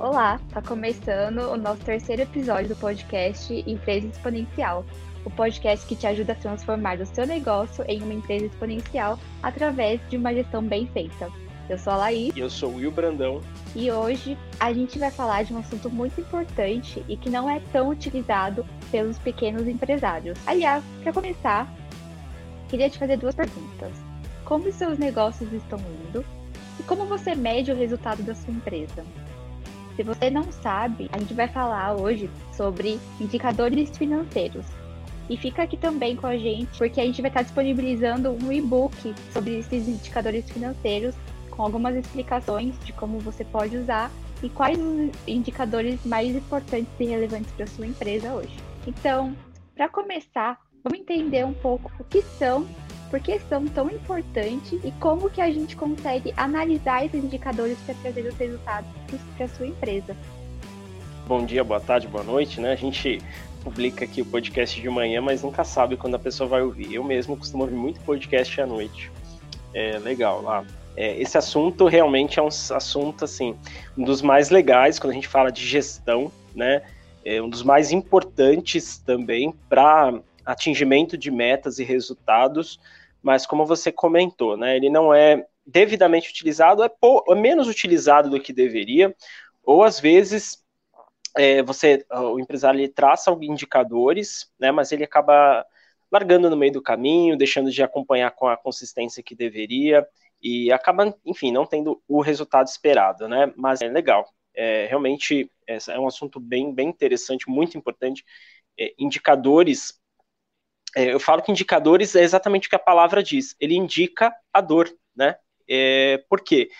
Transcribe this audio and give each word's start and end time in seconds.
Olá, 0.00 0.40
está 0.48 0.62
começando 0.62 1.40
o 1.40 1.58
nosso 1.58 1.82
terceiro 1.82 2.22
episódio 2.22 2.70
do 2.70 2.76
podcast 2.76 3.52
Empresa 3.70 4.06
Exponencial, 4.06 4.82
o 5.26 5.30
podcast 5.30 5.86
que 5.86 5.94
te 5.94 6.06
ajuda 6.06 6.32
a 6.32 6.36
transformar 6.36 6.98
o 7.02 7.04
seu 7.04 7.26
negócio 7.26 7.84
em 7.86 8.02
uma 8.02 8.14
empresa 8.14 8.46
exponencial 8.46 9.18
através 9.42 10.00
de 10.08 10.16
uma 10.16 10.32
gestão 10.32 10.62
bem 10.62 10.86
feita. 10.86 11.30
Eu 11.68 11.76
sou 11.76 11.92
a 11.92 11.96
Laís. 11.96 12.34
E 12.34 12.40
eu 12.40 12.48
sou 12.48 12.70
o 12.70 12.76
Will 12.76 12.90
Brandão. 12.90 13.42
E 13.76 13.92
hoje 13.92 14.38
a 14.58 14.72
gente 14.72 14.98
vai 14.98 15.10
falar 15.10 15.42
de 15.42 15.52
um 15.52 15.58
assunto 15.58 15.90
muito 15.90 16.18
importante 16.18 17.04
e 17.06 17.14
que 17.14 17.28
não 17.28 17.48
é 17.50 17.60
tão 17.70 17.90
utilizado 17.90 18.64
pelos 18.90 19.18
pequenos 19.18 19.68
empresários. 19.68 20.38
Aliás, 20.46 20.82
para 21.02 21.12
começar, 21.12 21.70
queria 22.70 22.88
te 22.88 22.98
fazer 22.98 23.18
duas 23.18 23.34
perguntas. 23.34 23.92
Como 24.46 24.66
os 24.66 24.74
seus 24.76 24.98
negócios 24.98 25.52
estão 25.52 25.78
indo? 25.78 26.24
E 26.78 26.82
como 26.84 27.04
você 27.04 27.34
mede 27.34 27.70
o 27.70 27.76
resultado 27.76 28.22
da 28.22 28.34
sua 28.34 28.54
empresa? 28.54 29.04
Se 30.00 30.04
você 30.04 30.30
não 30.30 30.50
sabe, 30.50 31.10
a 31.12 31.18
gente 31.18 31.34
vai 31.34 31.46
falar 31.46 31.94
hoje 31.94 32.30
sobre 32.56 32.98
indicadores 33.20 33.94
financeiros. 33.98 34.64
E 35.28 35.36
fica 35.36 35.64
aqui 35.64 35.76
também 35.76 36.16
com 36.16 36.26
a 36.26 36.38
gente, 36.38 36.78
porque 36.78 36.98
a 36.98 37.04
gente 37.04 37.20
vai 37.20 37.28
estar 37.28 37.42
disponibilizando 37.42 38.30
um 38.30 38.50
e-book 38.50 39.14
sobre 39.30 39.58
esses 39.58 39.86
indicadores 39.86 40.50
financeiros 40.50 41.14
com 41.50 41.62
algumas 41.62 41.94
explicações 41.96 42.74
de 42.82 42.94
como 42.94 43.18
você 43.18 43.44
pode 43.44 43.76
usar 43.76 44.10
e 44.42 44.48
quais 44.48 44.78
os 44.78 45.10
indicadores 45.28 46.02
mais 46.06 46.34
importantes 46.34 46.90
e 46.98 47.04
relevantes 47.04 47.52
para 47.52 47.66
sua 47.66 47.86
empresa 47.86 48.32
hoje. 48.32 48.56
Então, 48.86 49.36
para 49.74 49.86
começar, 49.86 50.58
vamos 50.82 50.98
entender 50.98 51.44
um 51.44 51.52
pouco 51.52 51.92
o 52.00 52.04
que 52.04 52.22
são, 52.22 52.66
por 53.10 53.20
que 53.20 53.38
são 53.40 53.66
tão 53.66 53.90
importantes 53.90 54.78
e 54.84 54.92
como 54.92 55.28
que 55.28 55.40
a 55.40 55.50
gente 55.50 55.76
consegue 55.76 56.32
analisar 56.36 57.04
esses 57.04 57.22
indicadores 57.22 57.76
para 57.84 57.94
trazer 57.96 58.26
os 58.26 58.36
resultados 58.36 58.88
para 59.36 59.46
a 59.46 59.48
sua 59.48 59.66
empresa. 59.66 60.16
Bom 61.26 61.44
dia, 61.44 61.62
boa 61.64 61.80
tarde, 61.80 62.06
boa 62.06 62.24
noite, 62.24 62.60
né? 62.60 62.72
A 62.72 62.76
gente 62.76 63.20
publica 63.62 64.04
aqui 64.04 64.22
o 64.22 64.24
podcast 64.24 64.80
de 64.80 64.88
manhã, 64.88 65.20
mas 65.20 65.42
nunca 65.42 65.64
sabe 65.64 65.96
quando 65.96 66.14
a 66.14 66.18
pessoa 66.18 66.48
vai 66.48 66.62
ouvir. 66.62 66.94
Eu 66.94 67.04
mesmo 67.04 67.36
costumo 67.36 67.64
ouvir 67.64 67.76
muito 67.76 68.00
podcast 68.00 68.60
à 68.60 68.66
noite. 68.66 69.10
É 69.74 69.98
legal 69.98 70.42
lá. 70.42 70.64
É, 70.96 71.20
esse 71.20 71.36
assunto 71.36 71.86
realmente 71.86 72.38
é 72.38 72.42
um 72.42 72.48
assunto 72.48 73.24
assim, 73.24 73.56
um 73.96 74.04
dos 74.04 74.22
mais 74.22 74.50
legais 74.50 74.98
quando 74.98 75.12
a 75.12 75.14
gente 75.14 75.28
fala 75.28 75.50
de 75.50 75.64
gestão, 75.64 76.32
né? 76.54 76.82
É 77.24 77.40
um 77.40 77.48
dos 77.48 77.62
mais 77.62 77.92
importantes 77.92 78.98
também 78.98 79.54
para 79.68 80.20
atingimento 80.44 81.16
de 81.16 81.30
metas 81.30 81.78
e 81.78 81.84
resultados, 81.84 82.80
mas 83.22 83.46
como 83.46 83.66
você 83.66 83.92
comentou, 83.92 84.56
né? 84.56 84.76
Ele 84.76 84.90
não 84.90 85.12
é 85.14 85.46
devidamente 85.66 86.30
utilizado, 86.30 86.82
é, 86.82 86.90
é 87.28 87.34
menos 87.34 87.68
utilizado 87.68 88.30
do 88.30 88.40
que 88.40 88.52
deveria, 88.52 89.14
ou 89.62 89.84
às 89.84 90.00
vezes 90.00 90.64
é, 91.36 91.62
você, 91.62 92.04
o 92.10 92.38
empresário 92.40 92.80
ele 92.80 92.88
traça 92.88 93.30
indicadores, 93.40 94.50
né? 94.58 94.72
Mas 94.72 94.92
ele 94.92 95.04
acaba 95.04 95.64
largando 96.10 96.50
no 96.50 96.56
meio 96.56 96.72
do 96.72 96.82
caminho, 96.82 97.36
deixando 97.36 97.70
de 97.70 97.82
acompanhar 97.82 98.32
com 98.32 98.48
a 98.48 98.56
consistência 98.56 99.22
que 99.22 99.34
deveria 99.34 100.06
e 100.42 100.72
acaba, 100.72 101.16
enfim, 101.24 101.52
não 101.52 101.66
tendo 101.66 102.02
o 102.08 102.20
resultado 102.20 102.66
esperado, 102.66 103.28
né? 103.28 103.52
Mas 103.56 103.80
é 103.80 103.88
legal. 103.88 104.26
É, 104.54 104.86
realmente 104.86 105.50
é 105.68 105.98
um 105.98 106.06
assunto 106.08 106.40
bem, 106.40 106.74
bem 106.74 106.88
interessante, 106.88 107.48
muito 107.48 107.78
importante. 107.78 108.24
É, 108.78 108.92
indicadores, 108.98 110.00
é, 110.96 111.12
eu 111.12 111.20
falo 111.20 111.42
que 111.42 111.52
indicadores 111.52 112.14
é 112.14 112.22
exatamente 112.22 112.66
o 112.66 112.70
que 112.70 112.76
a 112.76 112.80
palavra 112.80 113.22
diz. 113.22 113.54
Ele 113.60 113.74
indica 113.74 114.34
a 114.52 114.60
dor, 114.60 114.90
né? 115.14 115.36
É, 115.68 116.18
por 116.28 116.40
quê? 116.40 116.70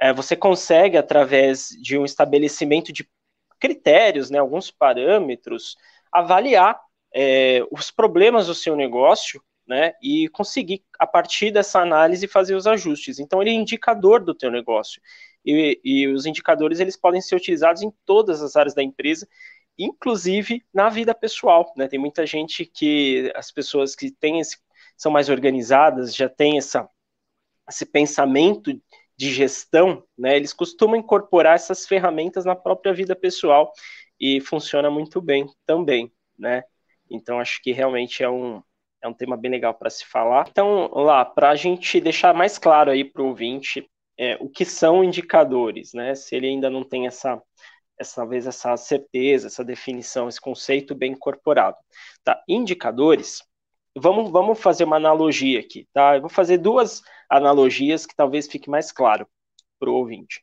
É, 0.00 0.12
você 0.12 0.34
consegue, 0.34 0.96
através 0.96 1.68
de 1.80 1.96
um 1.96 2.04
estabelecimento 2.04 2.92
de 2.92 3.08
critérios, 3.60 4.30
né, 4.30 4.38
alguns 4.38 4.70
parâmetros, 4.70 5.76
avaliar 6.10 6.80
é, 7.14 7.62
os 7.70 7.92
problemas 7.92 8.48
do 8.48 8.54
seu 8.54 8.74
negócio 8.74 9.40
né, 9.66 9.92
e 10.02 10.28
conseguir, 10.30 10.84
a 10.98 11.06
partir 11.06 11.52
dessa 11.52 11.80
análise, 11.80 12.26
fazer 12.26 12.56
os 12.56 12.66
ajustes. 12.66 13.20
Então, 13.20 13.40
ele 13.40 13.50
é 13.50 13.54
indicador 13.54 14.24
do 14.24 14.34
teu 14.34 14.50
negócio. 14.50 15.00
E, 15.44 15.80
e 15.84 16.08
os 16.08 16.26
indicadores, 16.26 16.80
eles 16.80 16.96
podem 16.96 17.20
ser 17.20 17.36
utilizados 17.36 17.82
em 17.82 17.92
todas 18.04 18.42
as 18.42 18.56
áreas 18.56 18.74
da 18.74 18.82
empresa, 18.82 19.28
inclusive 19.78 20.64
na 20.72 20.88
vida 20.88 21.14
pessoal, 21.14 21.72
né, 21.76 21.88
tem 21.88 21.98
muita 21.98 22.26
gente 22.26 22.64
que, 22.64 23.32
as 23.34 23.50
pessoas 23.50 23.94
que 23.94 24.10
têm 24.10 24.40
esse, 24.40 24.58
são 24.96 25.10
mais 25.10 25.28
organizadas, 25.28 26.14
já 26.14 26.28
têm 26.28 26.58
essa, 26.58 26.88
esse 27.68 27.86
pensamento 27.86 28.72
de 29.16 29.32
gestão, 29.32 30.04
né, 30.16 30.36
eles 30.36 30.52
costumam 30.52 30.96
incorporar 30.96 31.54
essas 31.54 31.86
ferramentas 31.86 32.44
na 32.44 32.56
própria 32.56 32.92
vida 32.92 33.14
pessoal 33.16 33.72
e 34.20 34.40
funciona 34.40 34.90
muito 34.90 35.20
bem 35.20 35.46
também, 35.66 36.12
né, 36.38 36.64
então 37.10 37.38
acho 37.38 37.60
que 37.62 37.72
realmente 37.72 38.22
é 38.22 38.30
um, 38.30 38.62
é 39.02 39.08
um 39.08 39.12
tema 39.12 39.36
bem 39.36 39.50
legal 39.50 39.74
para 39.74 39.90
se 39.90 40.06
falar. 40.06 40.46
Então, 40.48 40.88
lá, 40.94 41.24
para 41.24 41.50
a 41.50 41.56
gente 41.56 42.00
deixar 42.00 42.32
mais 42.32 42.56
claro 42.56 42.90
aí 42.90 43.04
para 43.04 43.20
o 43.20 43.26
ouvinte 43.26 43.86
é, 44.18 44.36
o 44.40 44.48
que 44.48 44.64
são 44.64 45.02
indicadores, 45.02 45.92
né? 45.92 46.14
Se 46.14 46.36
ele 46.36 46.46
ainda 46.46 46.70
não 46.70 46.84
tem 46.84 47.06
essa, 47.06 47.42
essa 48.02 48.26
vez 48.26 48.46
essa 48.46 48.76
certeza, 48.76 49.46
essa 49.46 49.64
definição, 49.64 50.28
esse 50.28 50.40
conceito 50.40 50.94
bem 50.94 51.12
incorporado. 51.12 51.76
Tá? 52.22 52.42
Indicadores, 52.48 53.42
vamos, 53.96 54.30
vamos 54.30 54.60
fazer 54.60 54.84
uma 54.84 54.96
analogia 54.96 55.60
aqui, 55.60 55.88
tá? 55.92 56.16
Eu 56.16 56.20
vou 56.20 56.30
fazer 56.30 56.58
duas 56.58 57.02
analogias 57.28 58.06
que 58.06 58.14
talvez 58.14 58.46
fique 58.46 58.68
mais 58.70 58.92
claro 58.92 59.26
para 59.78 59.90
o 59.90 59.94
ouvinte. 59.94 60.42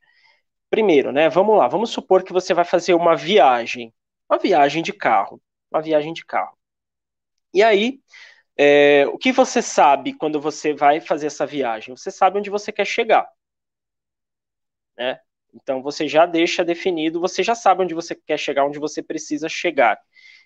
Primeiro, 0.70 1.12
né? 1.12 1.30
Vamos 1.30 1.58
lá, 1.58 1.68
vamos 1.68 1.92
supor 1.92 2.24
que 2.24 2.34
você 2.34 2.54
vai 2.54 2.66
fazer 2.66 2.94
uma 2.94 3.16
viagem, 3.16 3.94
uma 4.30 4.40
viagem 4.40 4.84
de 4.84 4.94
carro, 4.94 5.42
uma 5.72 5.82
viagem 5.82 6.14
de 6.14 6.26
carro. 6.26 6.58
E 7.54 7.64
aí, 7.64 8.00
é, 8.58 9.08
o 9.08 9.18
que 9.18 9.32
você 9.32 9.62
sabe 9.62 10.14
quando 10.14 10.40
você 10.40 10.74
vai 10.74 11.00
fazer 11.02 11.28
essa 11.28 11.46
viagem? 11.46 11.96
Você 11.96 12.12
sabe 12.12 12.38
onde 12.40 12.50
você 12.50 12.72
quer 12.72 12.86
chegar. 12.86 13.28
Né? 14.98 15.20
Então 15.54 15.82
você 15.82 16.08
já 16.08 16.26
deixa 16.26 16.64
definido, 16.64 17.20
você 17.20 17.44
já 17.44 17.56
sabe 17.56 17.84
onde 17.84 17.94
você 17.94 18.16
quer 18.16 18.38
chegar, 18.38 18.66
onde 18.66 18.80
você 18.80 19.02
precisa 19.02 19.50
chegar. 19.50 20.00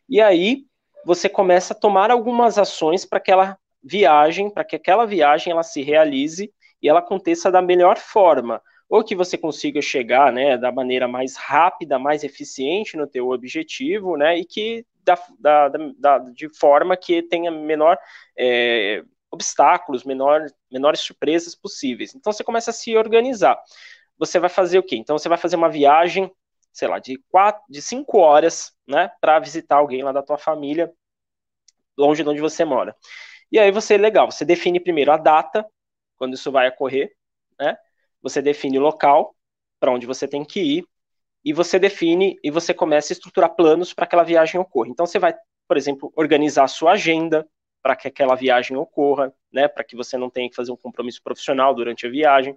E 0.08 0.22
aí 0.22 0.66
você 1.06 1.28
começa 1.28 1.74
a 1.74 1.78
tomar 1.78 2.12
algumas 2.12 2.58
ações 2.58 3.06
para 3.06 3.18
aquela 3.18 3.58
viagem, 3.84 4.50
para 4.50 4.64
que 4.64 4.76
aquela 4.76 5.06
viagem 5.06 5.52
ela 5.52 5.64
se 5.64 5.82
realize 5.82 6.52
e 6.82 6.90
ela 6.90 7.00
aconteça 7.00 7.52
da 7.52 7.62
melhor 7.62 7.98
forma, 7.98 8.62
ou 8.90 9.04
que 9.04 9.16
você 9.16 9.38
consiga 9.38 9.82
chegar, 9.82 10.32
né, 10.32 10.58
da 10.58 10.72
maneira 10.72 11.08
mais 11.08 11.36
rápida, 11.36 11.98
mais 11.98 12.24
eficiente 12.24 12.96
no 12.96 13.08
teu 13.08 13.30
objetivo, 13.30 14.16
né, 14.18 14.38
e 14.38 14.46
que 14.46 14.86
da, 15.04 15.18
da, 15.40 15.70
da, 15.98 16.18
de 16.20 16.48
forma 16.58 16.96
que 16.96 17.22
tenha 17.24 17.52
menor 17.52 17.98
é, 18.38 19.04
obstáculos, 19.32 20.04
menor, 20.04 20.46
menores 20.72 21.02
surpresas 21.02 21.56
possíveis. 21.56 22.14
Então 22.16 22.32
você 22.32 22.44
começa 22.44 22.70
a 22.70 22.74
se 22.74 22.96
organizar. 22.96 23.60
Você 24.18 24.40
vai 24.40 24.50
fazer 24.50 24.80
o 24.80 24.84
quê? 24.84 24.96
Então 24.96 25.18
você 25.18 25.30
vai 25.30 25.38
fazer 25.38 25.56
uma 25.56 25.70
viagem, 25.70 26.32
sei 26.72 26.88
lá, 26.88 27.00
de 27.00 27.22
quatro, 27.30 27.62
de 27.70 27.82
cinco 27.82 28.18
horas, 28.20 28.72
né, 28.88 29.12
para 29.20 29.40
visitar 29.40 29.78
alguém 29.78 30.04
lá 30.04 30.12
da 30.12 30.24
tua 30.24 30.38
família, 30.38 30.92
longe 31.98 32.24
de 32.24 32.30
onde 32.30 32.42
você 32.42 32.66
mora. 32.66 32.96
E 33.52 33.60
aí 33.60 33.72
você, 33.72 33.98
legal, 33.98 34.32
você 34.32 34.44
define 34.46 34.80
primeiro 34.80 35.12
a 35.12 35.18
data, 35.18 35.66
quando 36.18 36.34
isso 36.34 36.52
vai 36.52 36.70
ocorrer, 36.70 37.14
né? 37.60 37.78
Você 38.22 38.42
define 38.42 38.80
o 38.80 38.82
local 38.82 39.36
para 39.80 39.92
onde 39.92 40.08
você 40.08 40.28
tem 40.28 40.44
que 40.44 40.60
ir, 40.60 40.88
e 41.44 41.52
você 41.52 41.78
define 41.78 42.40
e 42.44 42.50
você 42.50 42.74
começa 42.74 43.12
a 43.12 43.16
estruturar 43.16 43.54
planos 43.54 43.94
para 43.94 44.06
que 44.06 44.16
aquela 44.16 44.24
viagem 44.24 44.60
ocorra. 44.60 44.90
Então 44.90 45.06
você 45.06 45.20
vai, 45.20 45.36
por 45.68 45.78
exemplo, 45.78 46.12
organizar 46.16 46.64
a 46.64 46.68
sua 46.68 46.94
agenda 46.94 47.46
para 47.82 47.96
que 47.96 48.08
aquela 48.08 48.34
viagem 48.36 48.78
ocorra, 48.78 49.34
né, 49.52 49.68
para 49.68 49.84
que 49.84 49.96
você 49.96 50.18
não 50.18 50.30
tenha 50.30 50.50
que 50.50 50.56
fazer 50.56 50.72
um 50.72 50.78
compromisso 50.78 51.22
profissional 51.22 51.76
durante 51.76 52.08
a 52.08 52.10
viagem. 52.10 52.56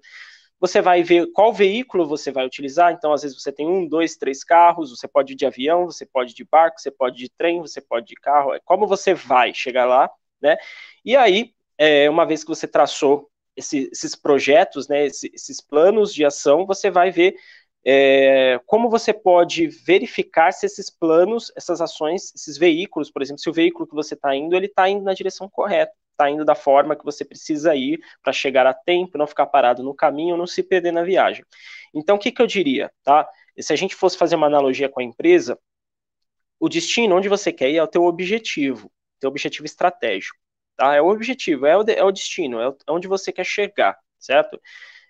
Você 0.58 0.80
vai 0.80 1.02
ver 1.02 1.30
qual 1.32 1.52
veículo 1.52 2.06
você 2.06 2.30
vai 2.32 2.46
utilizar. 2.46 2.92
Então, 2.92 3.12
às 3.12 3.22
vezes, 3.22 3.40
você 3.40 3.52
tem 3.52 3.66
um, 3.66 3.86
dois, 3.86 4.16
três 4.16 4.42
carros. 4.42 4.90
Você 4.90 5.06
pode 5.06 5.32
ir 5.34 5.36
de 5.36 5.46
avião, 5.46 5.84
você 5.86 6.06
pode 6.06 6.32
ir 6.32 6.34
de 6.34 6.44
barco, 6.44 6.80
você 6.80 6.90
pode 6.90 7.16
ir 7.16 7.28
de 7.28 7.30
trem, 7.36 7.60
você 7.60 7.80
pode 7.80 8.06
ir 8.06 8.14
de 8.14 8.20
carro. 8.20 8.54
É 8.54 8.60
como 8.64 8.86
você 8.86 9.14
vai 9.14 9.52
chegar 9.54 9.84
lá, 9.84 10.10
né? 10.40 10.56
E 11.04 11.16
aí, 11.16 11.52
é, 11.78 12.08
uma 12.08 12.24
vez 12.26 12.42
que 12.42 12.48
você 12.48 12.66
traçou 12.66 13.30
esse, 13.54 13.88
esses 13.92 14.14
projetos, 14.14 14.88
né, 14.88 15.06
esses, 15.06 15.30
esses 15.32 15.60
planos 15.60 16.12
de 16.12 16.24
ação, 16.24 16.66
você 16.66 16.90
vai 16.90 17.10
ver 17.10 17.36
é, 17.84 18.58
como 18.66 18.90
você 18.90 19.12
pode 19.12 19.68
verificar 19.68 20.52
se 20.52 20.66
esses 20.66 20.90
planos, 20.90 21.52
essas 21.56 21.80
ações, 21.80 22.32
esses 22.34 22.58
veículos, 22.58 23.10
por 23.10 23.22
exemplo, 23.22 23.40
se 23.40 23.48
o 23.48 23.52
veículo 23.52 23.86
que 23.86 23.94
você 23.94 24.14
está 24.14 24.34
indo, 24.34 24.56
ele 24.56 24.66
está 24.66 24.88
indo 24.88 25.04
na 25.04 25.14
direção 25.14 25.48
correta, 25.48 25.92
está 26.16 26.30
indo 26.30 26.44
da 26.44 26.54
forma 26.54 26.96
que 26.96 27.04
você 27.04 27.24
precisa 27.24 27.74
ir 27.76 28.00
para 28.22 28.32
chegar 28.32 28.66
a 28.66 28.74
tempo, 28.74 29.18
não 29.18 29.26
ficar 29.26 29.46
parado 29.46 29.82
no 29.82 29.94
caminho, 29.94 30.36
não 30.36 30.46
se 30.46 30.62
perder 30.62 30.92
na 30.92 31.02
viagem. 31.02 31.44
Então, 31.94 32.16
o 32.16 32.18
que, 32.18 32.32
que 32.32 32.40
eu 32.40 32.46
diria, 32.46 32.90
tá? 33.04 33.28
Se 33.58 33.72
a 33.72 33.76
gente 33.76 33.94
fosse 33.94 34.18
fazer 34.18 34.36
uma 34.36 34.46
analogia 34.46 34.88
com 34.88 35.00
a 35.00 35.04
empresa, 35.04 35.58
o 36.58 36.68
destino, 36.68 37.16
onde 37.16 37.28
você 37.28 37.52
quer 37.52 37.70
ir, 37.70 37.76
é 37.76 37.82
o 37.82 37.86
teu 37.86 38.04
objetivo, 38.04 38.90
teu 39.20 39.28
objetivo 39.28 39.66
estratégico, 39.66 40.38
tá? 40.76 40.94
É 40.94 41.02
o 41.02 41.08
objetivo, 41.08 41.66
é 41.66 41.76
o, 41.76 41.82
é 41.82 42.02
o 42.04 42.12
destino, 42.12 42.60
é, 42.60 42.68
é 42.68 42.92
onde 42.92 43.06
você 43.06 43.30
quer 43.30 43.44
chegar, 43.44 43.96
certo? 44.18 44.60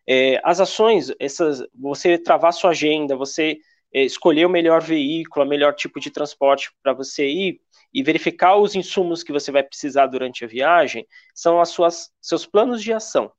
É, 0.09 0.41
as 0.45 0.61
ações, 0.61 1.13
essas, 1.19 1.65
você 1.75 2.19
travar 2.19 2.53
sua 2.53 2.71
agenda, 2.71 3.17
você 3.17 3.59
escolher 3.93 4.47
o 4.47 4.51
melhor 4.51 4.83
veículo, 4.83 5.45
o 5.45 5.49
melhor 5.49 5.75
tipo 5.75 6.01
de 6.01 6.11
transporte 6.11 6.71
para 6.83 6.93
você 6.93 7.29
ir 7.29 7.61
e 7.93 8.03
verificar 8.03 8.57
os 8.57 8.75
insumos 8.75 9.23
que 9.23 9.33
você 9.33 9.51
vai 9.51 9.63
precisar 9.63 10.07
durante 10.07 10.45
a 10.45 10.49
viagem, 10.49 11.07
são 11.35 11.61
as 11.61 11.71
suas 11.71 12.11
seus 12.21 12.47
planos 12.47 12.83
de 12.83 12.93
ação. 12.93 13.33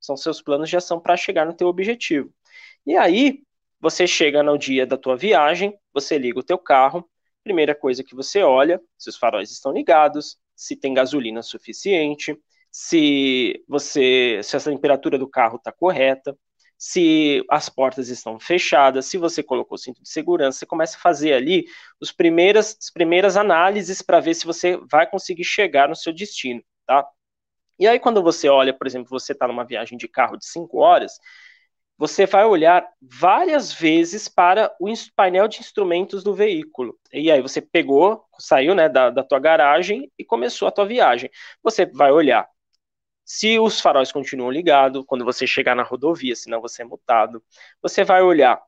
São 0.00 0.16
seus 0.16 0.42
planos 0.42 0.68
de 0.68 0.76
ação 0.76 0.98
para 0.98 1.16
chegar 1.16 1.46
no 1.46 1.54
teu 1.54 1.68
objetivo. 1.68 2.32
E 2.86 2.96
aí, 2.96 3.42
você 3.80 4.06
chega 4.06 4.42
no 4.42 4.58
dia 4.58 4.86
da 4.86 4.96
tua 4.96 5.16
viagem, 5.16 5.78
você 5.92 6.18
liga 6.18 6.38
o 6.38 6.42
teu 6.42 6.58
carro, 6.58 7.08
primeira 7.42 7.74
coisa 7.74 8.04
que 8.04 8.14
você 8.14 8.42
olha, 8.42 8.80
se 8.98 9.08
os 9.10 9.16
faróis 9.16 9.50
estão 9.50 9.72
ligados, 9.72 10.38
se 10.54 10.76
tem 10.76 10.92
gasolina 10.92 11.42
suficiente, 11.42 12.36
se 12.70 13.64
você 13.66 14.40
se 14.42 14.56
a 14.56 14.60
temperatura 14.60 15.18
do 15.18 15.28
carro 15.28 15.56
está 15.56 15.72
correta, 15.72 16.36
se 16.82 17.44
as 17.50 17.68
portas 17.68 18.08
estão 18.08 18.40
fechadas, 18.40 19.04
se 19.04 19.18
você 19.18 19.42
colocou 19.42 19.76
cinto 19.76 20.02
de 20.02 20.08
segurança, 20.08 20.60
você 20.60 20.66
começa 20.66 20.96
a 20.96 21.00
fazer 21.00 21.34
ali 21.34 21.66
os 22.00 22.10
primeiras, 22.10 22.74
as 22.80 22.90
primeiras 22.90 23.36
análises 23.36 24.00
para 24.00 24.18
ver 24.18 24.32
se 24.32 24.46
você 24.46 24.78
vai 24.90 25.06
conseguir 25.06 25.44
chegar 25.44 25.90
no 25.90 25.94
seu 25.94 26.10
destino, 26.10 26.62
tá? 26.86 27.06
E 27.78 27.86
aí, 27.86 27.98
quando 27.98 28.22
você 28.22 28.48
olha, 28.48 28.72
por 28.72 28.86
exemplo, 28.86 29.10
você 29.10 29.32
está 29.32 29.46
numa 29.46 29.64
viagem 29.64 29.98
de 29.98 30.08
carro 30.08 30.38
de 30.38 30.46
5 30.46 30.78
horas, 30.78 31.18
você 31.98 32.24
vai 32.24 32.46
olhar 32.46 32.86
várias 32.98 33.74
vezes 33.74 34.26
para 34.26 34.74
o 34.80 34.90
painel 35.14 35.46
de 35.48 35.60
instrumentos 35.60 36.24
do 36.24 36.34
veículo. 36.34 36.98
E 37.12 37.30
aí 37.30 37.42
você 37.42 37.60
pegou, 37.60 38.24
saiu 38.38 38.74
né, 38.74 38.88
da, 38.88 39.10
da 39.10 39.22
tua 39.22 39.38
garagem 39.38 40.10
e 40.18 40.24
começou 40.24 40.66
a 40.66 40.70
tua 40.70 40.86
viagem. 40.86 41.30
Você 41.62 41.84
vai 41.84 42.10
olhar 42.10 42.48
se 43.32 43.60
os 43.60 43.80
faróis 43.80 44.10
continuam 44.10 44.50
ligados 44.50 45.04
quando 45.06 45.24
você 45.24 45.46
chegar 45.46 45.76
na 45.76 45.84
rodovia, 45.84 46.34
senão 46.34 46.60
você 46.60 46.82
é 46.82 46.84
multado. 46.84 47.40
Você 47.80 48.02
vai 48.02 48.20
olhar 48.22 48.60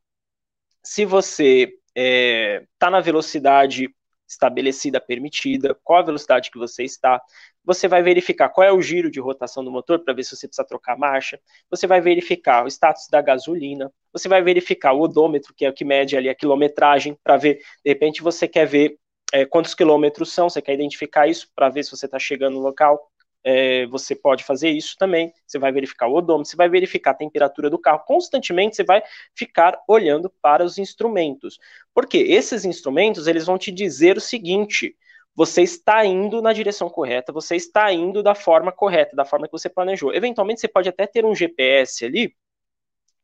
se 0.85 1.05
você 1.05 1.65
está 1.65 1.81
é, 1.97 2.65
tá 2.79 2.89
na 2.89 3.01
velocidade 3.01 3.93
estabelecida, 4.25 5.01
permitida, 5.01 5.77
qual 5.83 5.99
a 5.99 6.05
velocidade 6.05 6.49
que 6.49 6.61
você 6.61 6.85
está. 6.85 7.21
Você 7.65 7.89
vai 7.89 8.05
verificar 8.05 8.51
qual 8.51 8.65
é 8.65 8.73
o 8.73 8.81
giro 8.81 9.11
de 9.11 9.19
rotação 9.19 9.65
do 9.65 9.71
motor 9.71 9.99
para 9.99 10.15
ver 10.15 10.23
se 10.23 10.37
você 10.37 10.47
precisa 10.47 10.65
trocar 10.65 10.97
marcha. 10.97 11.41
Você 11.69 11.89
vai 11.89 12.01
verificar 12.01 12.65
o 12.65 12.69
status 12.69 13.09
da 13.11 13.21
gasolina. 13.21 13.93
Você 14.13 14.29
vai 14.29 14.43
verificar 14.43 14.93
o 14.93 15.01
odômetro, 15.01 15.53
que 15.57 15.65
é 15.65 15.71
o 15.71 15.75
que 15.75 15.85
mede 15.85 16.17
ali 16.17 16.29
a 16.29 16.37
quilometragem, 16.37 17.19
para 17.25 17.37
ver, 17.37 17.57
de 17.85 17.91
repente 17.91 18.23
você 18.23 18.47
quer 18.47 18.67
ver 18.67 18.97
é, 19.33 19.45
quantos 19.45 19.75
quilômetros 19.75 20.33
são, 20.33 20.49
você 20.49 20.63
quer 20.63 20.75
identificar 20.75 21.27
isso 21.27 21.49
para 21.53 21.69
ver 21.69 21.83
se 21.83 21.91
você 21.91 22.07
está 22.07 22.19
chegando 22.21 22.55
no 22.55 22.61
local 22.61 23.12
é, 23.45 23.87
você 23.87 24.15
pode 24.15 24.45
fazer 24.45 24.71
isso 24.71 24.97
também. 24.97 25.33
Você 25.47 25.59
vai 25.59 25.73
verificar 25.73 26.07
o 26.07 26.15
odômetro, 26.15 26.51
você 26.51 26.57
vai 26.57 26.69
verificar 26.69 27.11
a 27.11 27.15
temperatura 27.15 27.69
do 27.69 27.79
carro. 27.79 28.05
Constantemente 28.07 28.77
você 28.77 28.85
vai 28.85 29.03
ficar 29.35 29.79
olhando 29.89 30.31
para 30.41 30.65
os 30.65 30.79
instrumentos. 30.79 31.59
Porque 31.95 32.19
esses 32.19 32.65
instrumentos 32.65 33.27
eles 33.27 33.47
vão 33.47 33.59
te 33.59 33.73
dizer 33.73 34.17
o 34.17 34.21
seguinte: 34.21 34.97
você 35.35 35.63
está 35.63 36.05
indo 36.05 36.43
na 36.43 36.53
direção 36.53 36.89
correta, 36.89 37.33
você 37.33 37.57
está 37.57 37.93
indo 37.93 38.23
da 38.23 38.35
forma 38.35 38.71
correta, 38.71 39.17
da 39.17 39.25
forma 39.25 39.47
que 39.47 39.53
você 39.53 39.69
planejou. 39.69 40.15
Eventualmente 40.15 40.61
você 40.61 40.69
pode 40.69 40.89
até 40.89 41.07
ter 41.07 41.25
um 41.25 41.35
GPS 41.35 42.05
ali, 42.05 42.35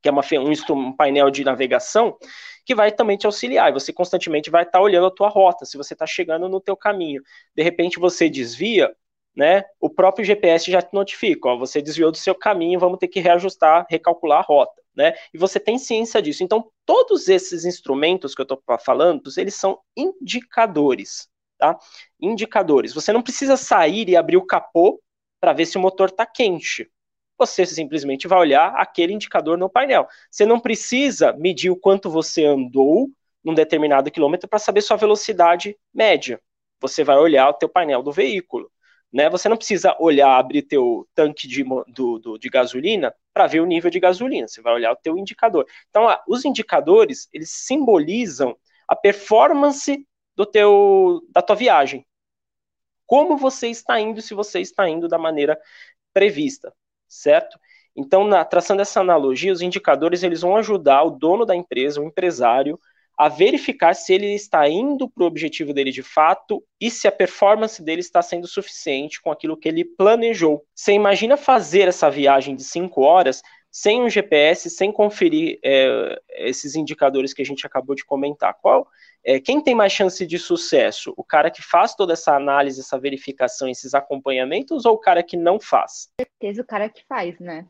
que 0.02 0.08
é 0.08 0.12
uma, 0.12 0.22
um, 0.32 0.74
um 0.74 0.92
painel 0.96 1.30
de 1.30 1.44
navegação, 1.44 2.16
que 2.64 2.74
vai 2.74 2.92
também 2.92 3.16
te 3.16 3.26
auxiliar. 3.26 3.72
Você 3.72 3.92
constantemente 3.92 4.50
vai 4.50 4.62
estar 4.62 4.80
olhando 4.80 5.06
a 5.06 5.10
tua 5.10 5.28
rota, 5.28 5.64
se 5.64 5.76
você 5.76 5.94
está 5.94 6.06
chegando 6.06 6.48
no 6.48 6.60
teu 6.60 6.76
caminho. 6.76 7.22
De 7.54 7.62
repente 7.62 7.98
você 7.98 8.28
desvia, 8.28 8.94
né, 9.36 9.64
o 9.80 9.88
próprio 9.88 10.24
GPS 10.24 10.70
já 10.70 10.82
te 10.82 10.92
notifica, 10.92 11.48
ó, 11.48 11.56
você 11.56 11.80
desviou 11.80 12.10
do 12.10 12.16
seu 12.16 12.34
caminho, 12.34 12.80
vamos 12.80 12.98
ter 12.98 13.08
que 13.08 13.20
reajustar, 13.20 13.86
recalcular 13.88 14.40
a 14.40 14.42
rota, 14.42 14.82
né? 14.96 15.14
E 15.32 15.38
você 15.38 15.60
tem 15.60 15.78
ciência 15.78 16.20
disso. 16.20 16.42
Então, 16.42 16.70
todos 16.84 17.28
esses 17.28 17.64
instrumentos 17.64 18.34
que 18.34 18.40
eu 18.40 18.44
estou 18.44 18.60
falando, 18.84 19.22
eles 19.36 19.54
são 19.54 19.78
indicadores, 19.96 21.28
tá? 21.56 21.78
Indicadores. 22.20 22.92
Você 22.92 23.12
não 23.12 23.22
precisa 23.22 23.56
sair 23.56 24.08
e 24.08 24.16
abrir 24.16 24.36
o 24.36 24.46
capô 24.46 25.00
para 25.40 25.52
ver 25.52 25.66
se 25.66 25.78
o 25.78 25.80
motor 25.80 26.08
está 26.08 26.26
quente. 26.26 26.90
Você 27.38 27.64
simplesmente 27.64 28.26
vai 28.26 28.40
olhar 28.40 28.74
aquele 28.76 29.12
indicador 29.12 29.56
no 29.56 29.70
painel. 29.70 30.08
Você 30.28 30.44
não 30.44 30.58
precisa 30.58 31.32
medir 31.34 31.70
o 31.70 31.76
quanto 31.76 32.10
você 32.10 32.44
andou 32.44 33.08
num 33.44 33.54
determinado 33.54 34.10
quilômetro 34.10 34.48
para 34.48 34.58
saber 34.58 34.82
sua 34.82 34.96
velocidade 34.96 35.78
média. 35.94 36.40
Você 36.80 37.04
vai 37.04 37.16
olhar 37.16 37.48
o 37.48 37.54
teu 37.54 37.68
painel 37.68 38.02
do 38.02 38.10
veículo. 38.10 38.70
Né? 39.12 39.28
Você 39.30 39.48
não 39.48 39.56
precisa 39.56 39.96
olhar, 39.98 40.38
abrir 40.38 40.62
teu 40.62 41.08
tanque 41.14 41.48
de, 41.48 41.64
do, 41.88 42.18
do, 42.18 42.38
de 42.38 42.48
gasolina 42.48 43.14
para 43.32 43.46
ver 43.46 43.60
o 43.60 43.66
nível 43.66 43.90
de 43.90 44.00
gasolina. 44.00 44.46
Você 44.46 44.60
vai 44.60 44.74
olhar 44.74 44.92
o 44.92 44.96
teu 44.96 45.16
indicador. 45.16 45.66
Então, 45.88 46.06
os 46.26 46.44
indicadores 46.44 47.28
eles 47.32 47.50
simbolizam 47.50 48.56
a 48.86 48.94
performance 48.94 50.06
do 50.36 50.46
teu 50.46 51.22
da 51.30 51.42
tua 51.42 51.56
viagem. 51.56 52.06
Como 53.06 53.36
você 53.38 53.68
está 53.68 53.98
indo, 53.98 54.20
se 54.20 54.34
você 54.34 54.60
está 54.60 54.88
indo 54.88 55.08
da 55.08 55.18
maneira 55.18 55.58
prevista, 56.12 56.74
certo? 57.08 57.58
Então, 57.96 58.24
na, 58.24 58.44
traçando 58.44 58.82
essa 58.82 59.00
analogia, 59.00 59.52
os 59.52 59.62
indicadores 59.62 60.22
eles 60.22 60.42
vão 60.42 60.56
ajudar 60.56 61.02
o 61.02 61.10
dono 61.10 61.44
da 61.44 61.56
empresa, 61.56 62.00
o 62.00 62.04
empresário, 62.04 62.78
a 63.18 63.28
verificar 63.28 63.94
se 63.94 64.14
ele 64.14 64.32
está 64.32 64.68
indo 64.68 65.10
para 65.10 65.24
o 65.24 65.26
objetivo 65.26 65.74
dele 65.74 65.90
de 65.90 66.04
fato 66.04 66.62
e 66.80 66.88
se 66.88 67.08
a 67.08 67.12
performance 67.12 67.82
dele 67.82 68.00
está 68.00 68.22
sendo 68.22 68.46
suficiente 68.46 69.20
com 69.20 69.32
aquilo 69.32 69.56
que 69.56 69.68
ele 69.68 69.84
planejou. 69.84 70.64
Você 70.72 70.92
imagina 70.92 71.36
fazer 71.36 71.88
essa 71.88 72.08
viagem 72.08 72.54
de 72.54 72.62
cinco 72.62 73.02
horas 73.02 73.42
sem 73.70 74.00
um 74.02 74.08
GPS, 74.08 74.70
sem 74.70 74.92
conferir 74.92 75.58
é, 75.64 76.20
esses 76.30 76.76
indicadores 76.76 77.34
que 77.34 77.42
a 77.42 77.44
gente 77.44 77.66
acabou 77.66 77.96
de 77.96 78.04
comentar. 78.04 78.54
Qual? 78.54 78.86
É, 79.24 79.40
quem 79.40 79.60
tem 79.60 79.74
mais 79.74 79.92
chance 79.92 80.24
de 80.24 80.38
sucesso? 80.38 81.12
O 81.16 81.24
cara 81.24 81.50
que 81.50 81.60
faz 81.60 81.96
toda 81.96 82.12
essa 82.12 82.34
análise, 82.36 82.80
essa 82.80 82.98
verificação, 82.98 83.68
esses 83.68 83.94
acompanhamentos, 83.94 84.86
ou 84.86 84.94
o 84.94 84.98
cara 84.98 85.24
que 85.24 85.36
não 85.36 85.58
faz? 85.58 86.08
Com 86.18 86.24
certeza 86.24 86.62
o 86.62 86.66
cara 86.66 86.88
que 86.88 87.04
faz, 87.06 87.38
né? 87.40 87.66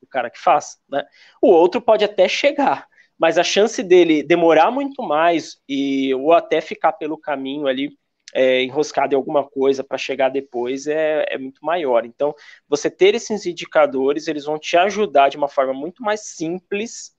O 0.00 0.06
cara 0.06 0.30
que 0.30 0.40
faz, 0.40 0.78
né? 0.88 1.04
O 1.42 1.48
outro 1.48 1.80
pode 1.80 2.04
até 2.04 2.26
chegar, 2.26 2.88
mas 3.18 3.38
a 3.38 3.44
chance 3.44 3.82
dele 3.82 4.22
demorar 4.22 4.70
muito 4.70 5.02
mais 5.02 5.56
e 5.68 6.14
ou 6.14 6.32
até 6.32 6.60
ficar 6.60 6.92
pelo 6.94 7.18
caminho 7.18 7.66
ali 7.66 7.90
é, 8.34 8.62
enroscado 8.62 9.14
em 9.14 9.16
alguma 9.16 9.48
coisa 9.48 9.84
para 9.84 9.96
chegar 9.96 10.28
depois 10.28 10.86
é, 10.86 11.24
é 11.28 11.38
muito 11.38 11.64
maior. 11.64 12.04
Então, 12.04 12.34
você 12.68 12.90
ter 12.90 13.14
esses 13.14 13.46
indicadores, 13.46 14.26
eles 14.26 14.44
vão 14.44 14.58
te 14.58 14.76
ajudar 14.76 15.28
de 15.28 15.36
uma 15.36 15.48
forma 15.48 15.72
muito 15.72 16.02
mais 16.02 16.22
simples 16.34 17.14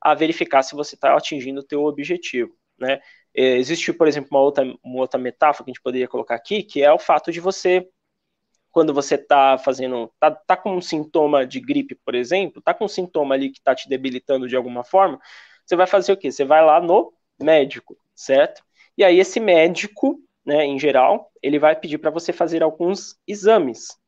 a 0.00 0.14
verificar 0.14 0.62
se 0.62 0.74
você 0.74 0.94
está 0.94 1.14
atingindo 1.14 1.60
o 1.60 1.66
teu 1.66 1.84
objetivo, 1.84 2.56
né? 2.78 3.00
É, 3.34 3.56
existe, 3.58 3.92
por 3.92 4.08
exemplo, 4.08 4.28
uma 4.32 4.40
outra, 4.40 4.64
uma 4.82 5.00
outra 5.00 5.20
metáfora 5.20 5.64
que 5.64 5.70
a 5.70 5.72
gente 5.72 5.82
poderia 5.82 6.08
colocar 6.08 6.34
aqui, 6.34 6.62
que 6.62 6.82
é 6.82 6.92
o 6.92 6.98
fato 6.98 7.30
de 7.30 7.40
você 7.40 7.86
quando 8.70 8.94
você 8.94 9.16
está 9.16 9.58
fazendo, 9.58 10.12
tá, 10.18 10.30
tá 10.30 10.56
com 10.56 10.76
um 10.76 10.80
sintoma 10.80 11.46
de 11.46 11.60
gripe, 11.60 11.94
por 12.04 12.14
exemplo, 12.14 12.62
tá 12.62 12.72
com 12.74 12.84
um 12.84 12.88
sintoma 12.88 13.34
ali 13.34 13.50
que 13.50 13.58
está 13.58 13.74
te 13.74 13.88
debilitando 13.88 14.48
de 14.48 14.56
alguma 14.56 14.84
forma, 14.84 15.20
você 15.66 15.76
vai 15.76 15.86
fazer 15.86 16.12
o 16.12 16.16
quê? 16.16 16.30
Você 16.30 16.44
vai 16.44 16.64
lá 16.64 16.80
no 16.80 17.12
médico, 17.40 17.96
certo? 18.14 18.62
E 18.96 19.04
aí 19.04 19.18
esse 19.18 19.40
médico, 19.40 20.20
né, 20.44 20.64
em 20.64 20.78
geral, 20.78 21.30
ele 21.42 21.58
vai 21.58 21.76
pedir 21.76 21.98
para 21.98 22.10
você 22.10 22.32
fazer 22.32 22.62
alguns 22.62 23.16
exames. 23.26 23.98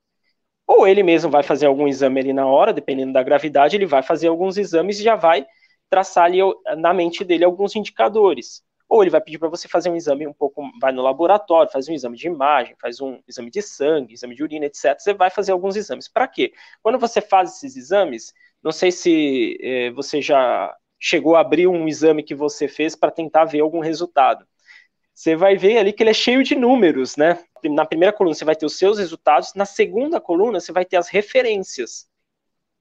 Ou 0.67 0.87
ele 0.87 1.03
mesmo 1.03 1.31
vai 1.31 1.43
fazer 1.43 1.67
algum 1.67 1.89
exame 1.89 2.21
ali 2.21 2.33
na 2.33 2.47
hora, 2.47 2.73
dependendo 2.73 3.13
da 3.13 3.23
gravidade, 3.23 3.77
ele 3.77 3.87
vai 3.87 4.03
fazer 4.03 4.29
alguns 4.29 4.57
exames 4.57 4.99
e 5.01 5.03
já 5.03 5.17
vai 5.17 5.47
traçar 5.91 6.25
ali 6.25 6.39
na 6.79 6.95
mente 6.95 7.25
dele 7.25 7.45
alguns 7.45 7.77
indicadores 7.77 8.63
ou 8.93 9.03
ele 9.03 9.11
vai 9.11 9.23
pedir 9.23 9.39
para 9.39 9.49
você 9.49 9.67
fazer 9.67 9.89
um 9.89 9.97
exame 9.97 10.27
um 10.27 10.35
pouco, 10.35 10.63
vai 10.79 10.93
no 10.93 11.01
laboratório, 11.01 11.73
faz 11.73 11.89
um 11.89 11.95
exame 11.95 12.15
de 12.15 12.27
imagem, 12.27 12.77
faz 12.79 13.01
um 13.01 13.23
exame 13.27 13.51
de 13.51 13.63
sangue, 13.63 14.13
exame 14.13 14.35
de 14.35 14.43
urina, 14.43 14.67
etc. 14.67 14.99
Você 14.99 15.15
vai 15.15 15.31
fazer 15.31 15.51
alguns 15.53 15.77
exames. 15.77 16.09
Para 16.09 16.29
quê? 16.29 16.53
Quando 16.83 16.99
você 16.99 17.23
faz 17.23 17.57
esses 17.57 17.75
exames, 17.75 18.35
não 18.63 18.71
sei 18.71 18.93
se 18.93 19.57
eh, 19.63 19.91
você 19.93 20.21
já 20.21 20.77
chegou 21.01 21.37
a 21.37 21.41
abrir 21.41 21.67
um 21.67 21.89
exame 21.89 22.23
que 22.23 22.35
você 22.35 22.69
fez 22.69 22.95
para 22.95 23.11
tentar 23.11 23.47
ver 23.47 23.61
algum 23.61 23.81
resultado. 23.81 24.47
Você 25.15 25.35
vai 25.37 25.57
ver 25.57 25.79
ali 25.79 25.91
que 25.95 26.03
ele 26.03 26.11
é 26.11 26.15
cheio 26.15 26.45
de 26.45 26.55
números, 26.55 27.17
né? 27.17 27.43
Na 27.65 27.87
primeira 27.87 28.13
coluna 28.13 28.35
você 28.35 28.45
vai 28.45 28.55
ter 28.55 28.67
os 28.67 28.77
seus 28.77 28.99
resultados, 28.99 29.55
na 29.55 29.65
segunda 29.65 30.21
coluna 30.21 30.61
você 30.61 30.71
vai 30.71 30.85
ter 30.85 30.99
as 30.99 31.09
referências 31.09 32.12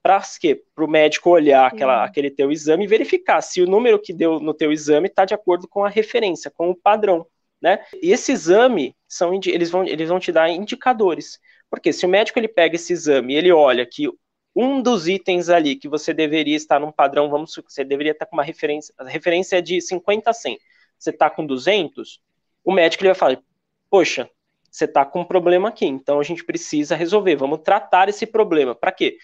para 0.01 0.21
quê? 0.39 0.63
Para 0.73 0.83
o 0.83 0.87
médico 0.87 1.29
olhar 1.29 1.67
aquela, 1.67 2.03
aquele 2.03 2.31
teu 2.31 2.51
exame 2.51 2.85
e 2.85 2.87
verificar 2.87 3.41
se 3.41 3.61
o 3.61 3.67
número 3.67 3.99
que 3.99 4.13
deu 4.13 4.39
no 4.39 4.53
teu 4.53 4.71
exame 4.71 5.07
está 5.07 5.25
de 5.25 5.33
acordo 5.33 5.67
com 5.67 5.85
a 5.85 5.89
referência, 5.89 6.51
com 6.51 6.69
o 6.69 6.75
padrão, 6.75 7.25
né? 7.61 7.83
E 8.01 8.11
esse 8.11 8.31
exame 8.31 8.95
são 9.07 9.33
eles 9.33 9.69
vão 9.69 9.83
eles 9.83 10.09
vão 10.09 10.19
te 10.19 10.31
dar 10.31 10.49
indicadores, 10.49 11.39
porque 11.69 11.93
se 11.93 12.05
o 12.05 12.09
médico 12.09 12.39
ele 12.39 12.47
pega 12.47 12.75
esse 12.75 12.93
exame 12.93 13.33
e 13.33 13.37
ele 13.37 13.51
olha 13.51 13.85
que 13.85 14.09
um 14.55 14.81
dos 14.81 15.07
itens 15.07 15.49
ali 15.49 15.75
que 15.75 15.87
você 15.87 16.13
deveria 16.13 16.57
estar 16.57 16.79
num 16.79 16.91
padrão, 16.91 17.29
vamos 17.29 17.53
você 17.55 17.83
deveria 17.83 18.11
estar 18.11 18.25
com 18.25 18.35
uma 18.35 18.43
referência, 18.43 18.93
a 18.97 19.07
referência 19.07 19.57
é 19.57 19.61
de 19.61 19.79
50 19.79 20.29
a 20.29 20.33
100. 20.33 20.57
Você 20.97 21.09
está 21.11 21.29
com 21.29 21.45
200, 21.45 22.21
o 22.63 22.73
médico 22.73 23.03
ele 23.03 23.09
vai 23.09 23.15
falar: 23.15 23.41
"Poxa, 23.89 24.29
você 24.71 24.85
está 24.85 25.05
com 25.05 25.19
um 25.19 25.25
problema 25.25 25.67
aqui, 25.67 25.85
então 25.85 26.19
a 26.19 26.23
gente 26.23 26.45
precisa 26.45 26.95
resolver, 26.95 27.35
vamos 27.35 27.59
tratar 27.59 28.07
esse 28.07 28.25
problema. 28.25 28.73
Para 28.73 28.91
quê? 28.93 29.17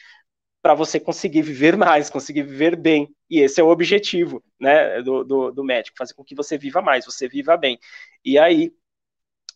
Para 0.67 0.73
você 0.73 0.99
conseguir 0.99 1.43
viver 1.43 1.77
mais, 1.77 2.09
conseguir 2.09 2.41
viver 2.41 2.75
bem. 2.75 3.07
E 3.29 3.39
esse 3.39 3.61
é 3.61 3.63
o 3.63 3.69
objetivo 3.69 4.43
né, 4.59 5.01
do, 5.01 5.23
do, 5.23 5.49
do, 5.49 5.63
médico, 5.63 5.95
fazer 5.97 6.13
com 6.13 6.25
que 6.25 6.35
você 6.35 6.57
viva 6.57 6.81
mais, 6.81 7.05
você 7.05 7.25
viva 7.25 7.55
bem. 7.55 7.79
E 8.25 8.37
aí 8.37 8.73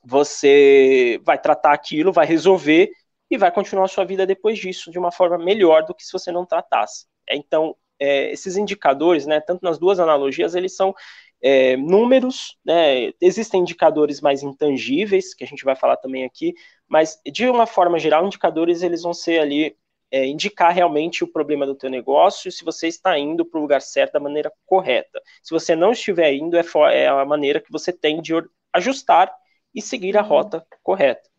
você 0.06 1.20
vai 1.26 1.38
tratar 1.38 1.74
aquilo, 1.74 2.14
vai 2.14 2.26
resolver 2.26 2.90
e 3.30 3.38
vai 3.38 3.52
continuar 3.52 3.84
a 3.84 3.90
sua 3.90 4.06
vida 4.06 4.26
depois 4.26 4.58
disso 4.58 4.90
de 4.90 4.98
uma 4.98 5.12
forma 5.12 5.38
melhor 5.38 5.84
do 5.84 5.94
que 5.94 6.06
se 6.06 6.14
você 6.14 6.32
não 6.32 6.46
tratasse. 6.46 7.08
Então, 7.30 7.76
é, 8.00 8.32
esses 8.32 8.56
indicadores, 8.56 9.26
né, 9.26 9.42
tanto 9.42 9.66
nas 9.66 9.78
duas 9.78 10.00
analogias, 10.00 10.56
eles 10.56 10.78
são 10.78 10.96
é, 11.42 11.76
números, 11.76 12.58
né, 12.64 13.12
existem 13.20 13.60
indicadores 13.60 14.22
mais 14.22 14.44
intangíveis, 14.44 15.34
que 15.34 15.44
a 15.44 15.48
gente 15.48 15.66
vai 15.66 15.76
falar 15.76 15.98
também 15.98 16.24
aqui, 16.24 16.54
mas 16.88 17.20
de 17.26 17.50
uma 17.50 17.68
forma 17.68 18.00
geral, 18.00 18.26
indicadores 18.26 18.82
eles 18.82 19.02
vão 19.02 19.14
ser 19.14 19.42
ali 19.42 19.76
é, 20.12 20.26
indicar 20.26 20.74
realmente 20.74 21.24
o 21.24 21.28
problema 21.28 21.66
do 21.66 21.74
teu 21.74 21.90
negócio, 21.90 22.52
se 22.52 22.66
você 22.66 22.88
está 22.88 23.18
indo 23.18 23.46
para 23.46 23.58
o 23.58 23.62
lugar 23.62 23.82
certo 23.82 24.14
da 24.14 24.20
maneira 24.20 24.52
correta. 24.66 25.22
Se 25.42 25.52
você 25.52 25.76
não 25.76 25.94
estiver 25.94 26.34
indo, 26.34 26.58
é, 26.58 26.64
é 26.92 27.08
a 27.08 27.26
maneira 27.26 27.62
que 27.62 27.72
você 27.72 27.94
tem 27.94 28.22
de 28.22 28.34
ajustar 28.74 29.32
e 29.74 29.82
seguir 29.82 30.18
a 30.18 30.22
uhum. 30.22 30.28
rota 30.28 30.66
correta. 30.84 31.30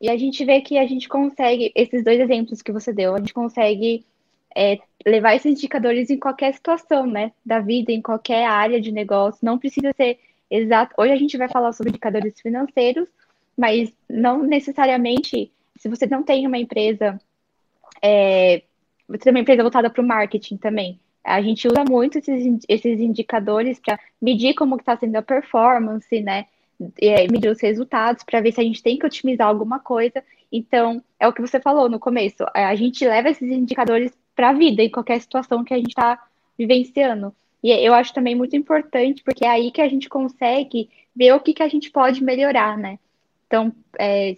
E 0.00 0.08
a 0.08 0.16
gente 0.16 0.44
vê 0.44 0.60
que 0.60 0.78
a 0.78 0.86
gente 0.86 1.08
consegue, 1.08 1.72
esses 1.74 2.04
dois 2.04 2.20
exemplos 2.20 2.62
que 2.62 2.70
você 2.70 2.92
deu, 2.92 3.14
a 3.14 3.18
gente 3.18 3.34
consegue 3.34 4.04
é, 4.54 4.78
levar 5.04 5.34
esses 5.34 5.50
indicadores 5.50 6.10
em 6.10 6.18
qualquer 6.18 6.54
situação, 6.54 7.06
né, 7.06 7.32
da 7.44 7.58
vida, 7.58 7.90
em 7.90 8.00
qualquer 8.00 8.44
área 8.44 8.80
de 8.80 8.92
negócio. 8.92 9.40
Não 9.42 9.58
precisa 9.58 9.92
ser 9.96 10.20
exato. 10.50 10.94
Hoje 10.98 11.12
a 11.12 11.16
gente 11.16 11.36
vai 11.36 11.48
falar 11.48 11.72
sobre 11.72 11.90
indicadores 11.90 12.40
financeiros, 12.40 13.08
mas 13.56 13.92
não 14.08 14.42
necessariamente, 14.42 15.50
se 15.76 15.88
você 15.88 16.06
não 16.06 16.22
tem 16.22 16.46
uma 16.46 16.58
empresa 16.58 17.18
é, 18.02 18.62
uma 19.08 19.40
empresa 19.40 19.62
voltada 19.62 19.90
para 19.90 20.02
o 20.02 20.06
marketing 20.06 20.56
também. 20.56 20.98
A 21.22 21.40
gente 21.40 21.66
usa 21.66 21.84
muito 21.88 22.18
esses, 22.18 22.64
esses 22.68 23.00
indicadores 23.00 23.78
para 23.78 23.98
medir 24.20 24.54
como 24.54 24.76
está 24.76 24.96
sendo 24.96 25.16
a 25.16 25.22
performance, 25.22 26.20
né? 26.20 26.46
É, 27.00 27.26
medir 27.30 27.50
os 27.50 27.60
resultados 27.60 28.24
para 28.24 28.40
ver 28.40 28.52
se 28.52 28.60
a 28.60 28.64
gente 28.64 28.82
tem 28.82 28.98
que 28.98 29.06
otimizar 29.06 29.46
alguma 29.46 29.78
coisa. 29.78 30.22
Então, 30.52 31.02
é 31.18 31.26
o 31.26 31.32
que 31.32 31.40
você 31.40 31.58
falou 31.60 31.88
no 31.88 31.98
começo. 31.98 32.44
É, 32.54 32.64
a 32.64 32.74
gente 32.74 33.06
leva 33.06 33.30
esses 33.30 33.50
indicadores 33.50 34.12
para 34.34 34.50
a 34.50 34.52
vida, 34.52 34.82
em 34.82 34.90
qualquer 34.90 35.20
situação 35.20 35.64
que 35.64 35.72
a 35.72 35.76
gente 35.76 35.88
está 35.88 36.20
vivenciando. 36.58 37.34
E 37.62 37.70
eu 37.70 37.94
acho 37.94 38.12
também 38.12 38.34
muito 38.34 38.54
importante, 38.54 39.22
porque 39.24 39.44
é 39.44 39.48
aí 39.48 39.70
que 39.70 39.80
a 39.80 39.88
gente 39.88 40.08
consegue 40.08 40.90
ver 41.16 41.32
o 41.32 41.40
que, 41.40 41.54
que 41.54 41.62
a 41.62 41.68
gente 41.68 41.90
pode 41.90 42.22
melhorar, 42.22 42.76
né? 42.76 42.98
Então, 43.46 43.72
é, 43.98 44.36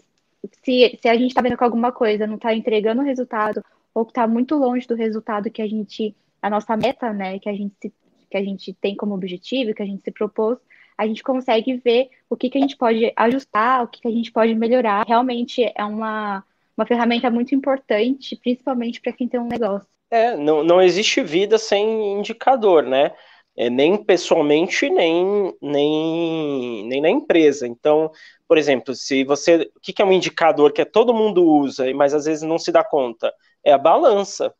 se, 0.62 0.98
se 1.00 1.08
a 1.08 1.14
gente 1.14 1.28
está 1.28 1.40
vendo 1.40 1.56
que 1.56 1.64
alguma 1.64 1.92
coisa 1.92 2.26
não 2.26 2.36
está 2.36 2.54
entregando 2.54 3.02
o 3.02 3.04
resultado, 3.04 3.62
ou 3.94 4.04
que 4.04 4.10
está 4.10 4.26
muito 4.26 4.56
longe 4.56 4.86
do 4.86 4.94
resultado 4.94 5.50
que 5.50 5.62
a 5.62 5.66
gente, 5.66 6.14
a 6.42 6.50
nossa 6.50 6.76
meta, 6.76 7.12
né, 7.12 7.38
que 7.38 7.48
a 7.48 7.52
gente, 7.52 7.74
se, 7.80 7.92
que 8.30 8.36
a 8.36 8.44
gente 8.44 8.72
tem 8.74 8.94
como 8.94 9.14
objetivo, 9.14 9.74
que 9.74 9.82
a 9.82 9.86
gente 9.86 10.02
se 10.02 10.10
propôs, 10.10 10.58
a 10.98 11.06
gente 11.06 11.22
consegue 11.22 11.76
ver 11.76 12.10
o 12.28 12.36
que, 12.36 12.48
que 12.48 12.58
a 12.58 12.60
gente 12.60 12.76
pode 12.76 13.12
ajustar, 13.16 13.82
o 13.82 13.88
que, 13.88 14.00
que 14.00 14.08
a 14.08 14.10
gente 14.10 14.32
pode 14.32 14.54
melhorar. 14.54 15.06
Realmente 15.06 15.70
é 15.74 15.84
uma, 15.84 16.42
uma 16.76 16.86
ferramenta 16.86 17.30
muito 17.30 17.54
importante, 17.54 18.36
principalmente 18.36 19.00
para 19.00 19.12
quem 19.12 19.28
tem 19.28 19.38
um 19.38 19.48
negócio. 19.48 19.88
É, 20.10 20.36
não, 20.36 20.62
não 20.62 20.80
existe 20.80 21.20
vida 21.22 21.58
sem 21.58 22.12
indicador, 22.18 22.82
né? 22.82 23.12
É, 23.56 23.70
nem 23.70 23.96
pessoalmente, 23.96 24.88
nem, 24.90 25.54
nem, 25.62 26.86
nem 26.86 27.00
na 27.00 27.08
empresa. 27.10 27.66
Então, 27.66 28.10
por 28.46 28.58
exemplo, 28.58 28.94
se 28.94 29.24
você. 29.24 29.70
O 29.76 29.80
que 29.80 30.02
é 30.02 30.04
um 30.04 30.12
indicador 30.12 30.72
que 30.72 30.84
todo 30.84 31.14
mundo 31.14 31.44
usa, 31.44 31.92
mas 31.94 32.14
às 32.14 32.24
vezes 32.26 32.42
não 32.42 32.58
se 32.58 32.70
dá 32.72 32.84
conta? 32.84 33.32
É 33.64 33.72
a 33.72 33.78
balança 33.78 34.52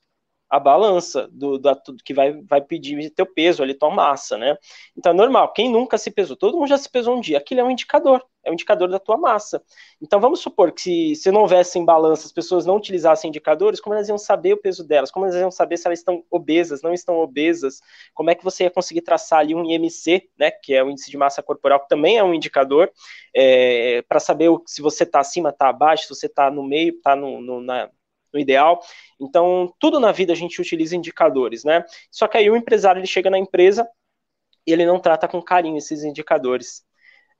a 0.48 0.60
balança 0.60 1.28
do, 1.32 1.58
da, 1.58 1.76
que 2.04 2.14
vai, 2.14 2.32
vai 2.42 2.60
pedir 2.60 3.10
teu 3.10 3.26
peso 3.26 3.62
ali, 3.62 3.74
tua 3.74 3.90
massa, 3.90 4.38
né? 4.38 4.56
Então 4.96 5.12
é 5.12 5.14
normal, 5.14 5.52
quem 5.52 5.70
nunca 5.70 5.98
se 5.98 6.10
pesou, 6.10 6.36
todo 6.36 6.56
mundo 6.56 6.68
já 6.68 6.78
se 6.78 6.88
pesou 6.88 7.16
um 7.16 7.20
dia, 7.20 7.38
aquilo 7.38 7.60
é 7.60 7.64
um 7.64 7.70
indicador, 7.70 8.24
é 8.44 8.50
um 8.50 8.52
indicador 8.52 8.88
da 8.88 8.98
tua 8.98 9.16
massa. 9.16 9.60
Então 10.00 10.20
vamos 10.20 10.40
supor 10.40 10.70
que 10.70 10.80
se, 10.80 11.16
se 11.16 11.30
não 11.32 11.42
houvesse 11.42 11.82
balança, 11.84 12.26
as 12.26 12.32
pessoas 12.32 12.64
não 12.64 12.76
utilizassem 12.76 13.28
indicadores, 13.28 13.80
como 13.80 13.94
elas 13.94 14.08
iam 14.08 14.18
saber 14.18 14.54
o 14.54 14.56
peso 14.56 14.86
delas? 14.86 15.10
Como 15.10 15.26
elas 15.26 15.36
iam 15.36 15.50
saber 15.50 15.76
se 15.76 15.86
elas 15.88 15.98
estão 15.98 16.24
obesas, 16.30 16.80
não 16.80 16.92
estão 16.92 17.16
obesas? 17.16 17.80
Como 18.14 18.30
é 18.30 18.34
que 18.34 18.44
você 18.44 18.64
ia 18.64 18.70
conseguir 18.70 19.02
traçar 19.02 19.40
ali 19.40 19.54
um 19.54 19.64
IMC, 19.64 20.30
né, 20.38 20.50
que 20.50 20.74
é 20.74 20.82
o 20.82 20.90
índice 20.90 21.10
de 21.10 21.16
massa 21.16 21.42
corporal, 21.42 21.80
que 21.80 21.88
também 21.88 22.18
é 22.18 22.24
um 22.24 22.32
indicador, 22.32 22.90
é, 23.34 24.02
para 24.08 24.20
saber 24.20 24.50
se 24.64 24.80
você 24.80 25.02
está 25.02 25.20
acima, 25.20 25.50
está 25.50 25.68
abaixo, 25.68 26.04
se 26.04 26.14
você 26.14 26.26
está 26.26 26.50
no 26.50 26.62
meio, 26.62 26.94
está 26.94 27.16
no, 27.16 27.40
no, 27.40 27.60
na, 27.60 27.90
no 28.37 28.40
ideal. 28.40 28.81
Então, 29.21 29.73
tudo 29.81 29.99
na 29.99 30.12
vida 30.12 30.33
a 30.33 30.37
gente 30.37 30.61
utiliza 30.61 30.95
indicadores, 30.95 31.64
né? 31.64 31.85
Só 32.11 32.28
que 32.28 32.37
aí 32.37 32.49
o 32.49 32.57
empresário 32.57 33.00
ele 33.00 33.07
chega 33.07 33.31
na 33.31 33.38
empresa 33.38 33.88
e 34.66 34.73
ele 34.73 34.85
não 34.85 35.00
trata 35.00 35.26
com 35.26 35.43
carinho 35.43 35.78
esses 35.78 36.05
indicadores. 36.05 36.85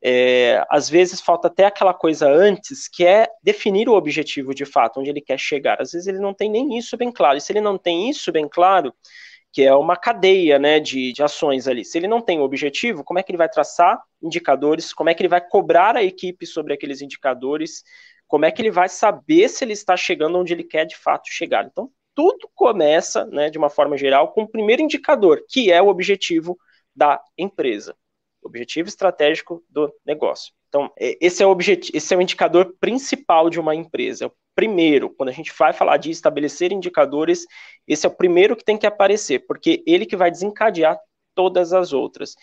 É, 0.03 0.65
às 0.71 0.89
vezes 0.89 1.21
falta 1.21 1.49
até 1.49 1.65
aquela 1.65 1.93
coisa 1.95 2.29
antes, 2.29 2.89
que 2.89 3.05
é 3.05 3.29
definir 3.43 3.89
o 3.89 3.95
objetivo 3.95 4.55
de 4.55 4.65
fato, 4.65 5.01
onde 5.01 5.11
ele 5.11 5.21
quer 5.21 5.39
chegar. 5.39 5.81
Às 5.81 5.93
vezes 5.93 6.07
ele 6.07 6.19
não 6.19 6.33
tem 6.33 6.51
nem 6.51 6.79
isso 6.79 6.97
bem 6.97 7.13
claro. 7.13 7.37
E 7.37 7.41
se 7.41 7.53
ele 7.53 7.61
não 7.61 7.77
tem 7.77 8.09
isso 8.09 8.31
bem 8.33 8.49
claro, 8.49 8.95
que 9.53 9.63
é 9.63 9.75
uma 9.75 9.97
cadeia 9.97 10.59
né, 10.59 10.79
de, 10.79 11.13
de 11.13 11.23
ações 11.23 11.67
ali. 11.67 11.85
Se 11.85 11.97
ele 11.99 12.07
não 12.07 12.21
tem 12.21 12.39
o 12.39 12.43
objetivo, 12.43 13.03
como 13.03 13.19
é 13.19 13.23
que 13.23 13.31
ele 13.31 13.39
vai 13.39 13.49
traçar 13.49 13.99
indicadores? 14.23 14.93
Como 14.93 15.09
é 15.09 15.15
que 15.15 15.23
ele 15.23 15.29
vai 15.29 15.41
cobrar 15.41 15.97
a 15.97 16.05
equipe 16.05 16.47
sobre 16.47 16.75
aqueles 16.75 17.01
indicadores? 17.01 17.83
Como 18.27 18.45
é 18.45 18.51
que 18.51 18.61
ele 18.61 18.71
vai 18.71 18.89
saber 18.89 19.49
se 19.49 19.65
ele 19.65 19.73
está 19.73 19.97
chegando 19.97 20.39
onde 20.39 20.53
ele 20.53 20.65
quer 20.65 20.85
de 20.85 20.97
fato 20.97 21.29
chegar? 21.29 21.65
Então, 21.65 21.91
tudo 22.15 22.49
começa, 22.55 23.25
né, 23.27 23.51
de 23.51 23.59
uma 23.59 23.69
forma 23.69 23.97
geral, 23.97 24.33
com 24.33 24.43
o 24.43 24.49
primeiro 24.49 24.83
indicador, 24.83 25.45
que 25.49 25.71
é 25.71 25.83
o 25.83 25.89
objetivo 25.89 26.59
da 26.95 27.21
empresa, 27.37 27.95
objetivo 28.43 28.89
estratégico 28.89 29.63
do 29.69 29.93
negócio. 30.05 30.55
Então, 30.69 30.91
esse 30.99 31.43
é 31.43 31.47
o 31.47 31.51
objetivo, 31.51 31.97
esse 31.97 32.13
é 32.15 32.17
o 32.17 32.23
indicador 32.23 32.75
principal 32.81 33.51
de 33.51 33.61
uma 33.61 33.75
empresa. 33.75 34.27
É 34.27 34.31
primeiro, 34.55 35.11
quando 35.11 35.29
a 35.29 35.33
gente 35.33 35.53
vai 35.57 35.75
falar 35.75 35.99
de 35.99 36.11
estabelecer 36.11 36.73
indicadores, 36.73 37.45
esse 37.87 38.07
é 38.07 38.09
o 38.09 38.15
primeiro 38.15 38.57
que 38.57 38.65
tem 38.65 38.79
que 38.79 38.87
aparecer, 38.87 39.47
porque 39.47 39.85
ele 39.87 40.07
que 40.07 40.17
vai 40.17 40.31
desencadear 40.31 40.99
todas 41.35 41.75
as 41.75 41.93
outras. 41.93 42.35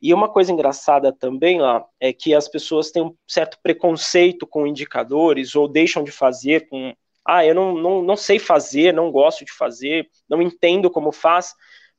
E 0.00 0.12
uma 0.12 0.28
coisa 0.28 0.52
engraçada 0.52 1.12
também 1.12 1.60
lá 1.60 1.84
é 1.98 2.12
que 2.12 2.34
as 2.34 2.48
pessoas 2.48 2.90
têm 2.90 3.02
um 3.02 3.14
certo 3.26 3.58
preconceito 3.62 4.46
com 4.46 4.66
indicadores 4.66 5.54
ou 5.54 5.66
deixam 5.66 6.04
de 6.04 6.10
fazer 6.10 6.68
com 6.68 6.94
ah, 7.26 7.44
eu 7.44 7.54
não, 7.54 7.74
não, 7.74 8.02
não 8.02 8.16
sei 8.16 8.38
fazer, 8.38 8.94
não 8.94 9.10
gosto 9.10 9.44
de 9.44 9.52
fazer, 9.52 10.08
não 10.28 10.40
entendo 10.40 10.88
como 10.88 11.10
faz, 11.10 11.54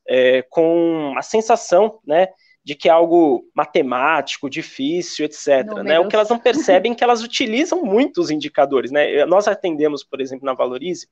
é, 0.08 0.42
com 0.44 1.13
a 1.18 1.22
sensação, 1.22 2.00
né, 2.06 2.30
de 2.63 2.75
que 2.75 2.88
é 2.88 2.92
algo 2.92 3.44
matemático, 3.54 4.50
difícil, 4.50 5.25
etc. 5.25 5.66
Né? 5.84 6.00
O 6.00 6.08
que 6.08 6.16
elas 6.16 6.30
não 6.30 6.39
percebem 6.39 6.94
é 6.94 6.96
que 6.96 7.04
elas 7.04 7.22
utilizam 7.24 7.84
muito 7.84 8.22
os 8.22 8.30
indicadores, 8.30 8.92
né? 8.92 9.25
Nós 9.25 9.48
atendemos, 9.48 10.04
por 10.04 10.20
exemplo, 10.20 10.46
na 10.46 10.54
Valorize, 10.54 11.08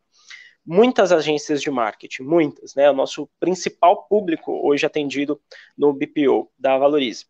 muitas 0.66 1.12
agências 1.12 1.62
de 1.62 1.70
marketing, 1.70 2.24
muitas, 2.24 2.74
né? 2.76 2.90
O 2.90 2.94
nosso 2.94 3.30
principal 3.40 4.08
público 4.08 4.52
hoje 4.68 4.86
atendido 4.86 5.40
no 5.78 5.94
BPO 5.94 6.52
da 6.58 6.78
Valorize. 6.78 7.26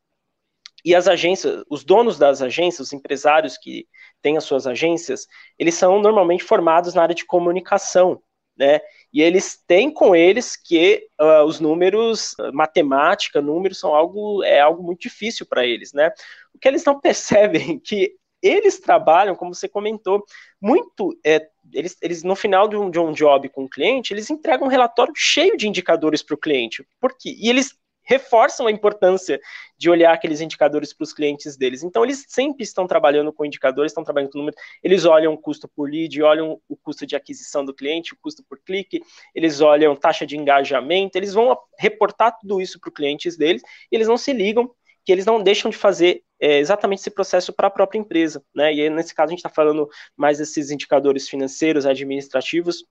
E 0.84 0.94
as 0.94 1.08
agências, 1.08 1.64
os 1.70 1.84
donos 1.84 2.18
das 2.20 2.42
agências, 2.42 2.88
os 2.88 2.94
empresários 2.94 3.58
que 3.58 3.88
têm 4.22 4.38
as 4.38 4.44
suas 4.44 4.68
agências, 4.68 5.28
eles 5.58 5.74
são 5.74 6.00
normalmente 6.00 6.44
formados 6.44 6.94
na 6.94 7.02
área 7.02 7.16
de 7.16 7.26
comunicação, 7.26 8.22
né? 8.56 8.80
E 9.12 9.22
eles 9.22 9.62
têm 9.68 9.92
com 9.92 10.16
eles 10.16 10.56
que 10.56 11.08
uh, 11.20 11.44
os 11.44 11.60
números, 11.60 12.36
matemática, 12.54 13.42
números 13.42 13.80
são 13.80 13.96
algo 13.96 14.44
é 14.44 14.60
algo 14.60 14.84
muito 14.84 15.02
difícil 15.02 15.46
para 15.46 15.66
eles, 15.66 15.92
né? 15.92 16.12
O 16.54 16.60
que 16.60 16.68
eles 16.68 16.86
não 16.86 17.00
percebem 17.02 17.80
que 17.80 18.16
eles 18.42 18.80
trabalham, 18.80 19.36
como 19.36 19.56
você 19.56 19.68
comentou, 19.68 20.24
muito. 20.62 21.18
É, 21.26 21.50
eles, 21.74 21.98
eles, 22.02 22.24
no 22.24 22.36
final 22.36 22.68
de 22.68 22.76
um, 22.76 22.90
de 22.90 23.00
um 23.00 23.12
job 23.12 23.50
com 23.50 23.66
o 23.66 23.70
cliente, 23.70 24.14
eles 24.14 24.30
entregam 24.30 24.68
um 24.68 24.70
relatório 24.70 25.14
cheio 25.16 25.58
de 25.58 25.68
indicadores 25.68 26.22
para 26.24 26.36
o 26.36 26.38
cliente. 26.38 26.86
Por 27.00 27.16
quê? 27.18 27.36
E 27.38 27.50
eles 27.50 27.74
reforçam 28.06 28.68
a 28.68 28.72
importância 28.72 29.42
de 29.78 29.90
olhar 29.90 30.14
aqueles 30.14 30.40
indicadores 30.40 30.94
para 30.94 31.04
os 31.04 31.12
clientes 31.12 31.58
deles. 31.58 31.84
Então, 31.84 32.04
eles 32.04 32.24
sempre 32.28 32.64
estão 32.64 32.88
trabalhando 32.88 33.34
com 33.34 33.44
indicadores, 33.44 33.92
estão 33.92 34.04
trabalhando 34.04 34.32
com 34.32 34.38
números, 34.38 34.62
eles 34.84 35.06
olham 35.06 35.34
o 35.34 35.38
custo 35.38 35.68
por 35.68 35.90
lead, 35.90 36.22
olham 36.22 36.62
o 36.70 36.78
custo 36.78 37.06
de 37.06 37.16
aquisição 37.16 37.66
do 37.66 37.74
cliente, 37.74 38.14
o 38.14 38.18
custo 38.22 38.44
por 38.48 38.60
clique, 38.60 39.02
eles 39.34 39.60
olham 39.60 39.96
taxa 39.96 40.26
de 40.26 40.38
engajamento, 40.38 41.18
eles 41.18 41.34
vão 41.34 41.58
reportar 41.80 42.38
tudo 42.40 42.62
isso 42.62 42.80
para 42.80 42.90
os 42.90 42.94
clientes 42.94 43.36
deles, 43.36 43.64
e 43.92 43.96
eles 43.96 44.08
não 44.08 44.18
se 44.18 44.32
ligam 44.32 44.72
que 45.06 45.12
eles 45.12 45.26
não 45.26 45.42
deixam 45.42 45.70
de 45.70 45.78
fazer 45.78 46.24
é, 46.40 46.60
exatamente 46.60 47.00
esse 47.00 47.12
processo 47.12 47.54
para 47.54 47.68
a 47.68 47.72
própria 47.72 48.00
empresa. 48.00 48.44
Né? 48.54 48.74
E 48.74 48.82
aí, 48.82 48.90
nesse 48.90 49.14
caso, 49.14 49.30
a 49.30 49.32
gente 49.32 49.40
está 49.40 49.50
falando 49.50 49.88
mais 50.18 50.40
desses 50.40 50.72
indicadores 50.72 51.30
financeiros, 51.30 51.86
administrativos, 51.86 52.84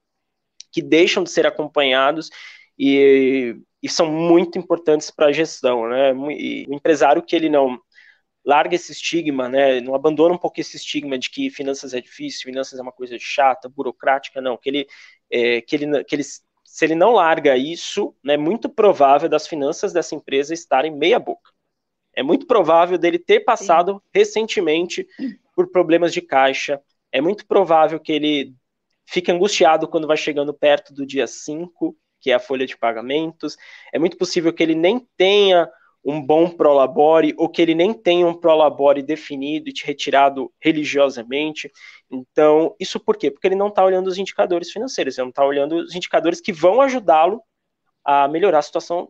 que 0.73 0.80
deixam 0.80 1.25
de 1.25 1.30
ser 1.30 1.47
acompanhados 1.47 2.30
e, 2.78 3.56
e 3.83 3.88
são 3.88 4.11
muito 4.11 4.59
importantes 4.59 5.11
para 5.11 5.26
a 5.26 5.33
gestão. 5.33 5.88
Né? 5.88 6.12
E 6.38 6.66
o 6.68 6.75
empresário 6.75 7.23
que 7.23 7.35
ele 7.35 7.49
não 7.49 7.78
larga 8.44 8.75
esse 8.75 8.92
estigma, 8.92 9.49
né, 9.49 9.80
não 9.80 9.94
abandona 9.94 10.35
um 10.35 10.38
pouco 10.38 10.61
esse 10.61 10.76
estigma 10.76 11.18
de 11.18 11.30
que 11.30 11.49
finanças 11.49 11.94
é 11.94 12.00
difícil, 12.00 12.42
finanças 12.42 12.78
é 12.78 12.83
uma 12.83 12.92
coisa 12.92 13.16
chata, 13.18 13.71
burocrática, 13.71 14.40
não, 14.40 14.56
que 14.56 14.68
ele 14.68 14.87
é, 15.30 15.62
que, 15.62 15.75
ele, 15.75 16.04
que 16.04 16.14
ele, 16.14 16.23
se 16.23 16.85
ele 16.85 16.94
não 16.94 17.12
larga 17.12 17.56
isso, 17.56 18.14
é 18.23 18.28
né, 18.28 18.37
muito 18.37 18.68
provável 18.68 19.28
das 19.28 19.47
finanças 19.47 19.92
dessa 19.92 20.14
empresa 20.14 20.52
estarem 20.52 20.94
meia 20.94 21.18
boca. 21.18 21.53
É 22.16 22.23
muito 22.23 22.47
provável 22.47 22.99
dele 22.99 23.18
ter 23.18 23.40
passado 23.40 23.94
Sim. 23.94 24.00
recentemente 24.14 25.06
por 25.54 25.71
problemas 25.71 26.12
de 26.12 26.21
caixa. 26.21 26.80
É 27.12 27.21
muito 27.21 27.47
provável 27.47 27.99
que 28.00 28.12
ele 28.12 28.54
fique 29.06 29.30
angustiado 29.30 29.88
quando 29.88 30.06
vai 30.06 30.16
chegando 30.16 30.52
perto 30.52 30.92
do 30.92 31.06
dia 31.06 31.26
5, 31.26 31.97
que 32.21 32.30
é 32.30 32.35
a 32.35 32.40
folha 32.40 32.66
de 32.66 32.76
pagamentos. 32.76 33.56
É 33.92 33.99
muito 33.99 34.16
possível 34.16 34.52
que 34.52 34.62
ele 34.62 34.75
nem 34.75 35.06
tenha 35.16 35.68
um 36.04 36.21
bom 36.21 36.50
prolabore 36.50 37.35
ou 37.38 37.49
que 37.49 37.62
ele 37.62 37.75
nem 37.75 37.94
tenha 37.94 38.26
um 38.26 38.35
prolabore 38.35 39.02
definido 39.02 39.71
e 39.71 39.73
te 39.73 39.87
retirado 39.87 40.52
religiosamente. 40.61 41.71
Então, 42.11 42.76
isso 42.78 43.00
por 43.00 43.16
quê? 43.16 43.30
Porque 43.30 43.47
ele 43.47 43.54
não 43.54 43.68
está 43.68 43.83
olhando 43.83 44.09
os 44.09 44.18
indicadores 44.18 44.71
financeiros, 44.71 45.16
ele 45.16 45.25
não 45.25 45.30
está 45.30 45.44
olhando 45.44 45.76
os 45.76 45.94
indicadores 45.94 46.40
que 46.40 46.52
vão 46.52 46.80
ajudá-lo 46.83 47.42
a 48.04 48.28
melhorar 48.28 48.59
a 48.59 48.62
situação 48.62 49.09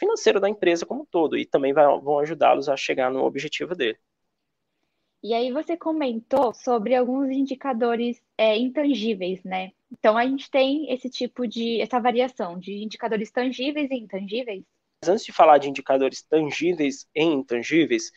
financeira 0.00 0.40
da 0.40 0.48
empresa 0.48 0.84
como 0.84 1.02
um 1.02 1.06
todo 1.06 1.38
e 1.38 1.46
também 1.46 1.72
vai, 1.72 1.84
vão 2.00 2.18
ajudá-los 2.18 2.68
a 2.68 2.76
chegar 2.76 3.10
no 3.10 3.22
objetivo 3.22 3.76
dele. 3.76 3.98
E 5.22 5.34
aí 5.34 5.52
você 5.52 5.76
comentou 5.76 6.52
sobre 6.54 6.94
alguns 6.94 7.30
indicadores 7.30 8.20
é, 8.36 8.56
intangíveis, 8.56 9.44
né? 9.44 9.70
Então 9.92 10.16
a 10.16 10.24
gente 10.24 10.50
tem 10.50 10.90
esse 10.90 11.08
tipo 11.08 11.46
de 11.46 11.80
essa 11.80 12.00
variação 12.00 12.58
de 12.58 12.82
indicadores 12.82 13.30
tangíveis 13.30 13.90
e 13.90 13.96
intangíveis 13.96 14.64
antes 15.08 15.24
de 15.24 15.32
falar 15.32 15.58
de 15.58 15.68
indicadores 15.68 16.22
tangíveis 16.22 17.06
e 17.14 17.22
intangíveis, 17.22 18.10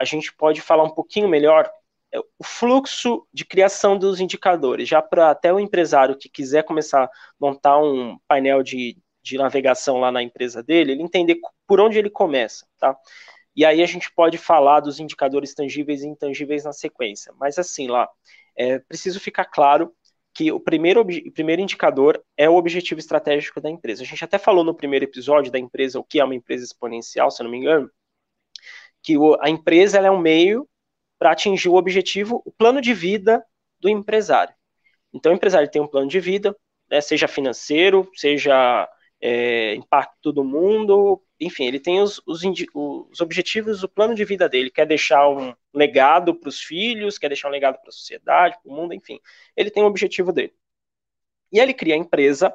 a 0.00 0.04
gente 0.04 0.32
pode 0.34 0.60
falar 0.60 0.84
um 0.84 0.94
pouquinho 0.94 1.28
melhor 1.28 1.70
é, 2.12 2.18
o 2.18 2.44
fluxo 2.44 3.26
de 3.32 3.44
criação 3.44 3.98
dos 3.98 4.20
indicadores, 4.20 4.88
já 4.88 5.02
para 5.02 5.30
até 5.30 5.52
o 5.52 5.60
empresário 5.60 6.16
que 6.16 6.28
quiser 6.28 6.64
começar 6.64 7.04
a 7.04 7.10
montar 7.38 7.78
um 7.78 8.18
painel 8.26 8.62
de, 8.62 8.96
de 9.22 9.38
navegação 9.38 9.98
lá 9.98 10.10
na 10.10 10.22
empresa 10.22 10.62
dele, 10.62 10.92
ele 10.92 11.02
entender 11.02 11.38
por 11.66 11.80
onde 11.80 11.98
ele 11.98 12.10
começa, 12.10 12.66
tá? 12.78 12.96
E 13.54 13.64
aí 13.64 13.82
a 13.82 13.86
gente 13.86 14.10
pode 14.12 14.38
falar 14.38 14.80
dos 14.80 14.98
indicadores 14.98 15.54
tangíveis 15.54 16.02
e 16.02 16.08
intangíveis 16.08 16.64
na 16.64 16.72
sequência. 16.72 17.32
Mas 17.38 17.58
assim, 17.58 17.86
lá, 17.86 18.08
é 18.56 18.78
preciso 18.78 19.20
ficar 19.20 19.44
claro 19.44 19.94
que 20.34 20.50
o 20.50 20.58
primeiro, 20.58 21.02
o 21.02 21.32
primeiro 21.32 21.60
indicador 21.60 22.22
é 22.36 22.48
o 22.48 22.56
objetivo 22.56 22.98
estratégico 22.98 23.60
da 23.60 23.68
empresa. 23.68 24.02
A 24.02 24.06
gente 24.06 24.24
até 24.24 24.38
falou 24.38 24.64
no 24.64 24.74
primeiro 24.74 25.04
episódio 25.04 25.52
da 25.52 25.58
empresa, 25.58 26.00
o 26.00 26.04
que 26.04 26.18
é 26.18 26.24
uma 26.24 26.34
empresa 26.34 26.64
exponencial, 26.64 27.30
se 27.30 27.42
eu 27.42 27.44
não 27.44 27.50
me 27.50 27.58
engano, 27.58 27.90
que 29.02 29.18
o, 29.18 29.36
a 29.42 29.50
empresa 29.50 29.98
é 29.98 30.10
um 30.10 30.18
meio 30.18 30.66
para 31.18 31.32
atingir 31.32 31.68
o 31.68 31.74
objetivo, 31.74 32.42
o 32.44 32.50
plano 32.50 32.80
de 32.80 32.94
vida 32.94 33.44
do 33.78 33.88
empresário. 33.88 34.54
Então, 35.12 35.32
o 35.32 35.34
empresário 35.34 35.70
tem 35.70 35.82
um 35.82 35.86
plano 35.86 36.08
de 36.08 36.18
vida, 36.18 36.56
né, 36.90 37.00
seja 37.00 37.28
financeiro, 37.28 38.10
seja 38.14 38.88
é, 39.22 39.76
impacto 39.76 40.32
do 40.32 40.42
mundo, 40.42 41.22
enfim, 41.40 41.64
ele 41.64 41.78
tem 41.78 42.00
os, 42.00 42.20
os, 42.26 42.42
os, 42.74 43.20
objetivos, 43.20 43.84
o 43.84 43.88
plano 43.88 44.16
de 44.16 44.24
vida 44.24 44.48
dele, 44.48 44.68
quer 44.68 44.84
deixar 44.84 45.28
um 45.28 45.54
legado 45.72 46.34
para 46.34 46.48
os 46.48 46.60
filhos, 46.60 47.18
quer 47.18 47.28
deixar 47.28 47.48
um 47.48 47.52
legado 47.52 47.78
para 47.78 47.88
a 47.88 47.92
sociedade, 47.92 48.58
para 48.60 48.72
o 48.72 48.74
mundo, 48.74 48.92
enfim, 48.92 49.20
ele 49.56 49.70
tem 49.70 49.82
o 49.82 49.86
um 49.86 49.88
objetivo 49.88 50.32
dele. 50.32 50.52
E 51.52 51.60
ele 51.60 51.72
cria 51.72 51.94
a 51.94 51.98
empresa, 51.98 52.52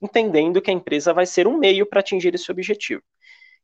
entendendo 0.00 0.62
que 0.62 0.70
a 0.70 0.74
empresa 0.74 1.12
vai 1.12 1.26
ser 1.26 1.46
um 1.46 1.58
meio 1.58 1.84
para 1.84 2.00
atingir 2.00 2.34
esse 2.34 2.50
objetivo. 2.50 3.02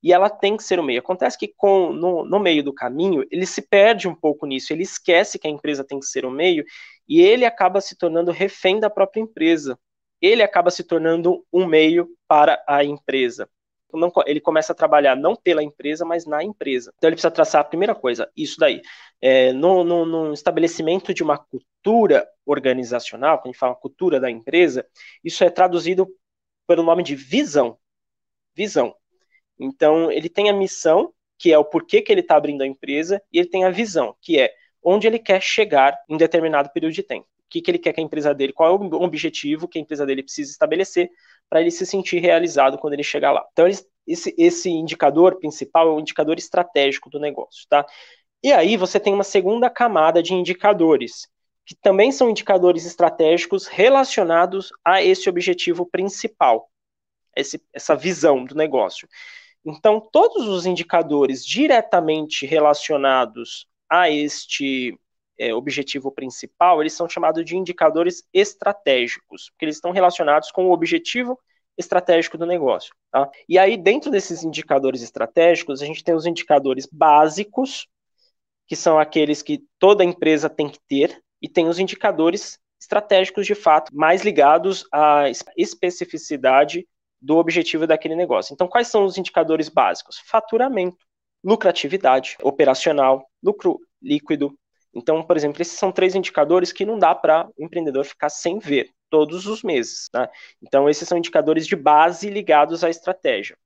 E 0.02 0.12
ela 0.12 0.28
tem 0.28 0.56
que 0.56 0.62
ser 0.62 0.78
um 0.80 0.82
meio. 0.82 1.00
Acontece 1.00 1.38
que 1.38 1.48
com, 1.48 1.92
no, 1.92 2.24
no 2.24 2.38
meio 2.38 2.62
do 2.62 2.72
caminho, 2.72 3.24
ele 3.30 3.46
se 3.46 3.62
perde 3.62 4.08
um 4.08 4.14
pouco 4.14 4.46
nisso, 4.46 4.72
ele 4.72 4.82
esquece 4.82 5.38
que 5.38 5.46
a 5.46 5.50
empresa 5.50 5.84
tem 5.84 5.98
que 5.98 6.06
ser 6.06 6.26
um 6.26 6.30
meio, 6.30 6.64
e 7.08 7.20
ele 7.20 7.46
acaba 7.46 7.80
se 7.80 7.96
tornando 7.96 8.30
refém 8.30 8.78
da 8.78 8.90
própria 8.90 9.20
empresa 9.20 9.78
ele 10.20 10.42
acaba 10.42 10.70
se 10.70 10.84
tornando 10.84 11.44
um 11.52 11.66
meio 11.66 12.08
para 12.28 12.62
a 12.66 12.84
empresa. 12.84 13.48
Não, 13.92 14.12
ele 14.26 14.40
começa 14.40 14.72
a 14.72 14.76
trabalhar 14.76 15.16
não 15.16 15.34
pela 15.34 15.62
empresa, 15.62 16.04
mas 16.04 16.24
na 16.24 16.44
empresa. 16.44 16.92
Então 16.96 17.08
ele 17.08 17.16
precisa 17.16 17.30
traçar 17.30 17.60
a 17.60 17.64
primeira 17.64 17.94
coisa, 17.94 18.30
isso 18.36 18.56
daí. 18.58 18.80
É, 19.20 19.52
no, 19.52 19.82
no, 19.82 20.04
no, 20.06 20.32
estabelecimento 20.32 21.12
de 21.12 21.22
uma 21.22 21.36
cultura 21.36 22.28
organizacional, 22.46 23.38
quando 23.38 23.46
a 23.46 23.48
gente 23.48 23.58
fala 23.58 23.74
cultura 23.74 24.20
da 24.20 24.30
empresa, 24.30 24.86
isso 25.24 25.42
é 25.42 25.50
traduzido 25.50 26.06
pelo 26.66 26.82
nome 26.82 27.02
de 27.02 27.16
visão. 27.16 27.78
Visão. 28.54 28.94
Então 29.58 30.10
ele 30.10 30.28
tem 30.28 30.48
a 30.48 30.52
missão, 30.52 31.12
que 31.38 31.52
é 31.52 31.58
o 31.58 31.64
porquê 31.64 32.00
que 32.02 32.12
ele 32.12 32.20
está 32.20 32.36
abrindo 32.36 32.62
a 32.62 32.66
empresa, 32.66 33.20
e 33.32 33.38
ele 33.38 33.48
tem 33.48 33.64
a 33.64 33.70
visão, 33.70 34.14
que 34.20 34.38
é 34.38 34.52
onde 34.82 35.06
ele 35.06 35.18
quer 35.18 35.42
chegar 35.42 35.98
em 36.08 36.16
determinado 36.16 36.70
período 36.72 36.92
de 36.92 37.02
tempo 37.02 37.26
que, 37.50 37.60
que 37.60 37.70
ele 37.70 37.78
quer 37.78 37.92
que 37.92 38.00
a 38.00 38.04
empresa 38.04 38.32
dele, 38.32 38.52
qual 38.52 38.70
é 38.70 38.78
o 38.78 39.02
objetivo 39.02 39.68
que 39.68 39.78
a 39.78 39.82
empresa 39.82 40.06
dele 40.06 40.22
precisa 40.22 40.50
estabelecer 40.50 41.10
para 41.48 41.60
ele 41.60 41.70
se 41.70 41.84
sentir 41.84 42.20
realizado 42.20 42.78
quando 42.78 42.94
ele 42.94 43.02
chegar 43.02 43.32
lá. 43.32 43.44
Então, 43.52 43.66
esse, 44.06 44.34
esse 44.38 44.70
indicador 44.70 45.38
principal 45.38 45.88
é 45.88 45.92
o 45.92 46.00
indicador 46.00 46.38
estratégico 46.38 47.10
do 47.10 47.18
negócio, 47.18 47.66
tá? 47.68 47.84
E 48.42 48.52
aí 48.52 48.76
você 48.76 48.98
tem 48.98 49.12
uma 49.12 49.24
segunda 49.24 49.68
camada 49.68 50.22
de 50.22 50.32
indicadores, 50.32 51.28
que 51.66 51.74
também 51.74 52.10
são 52.10 52.30
indicadores 52.30 52.86
estratégicos 52.86 53.66
relacionados 53.66 54.70
a 54.84 55.02
esse 55.02 55.28
objetivo 55.28 55.84
principal, 55.84 56.70
esse, 57.36 57.62
essa 57.72 57.94
visão 57.94 58.44
do 58.44 58.54
negócio. 58.54 59.08
Então, 59.64 60.00
todos 60.00 60.48
os 60.48 60.64
indicadores 60.64 61.44
diretamente 61.44 62.46
relacionados 62.46 63.66
a 63.90 64.08
este 64.08 64.98
é, 65.40 65.54
objetivo 65.54 66.12
principal, 66.12 66.80
eles 66.80 66.92
são 66.92 67.08
chamados 67.08 67.44
de 67.44 67.56
indicadores 67.56 68.22
estratégicos, 68.32 69.48
porque 69.50 69.64
eles 69.64 69.76
estão 69.76 69.90
relacionados 69.90 70.50
com 70.52 70.66
o 70.66 70.72
objetivo 70.72 71.38
estratégico 71.78 72.36
do 72.36 72.44
negócio. 72.44 72.94
Tá? 73.10 73.28
E 73.48 73.58
aí, 73.58 73.78
dentro 73.78 74.10
desses 74.10 74.44
indicadores 74.44 75.00
estratégicos, 75.00 75.80
a 75.80 75.86
gente 75.86 76.04
tem 76.04 76.14
os 76.14 76.26
indicadores 76.26 76.86
básicos, 76.92 77.88
que 78.66 78.76
são 78.76 78.98
aqueles 78.98 79.42
que 79.42 79.64
toda 79.78 80.04
empresa 80.04 80.50
tem 80.50 80.68
que 80.68 80.78
ter, 80.86 81.18
e 81.40 81.48
tem 81.48 81.66
os 81.66 81.78
indicadores 81.78 82.58
estratégicos 82.78 83.46
de 83.46 83.54
fato, 83.54 83.94
mais 83.94 84.22
ligados 84.22 84.86
à 84.92 85.24
especificidade 85.56 86.86
do 87.20 87.36
objetivo 87.36 87.86
daquele 87.86 88.14
negócio. 88.14 88.52
Então, 88.52 88.68
quais 88.68 88.88
são 88.88 89.04
os 89.04 89.16
indicadores 89.16 89.68
básicos? 89.68 90.18
Faturamento, 90.26 91.04
lucratividade 91.42 92.36
operacional, 92.42 93.26
lucro 93.42 93.80
líquido, 94.02 94.54
então, 94.94 95.22
por 95.22 95.36
exemplo, 95.36 95.62
esses 95.62 95.78
são 95.78 95.92
três 95.92 96.14
indicadores 96.14 96.72
que 96.72 96.84
não 96.84 96.98
dá 96.98 97.14
para 97.14 97.48
o 97.56 97.64
empreendedor 97.64 98.04
ficar 98.04 98.28
sem 98.28 98.58
ver 98.58 98.90
todos 99.08 99.46
os 99.46 99.62
meses. 99.62 100.08
Né? 100.12 100.28
Então, 100.62 100.88
esses 100.88 101.08
são 101.08 101.18
indicadores 101.18 101.66
de 101.66 101.76
base 101.76 102.28
ligados 102.28 102.82
à 102.82 102.90
estratégia. 102.90 103.56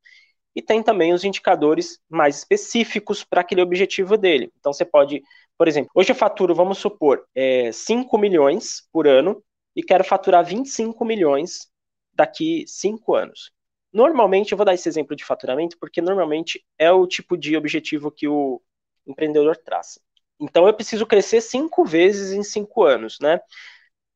E 0.55 0.63
tem 0.63 0.83
também 0.83 1.13
os 1.13 1.25
indicadores 1.25 1.99
mais 2.09 2.39
específicos 2.39 3.25
para 3.25 3.41
aquele 3.41 3.63
objetivo 3.63 4.17
dele. 4.17 4.53
Então, 4.59 4.73
você 4.73 4.85
pode, 4.85 5.23
por 5.59 5.67
exemplo, 5.67 5.91
hoje 5.95 6.13
eu 6.13 6.17
faturo, 6.17 6.55
vamos 6.55 6.79
supor, 6.79 7.27
é, 7.35 7.73
5 7.73 8.17
milhões 8.19 8.87
por 8.93 9.09
ano 9.09 9.43
e 9.75 9.83
quero 9.83 10.05
faturar 10.05 10.45
25 10.45 11.05
milhões 11.05 11.69
daqui 12.13 12.65
5 12.69 13.15
anos. 13.15 13.51
Normalmente, 13.93 14.53
eu 14.53 14.59
vou 14.59 14.65
dar 14.65 14.75
esse 14.75 14.89
exemplo 14.89 15.17
de 15.17 15.25
faturamento 15.25 15.77
porque 15.81 16.01
normalmente 16.01 16.65
é 16.79 16.93
o 16.93 17.07
tipo 17.07 17.37
de 17.37 17.57
objetivo 17.57 18.11
que 18.11 18.29
o 18.29 18.61
empreendedor 19.07 19.57
traça. 19.57 20.01
Então 20.41 20.67
eu 20.67 20.75
preciso 20.75 21.07
crescer 21.07 21.41
cinco 21.41 21.85
vezes 21.85 22.33
em 22.33 22.43
cinco 22.43 22.85
anos, 22.85 23.19
né? 23.21 23.41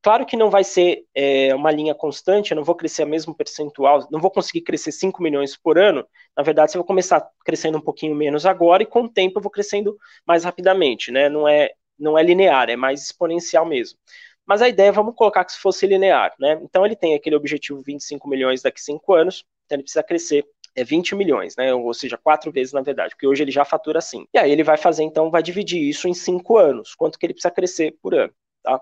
Claro 0.01 0.25
que 0.25 0.37
não 0.37 0.49
vai 0.49 0.63
ser 0.63 1.03
é, 1.13 1.53
uma 1.53 1.71
linha 1.71 1.93
constante, 1.93 2.51
eu 2.51 2.55
não 2.55 2.63
vou 2.63 2.75
crescer 2.75 3.03
a 3.03 3.05
mesmo 3.05 3.35
percentual, 3.35 4.07
não 4.09 4.19
vou 4.21 4.31
conseguir 4.31 4.61
crescer 4.61 4.93
5 4.93 5.21
milhões 5.21 5.57
por 5.57 5.77
ano. 5.77 6.07
Na 6.37 6.41
verdade, 6.43 6.71
você 6.71 6.77
vai 6.77 6.87
começar 6.87 7.27
crescendo 7.43 7.77
um 7.77 7.81
pouquinho 7.81 8.15
menos 8.15 8.45
agora 8.45 8.81
e 8.81 8.85
com 8.85 9.03
o 9.03 9.09
tempo 9.09 9.39
eu 9.39 9.43
vou 9.43 9.51
crescendo 9.51 9.97
mais 10.25 10.45
rapidamente, 10.45 11.11
né? 11.11 11.27
Não 11.27 11.45
é, 11.47 11.71
não 11.97 12.17
é 12.17 12.23
linear, 12.23 12.69
é 12.69 12.77
mais 12.77 13.03
exponencial 13.03 13.65
mesmo. 13.65 13.99
Mas 14.45 14.61
a 14.61 14.69
ideia, 14.69 14.91
vamos 14.91 15.15
colocar 15.15 15.43
que 15.43 15.51
se 15.51 15.59
fosse 15.59 15.85
linear, 15.85 16.33
né? 16.39 16.59
Então 16.63 16.85
ele 16.85 16.95
tem 16.95 17.13
aquele 17.13 17.35
objetivo 17.35 17.81
25 17.85 18.27
milhões 18.29 18.61
daqui 18.61 18.79
a 18.79 18.83
5 18.83 19.13
anos, 19.13 19.45
então 19.65 19.75
ele 19.75 19.83
precisa 19.83 20.01
crescer 20.03 20.45
é 20.79 20.83
20 20.83 21.15
milhões, 21.15 21.55
né? 21.55 21.73
Ou 21.73 21.93
seja, 21.93 22.17
quatro 22.17 22.51
vezes 22.51 22.73
na 22.73 22.81
verdade, 22.81 23.13
porque 23.13 23.27
hoje 23.27 23.43
ele 23.43 23.51
já 23.51 23.65
fatura 23.65 23.99
assim. 23.99 24.25
E 24.33 24.39
aí 24.39 24.51
ele 24.51 24.63
vai 24.63 24.77
fazer, 24.77 25.03
então, 25.03 25.29
vai 25.29 25.43
dividir 25.43 25.81
isso 25.81 26.07
em 26.07 26.13
cinco 26.13 26.57
anos, 26.57 26.95
quanto 26.95 27.17
que 27.19 27.25
ele 27.25 27.33
precisa 27.33 27.51
crescer 27.51 27.97
por 28.01 28.13
ano, 28.15 28.33
tá? 28.63 28.81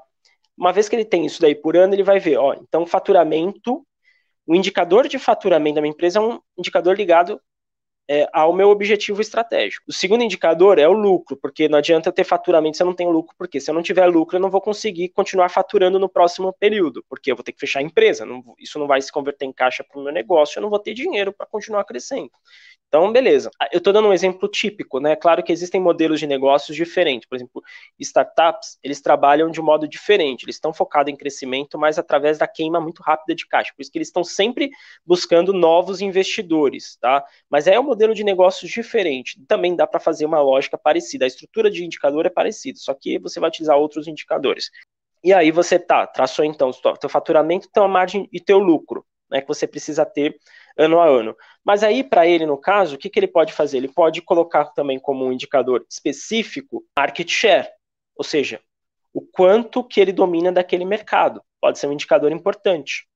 Uma 0.57 0.73
vez 0.73 0.89
que 0.89 0.95
ele 0.95 1.05
tem 1.05 1.25
isso 1.25 1.41
daí 1.41 1.53
por 1.55 1.77
ano, 1.77 1.93
ele 1.93 2.03
vai 2.03 2.19
ver, 2.19 2.37
ó, 2.37 2.53
então 2.53 2.85
faturamento, 2.85 3.85
o 4.45 4.55
indicador 4.55 5.07
de 5.07 5.19
faturamento 5.19 5.75
da 5.75 5.81
minha 5.81 5.93
empresa 5.93 6.19
é 6.19 6.21
um 6.21 6.39
indicador 6.57 6.95
ligado 6.95 7.39
é, 8.09 8.27
ao 8.31 8.53
meu 8.53 8.69
objetivo 8.69 9.21
estratégico. 9.21 9.83
O 9.87 9.93
segundo 9.93 10.23
indicador 10.23 10.79
é 10.79 10.87
o 10.87 10.93
lucro, 10.93 11.35
porque 11.35 11.67
não 11.67 11.77
adianta 11.77 12.11
ter 12.11 12.23
faturamento 12.23 12.77
se 12.77 12.83
eu 12.83 12.87
não 12.87 12.93
tenho 12.93 13.09
lucro, 13.09 13.35
porque 13.37 13.59
se 13.59 13.69
eu 13.69 13.75
não 13.75 13.81
tiver 13.81 14.05
lucro, 14.05 14.37
eu 14.37 14.41
não 14.41 14.49
vou 14.49 14.61
conseguir 14.61 15.09
continuar 15.09 15.49
faturando 15.49 15.99
no 15.99 16.07
próximo 16.07 16.53
período, 16.53 17.03
porque 17.09 17.31
eu 17.31 17.35
vou 17.35 17.43
ter 17.43 17.51
que 17.51 17.59
fechar 17.59 17.79
a 17.79 17.83
empresa, 17.83 18.25
não, 18.25 18.43
isso 18.57 18.79
não 18.79 18.87
vai 18.87 19.01
se 19.01 19.11
converter 19.11 19.45
em 19.45 19.51
caixa 19.51 19.83
para 19.83 19.99
o 19.99 20.03
meu 20.03 20.13
negócio, 20.13 20.57
eu 20.57 20.61
não 20.61 20.69
vou 20.69 20.79
ter 20.79 20.93
dinheiro 20.93 21.33
para 21.33 21.45
continuar 21.45 21.83
crescendo. 21.83 22.31
Então, 22.87 23.11
beleza. 23.11 23.51
Eu 23.71 23.79
estou 23.79 23.91
dando 23.91 24.07
um 24.07 24.13
exemplo 24.13 24.47
típico, 24.47 24.99
né? 24.99 25.13
Claro 25.15 25.43
que 25.43 25.51
existem 25.51 25.79
modelos 25.79 26.21
de 26.21 26.27
negócios 26.27 26.75
diferentes. 26.75 27.27
Por 27.27 27.35
exemplo, 27.35 27.61
startups, 27.99 28.79
eles 28.81 29.01
trabalham 29.01 29.51
de 29.51 29.59
um 29.59 29.63
modo 29.63 29.85
diferente. 29.87 30.43
Eles 30.45 30.55
estão 30.55 30.73
focados 30.73 31.11
em 31.11 31.15
crescimento, 31.15 31.77
mas 31.77 31.99
através 31.99 32.37
da 32.37 32.47
queima 32.47 32.79
muito 32.79 33.03
rápida 33.03 33.35
de 33.35 33.45
caixa. 33.45 33.73
Por 33.75 33.81
isso 33.81 33.91
que 33.91 33.97
eles 33.97 34.07
estão 34.07 34.23
sempre 34.23 34.69
buscando 35.05 35.51
novos 35.51 35.99
investidores, 35.99 36.97
tá? 37.01 37.25
Mas 37.49 37.67
é 37.67 37.77
um 37.77 37.83
modelo 37.83 38.13
de 38.13 38.23
negócios 38.23 38.71
diferente. 38.71 39.37
Também 39.47 39.75
dá 39.75 39.85
para 39.85 39.99
fazer 39.99 40.25
uma 40.25 40.41
lógica 40.41 40.77
parecida. 40.77 41.25
A 41.25 41.27
estrutura 41.27 41.69
de 41.69 41.83
indicador 41.83 42.25
é 42.25 42.29
parecida, 42.29 42.79
só 42.79 42.93
que 42.93 43.19
você 43.19 43.37
vai 43.37 43.49
utilizar 43.49 43.77
outros 43.77 44.07
indicadores. 44.07 44.71
E 45.21 45.33
aí 45.33 45.51
você 45.51 45.77
tá, 45.77 46.07
traçou 46.07 46.45
então 46.45 46.69
o 46.69 46.97
teu 46.97 47.09
faturamento, 47.09 47.67
tua 47.73 47.87
margem 47.87 48.29
e 48.31 48.39
teu 48.39 48.59
lucro, 48.59 49.05
né? 49.29 49.41
Que 49.41 49.47
você 49.47 49.67
precisa 49.67 50.05
ter 50.05 50.37
ano 50.77 50.99
a 50.99 51.07
ano. 51.07 51.35
Mas 51.63 51.83
aí, 51.83 52.03
para 52.03 52.27
ele, 52.27 52.45
no 52.45 52.57
caso, 52.57 52.95
o 52.95 52.97
que, 52.97 53.09
que 53.09 53.19
ele 53.19 53.27
pode 53.27 53.53
fazer? 53.53 53.77
Ele 53.77 53.87
pode 53.87 54.21
colocar 54.21 54.65
também 54.65 54.99
como 54.99 55.25
um 55.25 55.31
indicador 55.31 55.85
específico 55.89 56.83
market 56.97 57.29
share, 57.29 57.67
ou 58.15 58.23
seja, 58.23 58.61
o 59.13 59.21
quanto 59.21 59.83
que 59.83 59.99
ele 59.99 60.11
domina 60.11 60.51
daquele 60.51 60.85
mercado. 60.85 61.41
Pode 61.59 61.79
ser 61.79 61.87
um 61.87 61.93
indicador 61.93 62.31
importante 62.31 63.07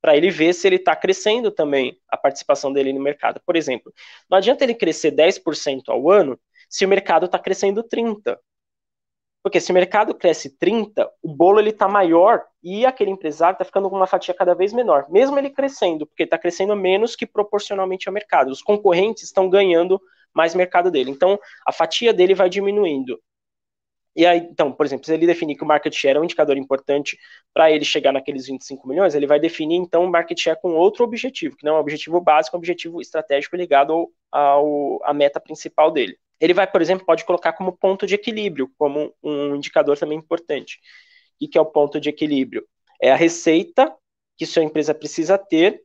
para 0.00 0.16
ele 0.16 0.30
ver 0.30 0.54
se 0.54 0.66
ele 0.66 0.76
está 0.76 0.96
crescendo 0.96 1.50
também 1.50 1.98
a 2.08 2.16
participação 2.16 2.72
dele 2.72 2.92
no 2.92 3.00
mercado. 3.00 3.40
Por 3.44 3.56
exemplo, 3.56 3.92
não 4.30 4.38
adianta 4.38 4.64
ele 4.64 4.74
crescer 4.74 5.10
10% 5.10 5.82
ao 5.88 6.10
ano 6.10 6.38
se 6.68 6.84
o 6.84 6.88
mercado 6.88 7.26
está 7.26 7.38
crescendo 7.38 7.82
30%. 7.82 8.38
Porque 9.42 9.60
se 9.60 9.70
o 9.70 9.74
mercado 9.74 10.14
cresce 10.14 10.50
30, 10.58 11.10
o 11.22 11.34
bolo 11.34 11.60
ele 11.60 11.70
está 11.70 11.88
maior 11.88 12.44
e 12.62 12.84
aquele 12.84 13.10
empresário 13.10 13.54
está 13.54 13.64
ficando 13.64 13.88
com 13.88 13.96
uma 13.96 14.06
fatia 14.06 14.34
cada 14.34 14.54
vez 14.54 14.72
menor, 14.72 15.06
mesmo 15.08 15.38
ele 15.38 15.48
crescendo, 15.48 16.06
porque 16.06 16.24
está 16.24 16.36
crescendo 16.36 16.76
menos 16.76 17.16
que 17.16 17.26
proporcionalmente 17.26 18.06
ao 18.06 18.12
mercado. 18.12 18.50
Os 18.50 18.62
concorrentes 18.62 19.22
estão 19.24 19.48
ganhando 19.48 20.00
mais 20.34 20.54
mercado 20.54 20.90
dele. 20.90 21.10
Então, 21.10 21.38
a 21.66 21.72
fatia 21.72 22.12
dele 22.12 22.34
vai 22.34 22.50
diminuindo. 22.50 23.18
E 24.14 24.26
aí, 24.26 24.38
então, 24.38 24.72
por 24.72 24.84
exemplo, 24.84 25.06
se 25.06 25.14
ele 25.14 25.26
definir 25.26 25.56
que 25.56 25.62
o 25.62 25.66
market 25.66 25.94
share 25.94 26.18
é 26.18 26.20
um 26.20 26.24
indicador 26.24 26.56
importante 26.56 27.16
para 27.54 27.70
ele 27.70 27.84
chegar 27.84 28.12
naqueles 28.12 28.46
25 28.46 28.86
milhões, 28.88 29.14
ele 29.14 29.26
vai 29.26 29.38
definir 29.38 29.76
então 29.76 30.04
o 30.04 30.10
market 30.10 30.38
share 30.38 30.60
com 30.60 30.72
outro 30.74 31.04
objetivo, 31.04 31.56
que 31.56 31.64
não 31.64 31.74
é 31.74 31.76
um 31.76 31.80
objetivo 31.80 32.20
básico, 32.20 32.56
é 32.56 32.58
um 32.58 32.60
objetivo 32.60 33.00
estratégico 33.00 33.56
ligado 33.56 33.92
ao, 33.92 34.10
ao 34.30 35.00
à 35.04 35.14
meta 35.14 35.40
principal 35.40 35.90
dele. 35.92 36.18
Ele 36.40 36.54
vai, 36.54 36.66
por 36.66 36.80
exemplo, 36.80 37.04
pode 37.06 37.24
colocar 37.24 37.52
como 37.52 37.76
ponto 37.76 38.06
de 38.06 38.14
equilíbrio, 38.14 38.70
como 38.78 39.14
um 39.22 39.54
indicador 39.56 39.98
também 39.98 40.18
importante. 40.18 40.80
O 41.42 41.48
que 41.48 41.58
é 41.58 41.60
o 41.60 41.66
ponto 41.66 42.00
de 42.00 42.08
equilíbrio? 42.08 42.66
É 43.00 43.10
a 43.10 43.16
receita 43.16 43.94
que 44.36 44.46
sua 44.46 44.62
empresa 44.62 44.94
precisa 44.94 45.36
ter 45.38 45.82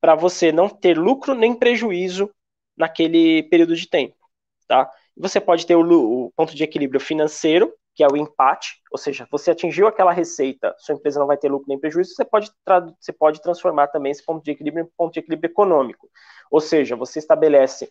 para 0.00 0.14
você 0.14 0.52
não 0.52 0.68
ter 0.68 0.96
lucro 0.98 1.34
nem 1.34 1.54
prejuízo 1.54 2.30
naquele 2.76 3.42
período 3.44 3.74
de 3.74 3.88
tempo, 3.88 4.16
tá? 4.68 4.90
Você 5.16 5.40
pode 5.40 5.66
ter 5.66 5.74
o, 5.76 6.26
o 6.26 6.32
ponto 6.36 6.54
de 6.54 6.62
equilíbrio 6.62 7.00
financeiro, 7.00 7.72
que 7.94 8.04
é 8.04 8.06
o 8.08 8.16
empate, 8.16 8.82
ou 8.92 8.98
seja, 8.98 9.26
você 9.30 9.50
atingiu 9.52 9.86
aquela 9.86 10.12
receita, 10.12 10.74
sua 10.78 10.94
empresa 10.94 11.18
não 11.18 11.26
vai 11.26 11.38
ter 11.38 11.50
lucro 11.50 11.66
nem 11.68 11.78
prejuízo, 11.78 12.14
você 12.14 12.24
pode, 12.24 12.50
você 13.00 13.12
pode 13.12 13.40
transformar 13.40 13.88
também 13.88 14.12
esse 14.12 14.22
ponto 14.24 14.44
de 14.44 14.50
equilíbrio 14.50 14.84
em 14.84 14.90
ponto 14.96 15.14
de 15.14 15.20
equilíbrio 15.20 15.50
econômico. 15.50 16.10
Ou 16.50 16.60
seja, 16.60 16.94
você 16.94 17.18
estabelece 17.18 17.90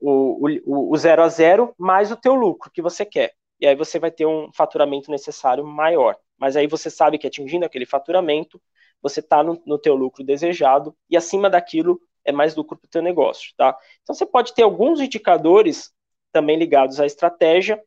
o, 0.00 0.58
o, 0.64 0.92
o, 0.92 0.96
zero 0.96 1.22
a 1.22 1.28
zero 1.28 1.74
mais 1.78 2.10
o 2.10 2.16
teu 2.16 2.34
lucro 2.34 2.70
que 2.70 2.82
você 2.82 3.04
quer. 3.04 3.32
E 3.60 3.66
aí 3.66 3.76
você 3.76 3.98
vai 3.98 4.10
ter 4.10 4.26
um 4.26 4.50
faturamento 4.52 5.10
necessário 5.10 5.64
maior. 5.64 6.16
Mas 6.36 6.56
aí 6.56 6.66
você 6.66 6.90
sabe 6.90 7.18
que 7.18 7.26
atingindo 7.26 7.64
aquele 7.64 7.86
faturamento, 7.86 8.60
você 9.00 9.20
está 9.20 9.42
no, 9.42 9.62
no 9.64 9.78
teu 9.78 9.94
lucro 9.94 10.24
desejado 10.24 10.96
e 11.08 11.16
acima 11.16 11.48
daquilo 11.48 12.00
é 12.24 12.32
mais 12.32 12.56
lucro 12.56 12.76
para 12.76 12.86
o 12.86 12.90
teu 12.90 13.02
negócio, 13.02 13.52
tá? 13.56 13.76
Então 14.02 14.14
você 14.14 14.26
pode 14.26 14.54
ter 14.54 14.62
alguns 14.62 15.00
indicadores 15.00 15.92
também 16.32 16.56
ligados 16.56 16.98
à 17.00 17.06
estratégia, 17.06 17.80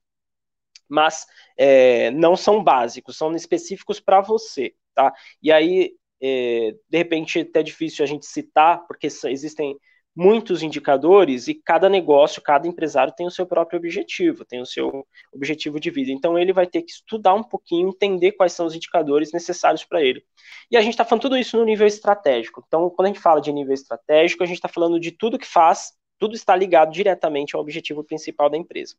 mas 0.88 1.25
é, 1.57 2.11
não 2.11 2.35
são 2.35 2.63
básicos, 2.63 3.17
são 3.17 3.33
específicos 3.35 3.99
para 3.99 4.21
você, 4.21 4.75
tá? 4.93 5.13
E 5.41 5.51
aí, 5.51 5.95
é, 6.21 6.75
de 6.89 6.97
repente, 6.97 7.39
é 7.39 7.41
até 7.41 7.63
difícil 7.63 8.03
a 8.03 8.07
gente 8.07 8.25
citar, 8.25 8.85
porque 8.88 9.07
existem 9.07 9.77
muitos 10.15 10.63
indicadores 10.63 11.47
e 11.47 11.54
cada 11.54 11.89
negócio, 11.89 12.41
cada 12.41 12.67
empresário 12.67 13.13
tem 13.13 13.28
o 13.28 13.32
seu 13.32 13.45
próprio 13.45 13.78
objetivo, 13.78 14.45
tem 14.45 14.62
o 14.62 14.65
seu 14.65 15.06
objetivo 15.34 15.80
de 15.80 15.91
vida. 15.91 16.12
Então 16.12 16.39
ele 16.39 16.54
vai 16.54 16.65
ter 16.65 16.84
que 16.84 16.91
estudar 16.91 17.34
um 17.34 17.43
pouquinho, 17.43 17.89
entender 17.89 18.32
quais 18.32 18.54
são 18.54 18.65
os 18.65 18.73
indicadores 18.73 19.34
necessários 19.34 19.84
para 19.84 20.01
ele. 20.01 20.23
E 20.71 20.78
a 20.78 20.82
gente 20.82 20.93
está 20.93 21.04
falando 21.04 21.23
tudo 21.23 21.38
isso 21.38 21.58
no 21.58 21.65
nível 21.65 21.86
estratégico. 21.86 22.63
Então, 22.65 22.89
quando 22.89 23.08
a 23.08 23.10
gente 23.10 23.21
fala 23.21 23.41
de 23.41 23.51
nível 23.51 23.73
estratégico, 23.73 24.41
a 24.41 24.45
gente 24.45 24.56
está 24.56 24.69
falando 24.69 24.99
de 24.99 25.12
tudo 25.12 25.38
que 25.38 25.47
faz, 25.47 25.91
tudo 26.17 26.34
está 26.34 26.56
ligado 26.56 26.91
diretamente 26.91 27.56
ao 27.56 27.62
objetivo 27.62 28.04
principal 28.04 28.49
da 28.49 28.58
empresa. 28.58 28.95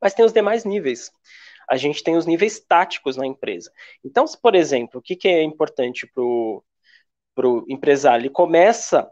Mas 0.00 0.14
tem 0.14 0.24
os 0.24 0.32
demais 0.32 0.64
níveis. 0.64 1.10
A 1.68 1.76
gente 1.76 2.02
tem 2.02 2.16
os 2.16 2.24
níveis 2.24 2.58
táticos 2.58 3.16
na 3.16 3.26
empresa. 3.26 3.70
Então, 4.02 4.24
por 4.42 4.54
exemplo, 4.54 5.00
o 5.00 5.02
que, 5.02 5.14
que 5.14 5.28
é 5.28 5.42
importante 5.42 6.06
para 6.06 6.22
o 6.22 7.64
empresário? 7.68 8.22
Ele 8.22 8.30
começa 8.30 9.08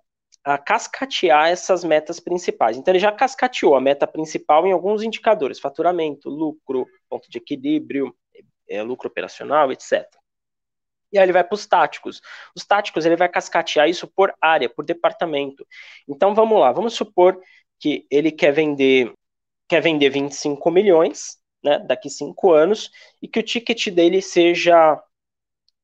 a 0.49 0.59
cascatear 0.59 1.49
essas 1.51 1.85
metas 1.85 2.19
principais. 2.19 2.77
Então, 2.77 2.93
ele 2.93 2.99
já 2.99 3.13
cascateou 3.13 3.77
a 3.77 3.81
meta 3.81 4.07
principal 4.07 4.67
em 4.67 4.73
alguns 4.73 5.03
indicadores: 5.03 5.61
faturamento, 5.61 6.31
lucro, 6.31 6.87
ponto 7.09 7.29
de 7.31 7.39
equilíbrio, 7.39 8.15
é, 8.69 8.83
lucro 8.83 9.09
operacional, 9.09 9.71
etc. 9.71 10.07
E 11.13 11.19
aí 11.19 11.25
ele 11.25 11.33
vai 11.33 11.45
para 11.45 11.55
os 11.55 11.67
táticos. 11.67 12.21
Os 12.57 12.65
táticos 12.65 13.05
ele 13.05 13.17
vai 13.17 13.29
cascatear 13.29 13.89
isso 13.89 14.07
por 14.07 14.35
área, 14.41 14.69
por 14.69 14.85
departamento. 14.85 15.67
Então 16.09 16.35
vamos 16.35 16.59
lá, 16.61 16.73
vamos 16.73 16.95
supor 16.95 17.41
que 17.79 18.07
ele 18.11 18.33
quer 18.33 18.53
vender 18.53 19.13
quer 19.69 19.83
vender 19.83 20.09
25 20.09 20.71
milhões, 20.71 21.37
né, 21.63 21.79
daqui 21.81 22.09
cinco 22.09 22.53
anos, 22.53 22.91
e 23.21 23.29
que 23.29 23.39
o 23.39 23.43
ticket 23.43 23.89
dele 23.91 24.23
seja, 24.23 24.99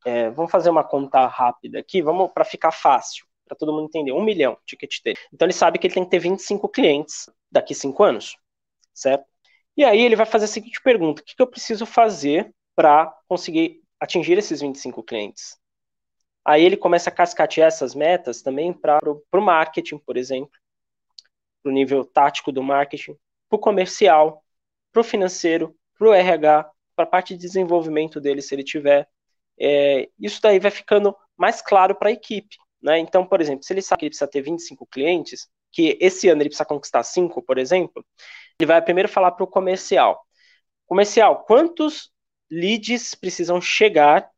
é, 0.06 0.30
vamos 0.30 0.50
fazer 0.50 0.70
uma 0.70 0.82
conta 0.82 1.26
rápida 1.26 1.80
aqui, 1.80 2.00
vamos 2.00 2.32
para 2.32 2.46
ficar 2.46 2.72
fácil 2.72 3.26
para 3.46 3.56
todo 3.56 3.72
mundo 3.72 3.86
entender, 3.86 4.12
um 4.12 4.22
milhão 4.22 4.54
o 4.54 4.58
ticket 4.66 5.02
dele. 5.02 5.18
Então 5.32 5.46
ele 5.46 5.52
sabe 5.52 5.78
que 5.78 5.86
ele 5.86 5.94
tem 5.94 6.04
que 6.04 6.10
ter 6.10 6.18
25 6.18 6.68
clientes 6.68 7.28
daqui 7.50 7.74
cinco 7.74 8.02
anos, 8.02 8.36
certo? 8.92 9.24
E 9.76 9.84
aí 9.84 10.00
ele 10.00 10.16
vai 10.16 10.26
fazer 10.26 10.46
a 10.46 10.48
seguinte 10.48 10.80
pergunta: 10.82 11.22
o 11.22 11.24
que, 11.24 11.34
que 11.34 11.42
eu 11.42 11.46
preciso 11.46 11.86
fazer 11.86 12.54
para 12.74 13.06
conseguir 13.28 13.82
atingir 14.00 14.38
esses 14.38 14.60
25 14.60 15.02
clientes? 15.02 15.58
Aí 16.44 16.62
ele 16.62 16.76
começa 16.76 17.08
a 17.08 17.12
cascatear 17.12 17.68
essas 17.68 17.94
metas 17.94 18.42
também 18.42 18.72
para 18.72 19.00
o 19.02 19.40
marketing, 19.40 19.98
por 19.98 20.16
exemplo, 20.16 20.58
para 21.62 21.70
o 21.70 21.72
nível 21.72 22.04
tático 22.04 22.52
do 22.52 22.62
marketing, 22.62 23.16
para 23.48 23.56
o 23.56 23.58
comercial, 23.58 24.44
para 24.92 25.00
o 25.00 25.04
financeiro, 25.04 25.74
para 25.98 26.08
o 26.08 26.12
RH, 26.12 26.70
para 26.94 27.04
a 27.04 27.08
parte 27.08 27.34
de 27.34 27.40
desenvolvimento 27.40 28.20
dele, 28.20 28.42
se 28.42 28.54
ele 28.54 28.62
tiver. 28.62 29.08
É, 29.58 30.08
isso 30.18 30.40
daí 30.42 30.58
vai 30.58 30.70
ficando 30.70 31.16
mais 31.36 31.62
claro 31.62 31.94
para 31.94 32.10
a 32.10 32.12
equipe. 32.12 32.56
Né? 32.84 32.98
Então, 32.98 33.26
por 33.26 33.40
exemplo, 33.40 33.64
se 33.64 33.72
ele 33.72 33.80
sabe 33.80 34.00
que 34.00 34.04
ele 34.04 34.10
precisa 34.10 34.30
ter 34.30 34.42
25 34.42 34.86
clientes, 34.86 35.48
que 35.72 35.96
esse 36.00 36.28
ano 36.28 36.42
ele 36.42 36.50
precisa 36.50 36.66
conquistar 36.66 37.02
5, 37.02 37.42
por 37.42 37.56
exemplo, 37.56 38.04
ele 38.60 38.66
vai 38.66 38.82
primeiro 38.82 39.08
falar 39.08 39.32
para 39.32 39.42
o 39.42 39.46
comercial. 39.46 40.22
Comercial, 40.86 41.44
quantos 41.44 42.12
leads 42.50 43.14
precisam 43.14 43.58
chegar 43.58 44.30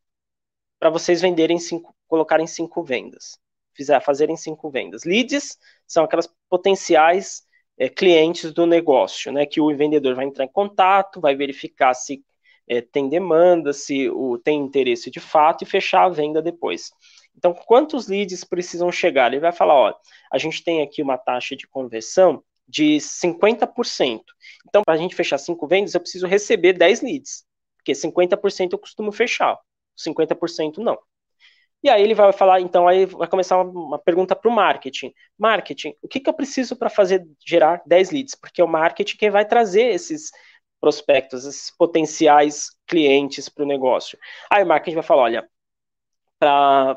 para 0.78 0.90
vocês 0.90 1.20
venderem 1.20 1.58
cinco, 1.58 1.92
colocarem 2.06 2.46
cinco 2.46 2.84
vendas? 2.84 3.36
Fizer, 3.74 4.00
fazerem 4.00 4.36
cinco 4.36 4.70
vendas. 4.70 5.02
Leads 5.04 5.58
são 5.86 6.04
aquelas 6.04 6.32
potenciais 6.48 7.42
é, 7.76 7.88
clientes 7.88 8.52
do 8.52 8.64
negócio, 8.64 9.32
né? 9.32 9.44
Que 9.44 9.60
o 9.60 9.76
vendedor 9.76 10.14
vai 10.14 10.24
entrar 10.24 10.44
em 10.44 10.48
contato, 10.48 11.20
vai 11.20 11.34
verificar 11.34 11.94
se 11.94 12.24
é, 12.68 12.80
tem 12.80 13.08
demanda, 13.08 13.72
se 13.72 14.08
o, 14.08 14.38
tem 14.38 14.60
interesse 14.60 15.10
de 15.10 15.20
fato 15.20 15.62
e 15.62 15.66
fechar 15.66 16.04
a 16.04 16.08
venda 16.08 16.40
depois. 16.40 16.92
Então, 17.36 17.52
quantos 17.52 18.08
leads 18.08 18.44
precisam 18.44 18.90
chegar? 18.90 19.32
Ele 19.32 19.40
vai 19.40 19.52
falar, 19.52 19.74
ó, 19.74 19.94
a 20.32 20.38
gente 20.38 20.64
tem 20.64 20.82
aqui 20.82 21.02
uma 21.02 21.18
taxa 21.18 21.54
de 21.54 21.66
conversão 21.66 22.42
de 22.66 22.98
50%. 22.98 24.22
Então, 24.68 24.82
para 24.84 24.94
a 24.94 24.96
gente 24.96 25.14
fechar 25.14 25.38
cinco 25.38 25.66
vendas, 25.66 25.94
eu 25.94 26.00
preciso 26.00 26.26
receber 26.26 26.72
10 26.72 27.02
leads, 27.02 27.44
porque 27.76 27.94
50% 27.94 28.72
eu 28.72 28.78
costumo 28.78 29.12
fechar, 29.12 29.58
50% 29.96 30.78
não. 30.78 30.98
E 31.82 31.88
aí 31.88 32.02
ele 32.02 32.14
vai 32.14 32.32
falar, 32.32 32.60
então 32.60 32.88
aí 32.88 33.06
vai 33.06 33.28
começar 33.28 33.58
uma, 33.62 33.70
uma 33.70 33.98
pergunta 33.98 34.34
para 34.34 34.50
o 34.50 34.52
marketing. 34.52 35.12
Marketing, 35.38 35.94
o 36.02 36.08
que, 36.08 36.18
que 36.18 36.28
eu 36.28 36.34
preciso 36.34 36.74
para 36.74 36.90
fazer 36.90 37.24
gerar 37.46 37.82
10 37.86 38.10
leads? 38.10 38.34
Porque 38.34 38.60
é 38.60 38.64
o 38.64 38.68
marketing 38.68 39.16
quem 39.16 39.30
vai 39.30 39.44
trazer 39.44 39.92
esses 39.92 40.30
prospectos, 40.80 41.44
esses 41.44 41.70
potenciais 41.70 42.70
clientes 42.86 43.48
para 43.48 43.64
o 43.64 43.66
negócio. 43.66 44.18
Aí 44.50 44.64
o 44.64 44.66
marketing 44.66 44.96
vai 44.96 45.04
falar, 45.04 45.22
olha, 45.22 45.48
para 46.38 46.96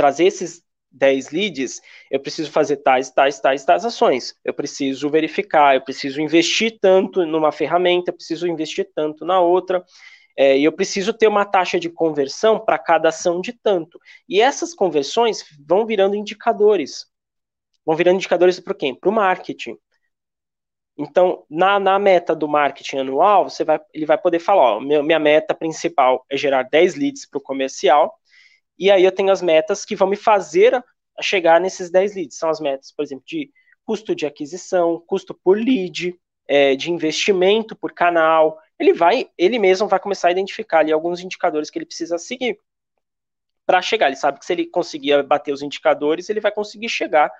trazer 0.00 0.24
esses 0.24 0.62
10 0.90 1.30
leads, 1.30 1.82
eu 2.10 2.18
preciso 2.18 2.50
fazer 2.50 2.78
tais, 2.78 3.10
tais, 3.10 3.38
tais, 3.38 3.62
tais 3.66 3.84
ações. 3.84 4.34
Eu 4.42 4.54
preciso 4.54 5.10
verificar, 5.10 5.74
eu 5.74 5.82
preciso 5.82 6.22
investir 6.22 6.78
tanto 6.80 7.26
numa 7.26 7.52
ferramenta, 7.52 8.10
eu 8.10 8.14
preciso 8.14 8.46
investir 8.48 8.90
tanto 8.94 9.26
na 9.26 9.38
outra. 9.40 9.84
É, 10.38 10.56
e 10.56 10.64
eu 10.64 10.72
preciso 10.72 11.12
ter 11.12 11.28
uma 11.28 11.44
taxa 11.44 11.78
de 11.78 11.90
conversão 11.90 12.58
para 12.58 12.78
cada 12.78 13.10
ação 13.10 13.42
de 13.42 13.52
tanto. 13.52 14.00
E 14.26 14.40
essas 14.40 14.72
conversões 14.74 15.44
vão 15.68 15.84
virando 15.84 16.16
indicadores. 16.16 17.04
vão 17.84 17.96
virando 17.96 18.16
indicadores 18.16 18.58
para 18.60 18.74
quem? 18.74 18.94
Para 18.94 19.10
o 19.10 19.12
marketing. 19.12 19.76
Então, 20.96 21.44
na, 21.50 21.78
na 21.80 21.98
meta 21.98 22.34
do 22.34 22.48
marketing 22.48 22.98
anual, 22.98 23.48
você 23.48 23.64
vai, 23.64 23.80
ele 23.94 24.06
vai 24.06 24.18
poder 24.18 24.38
falar, 24.38 24.76
ó, 24.76 24.80
minha, 24.80 25.02
minha 25.02 25.18
meta 25.18 25.54
principal 25.54 26.24
é 26.30 26.36
gerar 26.36 26.64
10 26.64 26.94
leads 26.94 27.26
para 27.28 27.38
o 27.38 27.42
comercial, 27.42 28.19
e 28.80 28.90
aí 28.90 29.04
eu 29.04 29.12
tenho 29.12 29.30
as 29.30 29.42
metas 29.42 29.84
que 29.84 29.94
vão 29.94 30.08
me 30.08 30.16
fazer 30.16 30.82
chegar 31.20 31.60
nesses 31.60 31.90
10 31.90 32.14
leads. 32.16 32.38
São 32.38 32.48
as 32.48 32.58
metas, 32.60 32.90
por 32.90 33.02
exemplo, 33.02 33.24
de 33.26 33.50
custo 33.84 34.14
de 34.14 34.24
aquisição, 34.24 35.02
custo 35.06 35.34
por 35.34 35.58
lead, 35.58 36.18
é, 36.48 36.74
de 36.74 36.90
investimento 36.90 37.76
por 37.76 37.92
canal. 37.92 38.58
Ele 38.78 38.94
vai, 38.94 39.28
ele 39.36 39.58
mesmo 39.58 39.86
vai 39.86 40.00
começar 40.00 40.28
a 40.28 40.30
identificar 40.30 40.78
ali 40.78 40.92
alguns 40.92 41.20
indicadores 41.20 41.68
que 41.68 41.78
ele 41.78 41.84
precisa 41.84 42.16
seguir 42.16 42.58
para 43.66 43.82
chegar. 43.82 44.06
Ele 44.06 44.16
sabe 44.16 44.38
que 44.38 44.46
se 44.46 44.52
ele 44.54 44.66
conseguir 44.66 45.22
bater 45.24 45.52
os 45.52 45.60
indicadores, 45.60 46.30
ele 46.30 46.40
vai 46.40 46.50
conseguir 46.50 46.88
chegar 46.88 47.30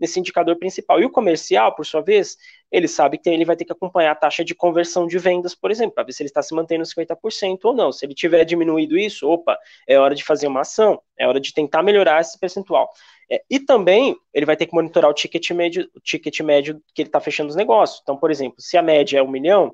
nesse 0.00 0.18
indicador 0.18 0.56
principal. 0.56 1.00
E 1.00 1.04
o 1.04 1.10
comercial, 1.10 1.74
por 1.74 1.84
sua 1.84 2.00
vez, 2.00 2.36
ele 2.72 2.88
sabe 2.88 3.18
que 3.18 3.28
ele 3.28 3.44
vai 3.44 3.54
ter 3.54 3.64
que 3.64 3.72
acompanhar 3.72 4.12
a 4.12 4.14
taxa 4.14 4.44
de 4.44 4.54
conversão 4.54 5.06
de 5.06 5.18
vendas, 5.18 5.54
por 5.54 5.70
exemplo, 5.70 5.94
para 5.94 6.04
ver 6.04 6.12
se 6.12 6.22
ele 6.22 6.28
está 6.28 6.42
se 6.42 6.54
mantendo 6.54 6.84
50% 6.84 7.58
ou 7.64 7.74
não. 7.74 7.92
Se 7.92 8.06
ele 8.06 8.14
tiver 8.14 8.44
diminuído 8.44 8.96
isso, 8.96 9.28
opa, 9.28 9.58
é 9.86 9.98
hora 9.98 10.14
de 10.14 10.24
fazer 10.24 10.46
uma 10.46 10.62
ação, 10.62 11.00
é 11.18 11.26
hora 11.26 11.40
de 11.40 11.52
tentar 11.52 11.82
melhorar 11.82 12.20
esse 12.20 12.38
percentual. 12.38 12.90
É, 13.30 13.42
e 13.50 13.60
também 13.60 14.16
ele 14.32 14.46
vai 14.46 14.56
ter 14.56 14.66
que 14.66 14.74
monitorar 14.74 15.10
o 15.10 15.14
ticket 15.14 15.50
médio, 15.50 15.88
o 15.94 16.00
ticket 16.00 16.40
médio 16.40 16.82
que 16.94 17.02
ele 17.02 17.08
está 17.08 17.20
fechando 17.20 17.50
os 17.50 17.56
negócios. 17.56 18.00
Então, 18.02 18.16
por 18.16 18.30
exemplo, 18.30 18.56
se 18.58 18.76
a 18.76 18.82
média 18.82 19.18
é 19.18 19.22
um 19.22 19.30
milhão, 19.30 19.72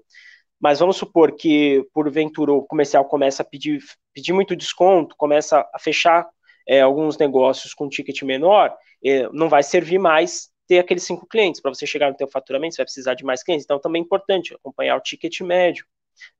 mas 0.60 0.78
vamos 0.80 0.96
supor 0.96 1.32
que, 1.32 1.86
porventura, 1.92 2.52
o 2.52 2.62
comercial 2.62 3.04
começa 3.04 3.42
a 3.42 3.46
pedir, 3.46 3.82
pedir 4.14 4.32
muito 4.32 4.56
desconto, 4.56 5.14
começa 5.16 5.68
a 5.72 5.78
fechar 5.78 6.26
é, 6.66 6.80
alguns 6.80 7.16
negócios 7.16 7.72
com 7.74 7.88
ticket 7.88 8.22
menor, 8.22 8.74
é, 9.04 9.28
não 9.30 9.48
vai 9.48 9.62
servir 9.62 9.98
mais 9.98 10.50
ter 10.66 10.78
aqueles 10.78 11.04
cinco 11.04 11.26
clientes. 11.26 11.60
Para 11.60 11.72
você 11.72 11.86
chegar 11.86 12.10
no 12.10 12.16
teu 12.16 12.26
faturamento, 12.28 12.74
você 12.74 12.78
vai 12.78 12.86
precisar 12.86 13.14
de 13.14 13.24
mais 13.24 13.42
clientes. 13.42 13.64
Então, 13.64 13.78
também 13.78 14.02
é 14.02 14.04
importante 14.04 14.54
acompanhar 14.54 14.96
o 14.96 15.00
ticket 15.00 15.40
médio. 15.40 15.86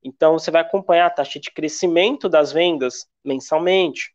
Então, 0.03 0.39
você 0.39 0.51
vai 0.51 0.63
acompanhar 0.63 1.07
a 1.07 1.11
taxa 1.11 1.39
de 1.39 1.51
crescimento 1.51 2.29
das 2.29 2.53
vendas 2.53 3.07
mensalmente. 3.25 4.15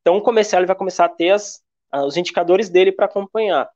Então, 0.00 0.16
o 0.16 0.22
comercial 0.22 0.60
ele 0.60 0.66
vai 0.66 0.76
começar 0.76 1.06
a 1.06 1.08
ter 1.08 1.30
as, 1.30 1.62
os 2.06 2.16
indicadores 2.16 2.68
dele 2.68 2.92
para 2.92 3.06
acompanhar. 3.06 3.68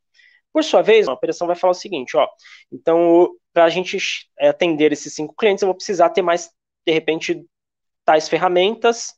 Por 0.52 0.64
sua 0.64 0.82
vez, 0.82 1.08
a 1.08 1.12
operação 1.12 1.46
vai 1.46 1.56
falar 1.56 1.72
o 1.72 1.74
seguinte, 1.74 2.16
ó, 2.16 2.26
então, 2.72 3.30
para 3.52 3.64
a 3.64 3.68
gente 3.68 3.98
é, 4.38 4.48
atender 4.48 4.92
esses 4.92 5.14
cinco 5.14 5.34
clientes, 5.34 5.62
eu 5.62 5.66
vou 5.66 5.74
precisar 5.74 6.10
ter 6.10 6.22
mais, 6.22 6.50
de 6.86 6.92
repente, 6.92 7.44
tais 8.04 8.28
ferramentas, 8.28 9.14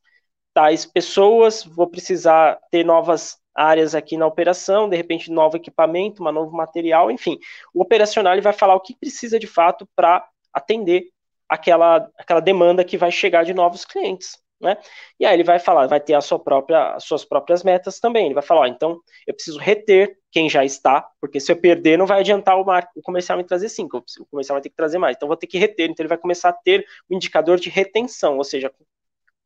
tais 0.54 0.84
pessoas, 0.84 1.64
vou 1.64 1.86
precisar 1.86 2.58
ter 2.70 2.84
novas 2.84 3.38
áreas 3.54 3.94
aqui 3.94 4.16
na 4.16 4.26
operação, 4.26 4.88
de 4.88 4.96
repente, 4.96 5.30
novo 5.30 5.56
equipamento, 5.56 6.22
um 6.22 6.32
novo 6.32 6.56
material, 6.56 7.10
enfim. 7.10 7.38
O 7.74 7.82
operacional 7.82 8.32
ele 8.32 8.42
vai 8.42 8.52
falar 8.52 8.74
o 8.74 8.80
que 8.80 8.96
precisa 8.96 9.38
de 9.38 9.46
fato 9.46 9.88
para 9.94 10.26
atender 10.52 11.04
aquela, 11.48 12.08
aquela 12.16 12.40
demanda 12.40 12.84
que 12.84 12.96
vai 12.96 13.10
chegar 13.10 13.44
de 13.44 13.52
novos 13.52 13.84
clientes. 13.84 14.38
Né? 14.60 14.76
E 15.18 15.24
aí 15.24 15.34
ele 15.34 15.42
vai 15.42 15.58
falar, 15.58 15.86
vai 15.86 15.98
ter 15.98 16.12
a 16.12 16.20
sua 16.20 16.38
própria, 16.38 16.94
as 16.94 17.04
suas 17.04 17.24
próprias 17.24 17.62
metas 17.64 17.98
também. 17.98 18.26
Ele 18.26 18.34
vai 18.34 18.42
falar, 18.42 18.62
ó, 18.62 18.66
então 18.66 19.00
eu 19.26 19.32
preciso 19.32 19.58
reter 19.58 20.18
quem 20.30 20.50
já 20.50 20.64
está, 20.64 21.08
porque 21.18 21.40
se 21.40 21.50
eu 21.50 21.56
perder, 21.56 21.96
não 21.96 22.06
vai 22.06 22.20
adiantar 22.20 22.60
o, 22.60 22.64
mar, 22.64 22.88
o 22.94 23.00
comercial 23.00 23.38
me 23.38 23.44
trazer 23.44 23.70
cinco, 23.70 24.04
o 24.18 24.26
comercial 24.26 24.56
vai 24.56 24.62
ter 24.62 24.68
que 24.68 24.76
trazer 24.76 24.98
mais. 24.98 25.16
Então 25.16 25.26
vou 25.28 25.36
ter 25.36 25.46
que 25.46 25.58
reter. 25.58 25.90
Então 25.90 26.02
ele 26.02 26.10
vai 26.10 26.18
começar 26.18 26.50
a 26.50 26.52
ter 26.52 26.80
o 27.08 27.14
um 27.14 27.16
indicador 27.16 27.58
de 27.58 27.70
retenção, 27.70 28.36
ou 28.36 28.44
seja, 28.44 28.70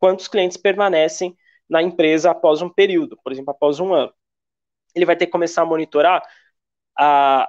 quantos 0.05 0.29
clientes 0.29 0.59
permanecem 0.59 1.35
na 1.67 1.83
empresa 1.83 2.31
após 2.31 2.61
um 2.61 2.69
período, 2.69 3.19
por 3.25 3.33
exemplo, 3.33 3.53
após 3.53 3.81
um 3.81 3.95
ano. 3.95 4.12
Ele 4.95 5.07
vai 5.07 5.17
ter 5.17 5.25
que 5.25 5.33
começar 5.33 5.62
a 5.62 5.64
monitorar. 5.64 6.23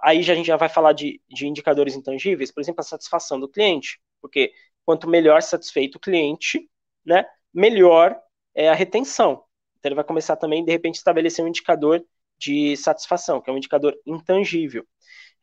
aí 0.02 0.24
já, 0.24 0.32
a 0.32 0.36
gente 0.38 0.46
já 0.46 0.56
vai 0.56 0.70
falar 0.70 0.94
de, 0.94 1.22
de 1.28 1.48
indicadores 1.48 1.96
intangíveis, 1.96 2.54
por 2.54 2.62
exemplo, 2.62 2.80
a 2.80 2.84
satisfação 2.86 3.38
do 3.38 3.50
cliente, 3.50 4.00
porque 4.22 4.54
quanto 4.86 5.06
melhor 5.10 5.42
satisfeito 5.42 5.96
o 5.96 6.00
cliente, 6.00 6.66
né, 7.06 7.26
melhor 7.54 8.18
é 8.56 8.70
a 8.70 8.74
retenção. 8.74 9.44
Então 9.78 9.90
ele 9.90 9.96
vai 9.96 10.06
começar 10.06 10.38
também, 10.38 10.64
de 10.64 10.72
repente, 10.72 10.96
a 10.96 11.00
estabelecer 11.00 11.44
um 11.44 11.50
indicador 11.50 12.06
de 12.38 12.78
satisfação, 12.78 13.42
que 13.42 13.50
é 13.50 13.54
um 13.54 13.58
indicador 13.58 13.94
intangível. 14.06 14.88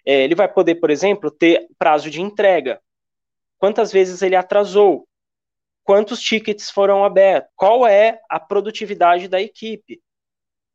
É, 0.07 0.25
ele 0.25 0.35
vai 0.35 0.51
poder, 0.51 0.77
por 0.77 0.89
exemplo, 0.89 1.31
ter 1.31 1.69
prazo 1.79 2.09
de 2.09 2.23
entrega. 2.23 2.81
Quantas 3.59 3.93
vezes 3.93 4.23
ele 4.23 4.35
atrasou? 4.35 5.07
Quantos 5.93 6.23
tickets 6.23 6.71
foram 6.71 7.05
abertos? 7.05 7.53
Qual 7.55 7.87
é 7.87 8.19
a 8.27 8.41
produtividade 8.41 9.29
da 9.29 9.43
equipe? 9.43 10.01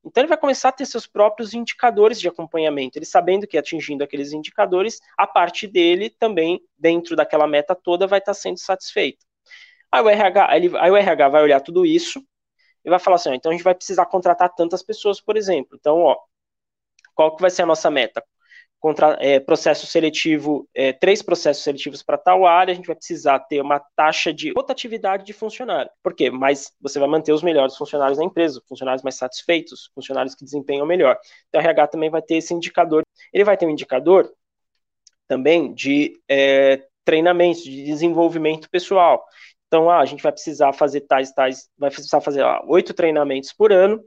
Então 0.05 0.21
ele 0.21 0.27
vai 0.27 0.37
começar 0.37 0.69
a 0.69 0.71
ter 0.71 0.85
seus 0.85 1.07
próprios 1.07 1.55
indicadores 1.55 2.21
de 2.21 2.27
acompanhamento. 2.27 2.99
Ele 2.99 3.05
sabendo 3.05 3.47
que 3.47 3.57
atingindo 3.57 4.03
aqueles 4.03 4.31
indicadores, 4.31 4.99
a 5.17 5.25
parte 5.25 5.65
dele 5.65 6.11
também, 6.11 6.61
dentro 6.77 7.15
daquela 7.15 7.47
meta 7.47 7.73
toda, 7.73 8.05
vai 8.05 8.19
estar 8.19 8.35
sendo 8.35 8.59
satisfeita. 8.59 9.25
Aí 9.91 10.03
o 10.03 10.07
RH, 10.07 10.51
aí 10.51 10.91
o 10.91 10.95
RH 10.95 11.29
vai 11.29 11.41
olhar 11.41 11.61
tudo 11.61 11.83
isso 11.83 12.23
e 12.85 12.89
vai 12.91 12.99
falar 12.99 13.15
assim, 13.15 13.29
ó, 13.29 13.33
então 13.33 13.51
a 13.51 13.55
gente 13.55 13.63
vai 13.63 13.73
precisar 13.73 14.05
contratar 14.05 14.53
tantas 14.53 14.83
pessoas, 14.83 15.19
por 15.19 15.35
exemplo. 15.35 15.75
Então, 15.79 15.97
ó, 15.97 16.15
qual 17.15 17.35
que 17.35 17.41
vai 17.41 17.49
ser 17.49 17.63
a 17.63 17.65
nossa 17.65 17.89
meta? 17.89 18.23
Contra, 18.79 19.17
é, 19.19 19.39
processo 19.39 19.87
seletivo, 19.87 20.69
é, 20.73 20.93
três 20.93 21.21
processos 21.21 21.63
seletivos 21.63 22.03
para 22.03 22.17
tal 22.17 22.45
área, 22.45 22.71
a 22.71 22.75
gente 22.75 22.85
vai 22.85 22.95
precisar 22.95 23.39
ter 23.39 23.59
uma 23.59 23.79
taxa 23.95 24.31
de 24.31 24.53
rotatividade 24.55 25.25
de 25.25 25.33
funcionário. 25.33 25.89
Por 26.03 26.13
quê? 26.13 26.29
Mas 26.29 26.71
você 26.79 26.99
vai 26.99 27.07
manter 27.09 27.33
os 27.33 27.41
melhores 27.41 27.75
funcionários 27.75 28.19
da 28.19 28.23
empresa, 28.23 28.61
funcionários 28.69 29.03
mais 29.03 29.15
satisfeitos, 29.15 29.89
funcionários 29.95 30.35
que 30.35 30.45
desempenham 30.45 30.85
melhor. 30.85 31.17
Então, 31.49 31.59
o 31.59 31.63
RH 31.63 31.87
também 31.87 32.09
vai 32.09 32.21
ter 32.21 32.35
esse 32.35 32.53
indicador. 32.53 33.03
Ele 33.33 33.43
vai 33.43 33.57
ter 33.57 33.65
um 33.65 33.71
indicador 33.71 34.31
também 35.27 35.73
de 35.73 36.19
é, 36.29 36.83
treinamento, 37.03 37.63
de 37.63 37.83
desenvolvimento 37.83 38.69
pessoal. 38.69 39.25
Então, 39.67 39.89
ah, 39.89 39.99
a 39.99 40.05
gente 40.05 40.23
vai 40.23 40.31
precisar 40.31 40.71
fazer 40.73 41.01
tais, 41.01 41.31
tais, 41.31 41.69
vai 41.77 41.89
precisar 41.89 42.21
fazer 42.21 42.43
oito 42.67 42.93
treinamentos 42.93 43.51
por 43.51 43.71
ano, 43.71 44.01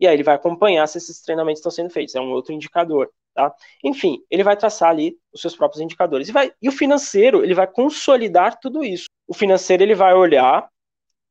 e 0.00 0.06
aí 0.06 0.14
ele 0.14 0.22
vai 0.22 0.34
acompanhar 0.34 0.86
se 0.86 0.98
esses 0.98 1.20
treinamentos 1.20 1.60
estão 1.60 1.70
sendo 1.70 1.90
feitos. 1.90 2.14
É 2.14 2.20
um 2.20 2.30
outro 2.32 2.54
indicador, 2.54 3.10
tá? 3.34 3.54
Enfim, 3.84 4.24
ele 4.30 4.42
vai 4.42 4.56
traçar 4.56 4.88
ali 4.88 5.18
os 5.32 5.40
seus 5.40 5.54
próprios 5.54 5.82
indicadores. 5.82 6.28
E, 6.28 6.32
vai, 6.32 6.52
e 6.60 6.68
o 6.68 6.72
financeiro, 6.72 7.44
ele 7.44 7.54
vai 7.54 7.66
consolidar 7.66 8.58
tudo 8.58 8.82
isso. 8.82 9.06
O 9.28 9.34
financeiro, 9.34 9.82
ele 9.82 9.94
vai 9.94 10.14
olhar 10.14 10.68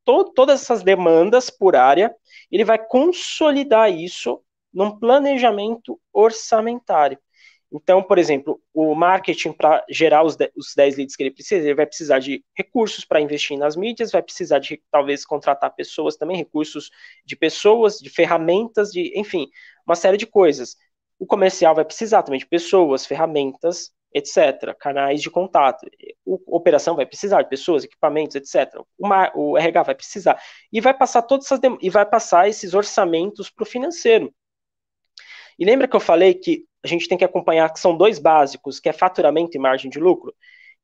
to, 0.04 0.24
todas 0.32 0.62
essas 0.62 0.82
demandas 0.82 1.50
por 1.50 1.74
área, 1.74 2.14
ele 2.50 2.64
vai 2.64 2.78
consolidar 2.78 3.92
isso 3.92 4.40
num 4.72 4.96
planejamento 4.96 6.00
orçamentário. 6.12 7.18
Então, 7.72 8.02
por 8.02 8.18
exemplo, 8.18 8.60
o 8.74 8.94
marketing 8.94 9.52
para 9.52 9.84
gerar 9.88 10.24
os, 10.24 10.36
os 10.56 10.74
10 10.74 10.96
leads 10.96 11.14
que 11.14 11.22
ele 11.22 11.30
precisa, 11.30 11.64
ele 11.64 11.74
vai 11.74 11.86
precisar 11.86 12.18
de 12.18 12.44
recursos 12.54 13.04
para 13.04 13.20
investir 13.20 13.56
nas 13.56 13.76
mídias, 13.76 14.10
vai 14.10 14.22
precisar 14.22 14.58
de 14.58 14.82
talvez 14.90 15.24
contratar 15.24 15.72
pessoas 15.74 16.16
também, 16.16 16.36
recursos 16.36 16.90
de 17.24 17.36
pessoas, 17.36 17.98
de 17.98 18.10
ferramentas, 18.10 18.90
de, 18.90 19.16
enfim, 19.18 19.48
uma 19.86 19.94
série 19.94 20.16
de 20.16 20.26
coisas. 20.26 20.76
O 21.18 21.26
comercial 21.26 21.74
vai 21.74 21.84
precisar 21.84 22.22
também 22.24 22.40
de 22.40 22.46
pessoas, 22.46 23.06
ferramentas, 23.06 23.92
etc., 24.12 24.74
canais 24.78 25.22
de 25.22 25.30
contato. 25.30 25.86
O, 26.24 26.56
operação 26.56 26.96
vai 26.96 27.06
precisar 27.06 27.42
de 27.42 27.48
pessoas, 27.48 27.84
equipamentos, 27.84 28.34
etc. 28.34 28.82
O 29.34 29.56
RH 29.56 29.82
vai 29.84 29.94
precisar 29.94 30.42
e 30.72 30.80
vai 30.80 30.92
passar 30.94 31.22
todas 31.22 31.46
essas 31.46 31.60
e 31.80 31.88
vai 31.88 32.04
passar 32.04 32.48
esses 32.48 32.74
orçamentos 32.74 33.48
para 33.48 33.62
o 33.62 33.66
financeiro. 33.66 34.34
E 35.58 35.64
lembra 35.64 35.86
que 35.86 35.94
eu 35.94 36.00
falei 36.00 36.34
que 36.34 36.64
a 36.82 36.88
gente 36.88 37.08
tem 37.08 37.18
que 37.18 37.24
acompanhar 37.24 37.72
que 37.72 37.80
são 37.80 37.96
dois 37.96 38.18
básicos, 38.18 38.80
que 38.80 38.88
é 38.88 38.92
faturamento 38.92 39.56
e 39.56 39.60
margem 39.60 39.90
de 39.90 39.98
lucro. 39.98 40.34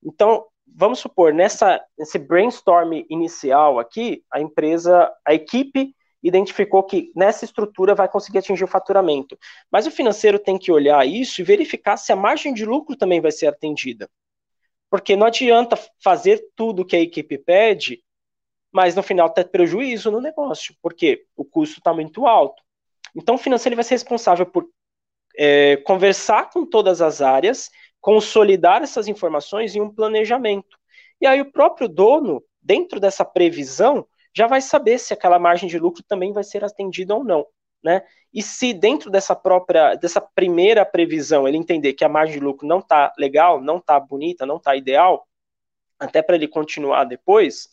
Então, 0.02 0.44
vamos 0.66 0.98
supor, 0.98 1.32
nessa, 1.32 1.82
nesse 1.98 2.18
brainstorm 2.18 3.04
inicial 3.08 3.78
aqui, 3.78 4.22
a 4.30 4.40
empresa, 4.40 5.10
a 5.24 5.32
equipe 5.32 5.94
identificou 6.22 6.82
que 6.82 7.12
nessa 7.14 7.44
estrutura 7.44 7.94
vai 7.94 8.08
conseguir 8.08 8.38
atingir 8.38 8.64
o 8.64 8.68
faturamento. 8.68 9.38
Mas 9.70 9.86
o 9.86 9.90
financeiro 9.90 10.38
tem 10.38 10.58
que 10.58 10.72
olhar 10.72 11.06
isso 11.06 11.40
e 11.40 11.44
verificar 11.44 11.96
se 11.96 12.12
a 12.12 12.16
margem 12.16 12.52
de 12.52 12.64
lucro 12.64 12.96
também 12.96 13.20
vai 13.20 13.30
ser 13.30 13.46
atendida. 13.46 14.10
Porque 14.90 15.16
não 15.16 15.26
adianta 15.26 15.78
fazer 16.02 16.44
tudo 16.54 16.84
que 16.84 16.96
a 16.96 17.00
equipe 17.00 17.38
pede, 17.38 18.02
mas 18.72 18.94
no 18.94 19.02
final 19.02 19.30
ter 19.30 19.48
prejuízo 19.50 20.10
no 20.10 20.20
negócio, 20.20 20.74
porque 20.82 21.24
o 21.36 21.44
custo 21.44 21.78
está 21.78 21.92
muito 21.92 22.26
alto. 22.26 22.62
Então, 23.14 23.36
o 23.36 23.38
financeiro 23.38 23.76
vai 23.76 23.84
ser 23.84 23.94
responsável 23.94 24.44
por 24.44 24.68
é, 25.36 25.76
conversar 25.78 26.50
com 26.50 26.64
todas 26.64 27.02
as 27.02 27.20
áreas, 27.20 27.70
consolidar 28.00 28.82
essas 28.82 29.08
informações 29.08 29.74
em 29.74 29.80
um 29.80 29.92
planejamento. 29.92 30.78
E 31.20 31.26
aí 31.26 31.40
o 31.40 31.52
próprio 31.52 31.88
dono, 31.88 32.42
dentro 32.62 33.00
dessa 33.00 33.24
previsão, 33.24 34.06
já 34.34 34.46
vai 34.46 34.60
saber 34.60 34.98
se 34.98 35.12
aquela 35.12 35.38
margem 35.38 35.68
de 35.68 35.78
lucro 35.78 36.02
também 36.02 36.32
vai 36.32 36.44
ser 36.44 36.64
atendida 36.64 37.14
ou 37.14 37.24
não. 37.24 37.46
Né? 37.82 38.02
E 38.32 38.42
se 38.42 38.72
dentro 38.72 39.10
dessa 39.10 39.34
própria, 39.34 39.94
dessa 39.94 40.20
primeira 40.20 40.84
previsão, 40.84 41.46
ele 41.46 41.56
entender 41.56 41.92
que 41.92 42.04
a 42.04 42.08
margem 42.08 42.38
de 42.38 42.44
lucro 42.44 42.66
não 42.66 42.80
está 42.80 43.12
legal, 43.18 43.60
não 43.60 43.78
está 43.78 43.98
bonita, 43.98 44.44
não 44.44 44.56
está 44.56 44.74
ideal, 44.76 45.26
até 45.98 46.20
para 46.20 46.36
ele 46.36 46.48
continuar 46.48 47.04
depois, 47.04 47.68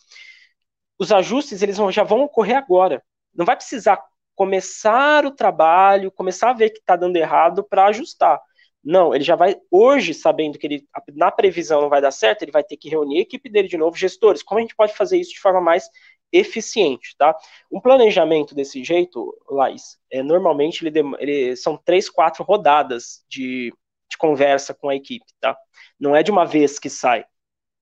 os 0.97 1.11
ajustes 1.11 1.61
eles 1.61 1.77
vão, 1.77 1.91
já 1.91 2.03
vão 2.03 2.21
ocorrer 2.21 2.55
agora. 2.55 3.03
Não 3.33 3.45
vai 3.45 3.55
precisar 3.55 4.01
começar 4.35 5.25
o 5.25 5.31
trabalho, 5.31 6.11
começar 6.11 6.51
a 6.51 6.53
ver 6.53 6.69
que 6.69 6.79
está 6.79 6.95
dando 6.95 7.15
errado 7.15 7.63
para 7.63 7.85
ajustar. 7.87 8.41
Não, 8.83 9.15
ele 9.15 9.23
já 9.23 9.35
vai, 9.35 9.55
hoje, 9.71 10.13
sabendo 10.13 10.59
que 10.59 10.67
ele, 10.67 10.87
na 11.13 11.31
previsão 11.31 11.81
não 11.81 11.89
vai 11.89 12.01
dar 12.01 12.11
certo, 12.11 12.41
ele 12.41 12.51
vai 12.51 12.63
ter 12.63 12.75
que 12.75 12.89
reunir 12.89 13.19
a 13.19 13.21
equipe 13.21 13.49
dele 13.49 13.67
de 13.67 13.77
novo, 13.77 13.95
gestores. 13.95 14.43
Como 14.43 14.59
a 14.59 14.61
gente 14.61 14.75
pode 14.75 14.93
fazer 14.93 15.17
isso 15.17 15.31
de 15.31 15.39
forma 15.39 15.61
mais 15.61 15.89
eficiente, 16.33 17.15
tá? 17.17 17.35
Um 17.71 17.79
planejamento 17.79 18.53
desse 18.55 18.83
jeito, 18.83 19.33
Laís, 19.49 19.99
é, 20.11 20.21
normalmente 20.23 20.85
ele, 20.85 20.99
ele, 21.19 21.55
são 21.55 21.77
três, 21.77 22.09
quatro 22.09 22.43
rodadas 22.43 23.23
de, 23.29 23.71
de 24.09 24.17
conversa 24.17 24.73
com 24.73 24.89
a 24.89 24.95
equipe, 24.95 25.25
tá? 25.39 25.55
Não 25.99 26.15
é 26.15 26.23
de 26.23 26.31
uma 26.31 26.45
vez 26.45 26.79
que 26.79 26.89
sai. 26.89 27.23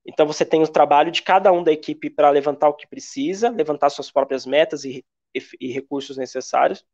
Então 0.06 0.26
você 0.26 0.44
tem 0.44 0.62
o 0.62 0.68
trabalho 0.68 1.10
de 1.10 1.22
cada 1.22 1.50
um 1.52 1.62
da 1.62 1.72
equipe 1.72 2.10
para 2.10 2.30
levantar 2.30 2.68
o 2.68 2.74
que 2.74 2.86
precisa, 2.86 3.48
levantar 3.48 3.90
suas 3.90 4.10
próprias 4.10 4.44
metas 4.44 4.84
e, 4.84 5.04
e, 5.60 5.72
recursos 5.72 6.16
necessários. 6.16 6.84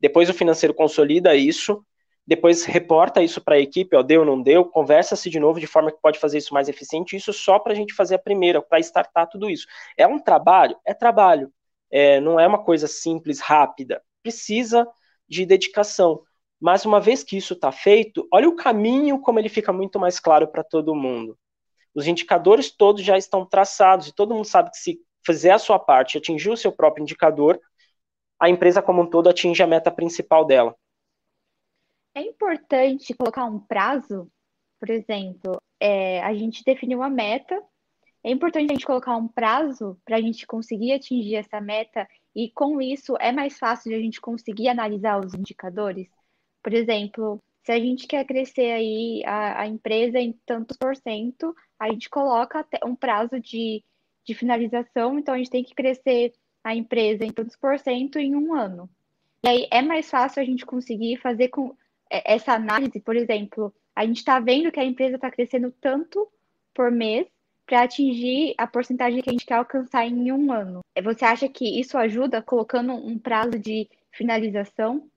Depois 0.00 0.28
o 0.28 0.34
financeiro 0.34 0.74
consolida 0.74 1.34
isso, 1.34 1.84
depois 2.26 2.64
reporta 2.64 3.22
isso 3.22 3.40
para 3.40 3.54
a 3.54 3.60
equipe, 3.60 3.96
ó, 3.96 4.02
deu, 4.02 4.24
não 4.24 4.42
deu, 4.42 4.64
conversa-se 4.64 5.30
de 5.30 5.38
novo 5.38 5.60
de 5.60 5.66
forma 5.66 5.92
que 5.92 6.00
pode 6.00 6.18
fazer 6.18 6.38
isso 6.38 6.52
mais 6.52 6.68
eficiente, 6.68 7.16
isso 7.16 7.32
só 7.32 7.58
para 7.58 7.72
a 7.72 7.76
gente 7.76 7.94
fazer 7.94 8.16
a 8.16 8.18
primeira, 8.18 8.60
para 8.60 8.80
startar 8.80 9.28
tudo 9.28 9.48
isso. 9.48 9.66
É 9.96 10.06
um 10.06 10.18
trabalho? 10.18 10.76
É 10.84 10.92
trabalho. 10.92 11.52
É, 11.90 12.20
não 12.20 12.38
é 12.38 12.46
uma 12.46 12.62
coisa 12.62 12.88
simples, 12.88 13.40
rápida. 13.40 14.02
Precisa 14.22 14.86
de 15.28 15.46
dedicação. 15.46 16.20
Mas 16.60 16.84
uma 16.84 17.00
vez 17.00 17.22
que 17.22 17.36
isso 17.36 17.54
está 17.54 17.70
feito, 17.70 18.26
olha 18.32 18.48
o 18.48 18.56
caminho 18.56 19.20
como 19.20 19.38
ele 19.38 19.48
fica 19.48 19.72
muito 19.72 19.98
mais 19.98 20.18
claro 20.18 20.48
para 20.48 20.64
todo 20.64 20.94
mundo. 20.94 21.38
Os 21.94 22.06
indicadores 22.06 22.70
todos 22.70 23.02
já 23.02 23.16
estão 23.16 23.46
traçados 23.46 24.08
e 24.08 24.14
todo 24.14 24.34
mundo 24.34 24.46
sabe 24.46 24.70
que 24.70 24.78
se 24.78 25.00
fizer 25.26 25.50
a 25.50 25.58
sua 25.58 25.78
parte, 25.78 26.16
atingir 26.16 26.50
o 26.50 26.56
seu 26.56 26.72
próprio 26.72 27.02
indicador, 27.02 27.60
a 28.38 28.48
empresa 28.48 28.80
como 28.80 29.02
um 29.02 29.10
todo 29.10 29.28
atinge 29.28 29.62
a 29.62 29.66
meta 29.66 29.90
principal 29.90 30.44
dela. 30.44 30.74
É 32.14 32.22
importante 32.22 33.12
colocar 33.14 33.44
um 33.44 33.58
prazo, 33.58 34.30
por 34.80 34.88
exemplo, 34.88 35.60
é, 35.80 36.22
a 36.22 36.32
gente 36.34 36.62
definiu 36.64 36.98
uma 36.98 37.10
meta, 37.10 37.60
é 38.24 38.30
importante 38.30 38.70
a 38.70 38.74
gente 38.74 38.86
colocar 38.86 39.16
um 39.16 39.28
prazo 39.28 39.98
para 40.04 40.16
a 40.16 40.20
gente 40.20 40.46
conseguir 40.46 40.92
atingir 40.92 41.36
essa 41.36 41.60
meta 41.60 42.08
e 42.34 42.50
com 42.50 42.80
isso 42.80 43.16
é 43.20 43.32
mais 43.32 43.58
fácil 43.58 43.90
de 43.90 43.96
a 43.96 44.00
gente 44.00 44.20
conseguir 44.20 44.68
analisar 44.68 45.24
os 45.24 45.34
indicadores. 45.34 46.08
Por 46.62 46.72
exemplo, 46.72 47.42
se 47.64 47.72
a 47.72 47.78
gente 47.78 48.06
quer 48.06 48.24
crescer 48.24 48.72
aí 48.72 49.22
a, 49.24 49.62
a 49.62 49.66
empresa 49.66 50.18
em 50.18 50.32
tantos 50.44 50.76
por 50.76 50.96
cento, 50.96 51.54
a 51.78 51.88
gente 51.90 52.08
coloca 52.08 52.66
um 52.84 52.96
prazo 52.96 53.40
de, 53.40 53.84
de 54.26 54.34
finalização, 54.34 55.18
então 55.18 55.34
a 55.34 55.38
gente 55.38 55.50
tem 55.50 55.64
que 55.64 55.74
crescer 55.74 56.32
a 56.62 56.74
empresa 56.74 57.24
em 57.24 57.30
tantos 57.30 57.56
por 57.56 57.78
cento 57.78 58.18
em 58.18 58.34
um 58.34 58.54
ano. 58.54 58.90
E 59.44 59.48
aí 59.48 59.68
é 59.70 59.80
mais 59.80 60.10
fácil 60.10 60.42
a 60.42 60.44
gente 60.44 60.66
conseguir 60.66 61.16
fazer 61.18 61.48
com 61.48 61.74
é, 62.10 62.34
essa 62.34 62.52
análise, 62.52 63.00
por 63.00 63.14
exemplo, 63.14 63.72
a 63.94 64.04
gente 64.04 64.18
está 64.18 64.40
vendo 64.40 64.72
que 64.72 64.80
a 64.80 64.84
empresa 64.84 65.14
está 65.14 65.30
crescendo 65.30 65.72
tanto 65.80 66.28
por 66.74 66.90
mês 66.90 67.26
para 67.64 67.82
atingir 67.82 68.54
a 68.58 68.66
porcentagem 68.66 69.22
que 69.22 69.30
a 69.30 69.32
gente 69.32 69.46
quer 69.46 69.54
alcançar 69.54 70.06
em 70.06 70.30
um 70.30 70.52
ano. 70.52 70.80
Você 71.02 71.24
acha 71.24 71.48
que 71.48 71.80
isso 71.80 71.96
ajuda 71.96 72.42
colocando 72.42 72.92
um 72.92 73.18
prazo 73.18 73.58
de 73.58 73.88
finalização? 74.12 75.08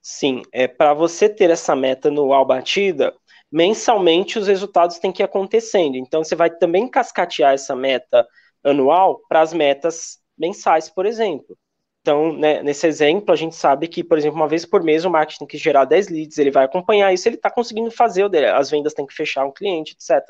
Sim, 0.00 0.42
é 0.52 0.66
para 0.66 0.92
você 0.92 1.28
ter 1.28 1.50
essa 1.50 1.76
meta 1.76 2.08
anual 2.08 2.44
batida, 2.44 3.14
mensalmente 3.52 4.38
os 4.38 4.48
resultados 4.48 4.98
têm 4.98 5.12
que 5.12 5.22
ir 5.22 5.24
acontecendo. 5.24 5.96
Então 5.96 6.24
você 6.24 6.34
vai 6.34 6.50
também 6.50 6.88
cascatear 6.88 7.52
essa 7.52 7.76
meta 7.76 8.26
anual 8.64 9.20
para 9.28 9.42
as 9.42 9.52
metas 9.52 10.18
mensais, 10.38 10.88
por 10.88 11.04
exemplo. 11.04 11.56
Então, 12.00 12.32
né, 12.32 12.62
nesse 12.62 12.86
exemplo, 12.86 13.32
a 13.32 13.36
gente 13.36 13.54
sabe 13.54 13.86
que, 13.86 14.02
por 14.02 14.18
exemplo, 14.18 14.36
uma 14.36 14.48
vez 14.48 14.64
por 14.64 14.82
mês 14.82 15.04
o 15.04 15.10
marketing 15.10 15.46
que 15.46 15.56
gerar 15.56 15.84
10 15.84 16.08
leads, 16.08 16.36
ele 16.38 16.50
vai 16.50 16.64
acompanhar 16.64 17.12
isso, 17.12 17.28
ele 17.28 17.36
está 17.36 17.48
conseguindo 17.48 17.92
fazer, 17.92 18.24
as 18.46 18.70
vendas 18.70 18.92
têm 18.92 19.06
que 19.06 19.14
fechar 19.14 19.44
um 19.44 19.52
cliente, 19.52 19.94
etc. 19.94 20.20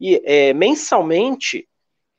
E 0.00 0.22
é, 0.24 0.54
mensalmente, 0.54 1.68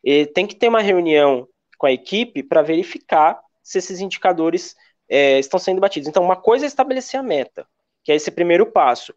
é, 0.06 0.26
tem 0.26 0.46
que 0.46 0.56
ter 0.56 0.68
uma 0.68 0.82
reunião 0.82 1.48
com 1.78 1.88
a 1.88 1.92
equipe 1.92 2.44
para 2.44 2.62
verificar 2.62 3.40
se 3.64 3.80
esses 3.80 4.00
indicadores 4.00 4.76
é, 5.10 5.40
estão 5.40 5.60
sendo 5.60 5.82
batidos. 5.82 6.08
Então, 6.08 6.24
uma 6.24 6.36
coisa 6.36 6.66
é 6.66 6.68
estabelecer 6.68 7.20
a 7.20 7.24
meta, 7.24 7.66
que 8.04 8.12
é 8.12 8.16
esse 8.16 8.30
primeiro 8.30 8.72
passo. 8.72 9.14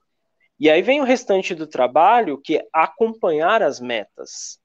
E 0.58 0.70
aí 0.70 0.82
vem 0.82 1.00
o 1.00 1.04
restante 1.04 1.54
do 1.54 1.66
trabalho, 1.66 2.40
que 2.40 2.56
é 2.58 2.66
acompanhar 2.72 3.62
as 3.62 3.80
metas. 3.80 4.58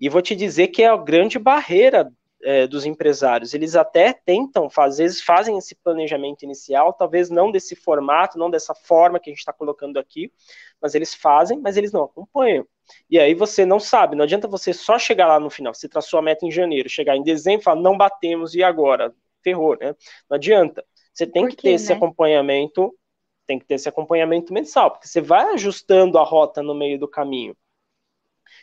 E 0.00 0.08
vou 0.08 0.22
te 0.22 0.34
dizer 0.36 0.68
que 0.68 0.82
é 0.82 0.88
a 0.88 0.96
grande 0.96 1.38
barreira 1.38 2.10
é, 2.42 2.66
dos 2.66 2.86
empresários. 2.86 3.52
Eles 3.54 3.74
até 3.74 4.12
tentam, 4.12 4.68
às 4.76 4.98
vezes 4.98 5.22
fazem 5.22 5.58
esse 5.58 5.74
planejamento 5.76 6.42
inicial, 6.44 6.92
talvez 6.92 7.30
não 7.30 7.50
desse 7.50 7.74
formato, 7.74 8.38
não 8.38 8.50
dessa 8.50 8.74
forma 8.74 9.18
que 9.18 9.30
a 9.30 9.32
gente 9.32 9.40
está 9.40 9.52
colocando 9.52 9.98
aqui, 9.98 10.32
mas 10.80 10.94
eles 10.94 11.14
fazem, 11.14 11.58
mas 11.60 11.76
eles 11.76 11.92
não 11.92 12.04
acompanham. 12.04 12.66
E 13.10 13.18
aí 13.18 13.34
você 13.34 13.66
não 13.66 13.78
sabe, 13.80 14.16
não 14.16 14.24
adianta 14.24 14.48
você 14.48 14.72
só 14.72 14.98
chegar 14.98 15.26
lá 15.26 15.38
no 15.40 15.50
final, 15.50 15.74
você 15.74 15.88
traçou 15.88 16.18
a 16.18 16.22
meta 16.22 16.46
em 16.46 16.50
janeiro, 16.50 16.88
chegar 16.88 17.16
em 17.16 17.22
dezembro 17.22 17.60
e 17.60 17.64
falar, 17.64 17.80
não 17.80 17.96
batemos, 17.96 18.54
e 18.54 18.62
agora? 18.62 19.14
Ferrou, 19.42 19.76
né? 19.78 19.94
Não 20.28 20.36
adianta. 20.36 20.84
Você 21.12 21.26
tem 21.26 21.42
Por 21.42 21.50
que 21.50 21.56
ter 21.56 21.70
esse 21.72 21.92
né? 21.92 21.96
acompanhamento, 21.96 22.94
tem 23.48 23.58
que 23.58 23.64
ter 23.64 23.74
esse 23.74 23.88
acompanhamento 23.88 24.52
mensal, 24.52 24.90
porque 24.90 25.08
você 25.08 25.22
vai 25.22 25.54
ajustando 25.54 26.18
a 26.18 26.22
rota 26.22 26.62
no 26.62 26.74
meio 26.74 26.98
do 26.98 27.08
caminho. 27.08 27.56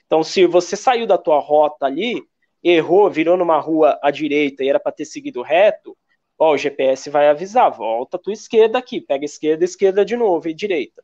Então, 0.06 0.24
se 0.24 0.46
você 0.46 0.76
saiu 0.78 1.08
da 1.08 1.18
tua 1.18 1.40
rota 1.40 1.88
ali, 1.88 2.24
errou, 2.64 3.10
virou 3.10 3.36
numa 3.36 3.60
rua 3.60 4.00
à 4.02 4.12
direita 4.12 4.64
e 4.64 4.70
era 4.70 4.80
para 4.80 4.92
ter 4.92 5.06
seguido 5.06 5.42
reto, 5.42 5.98
ó, 6.38 6.54
o 6.54 6.58
GPS 6.58 7.10
vai 7.10 7.28
avisar, 7.28 7.72
volta 7.72 8.18
a 8.18 8.20
tua 8.20 8.34
esquerda 8.34 8.78
aqui, 8.78 9.02
pega 9.02 9.26
esquerda, 9.26 9.66
esquerda 9.66 10.06
de 10.06 10.16
novo 10.16 10.48
e 10.48 10.54
direita. 10.54 11.04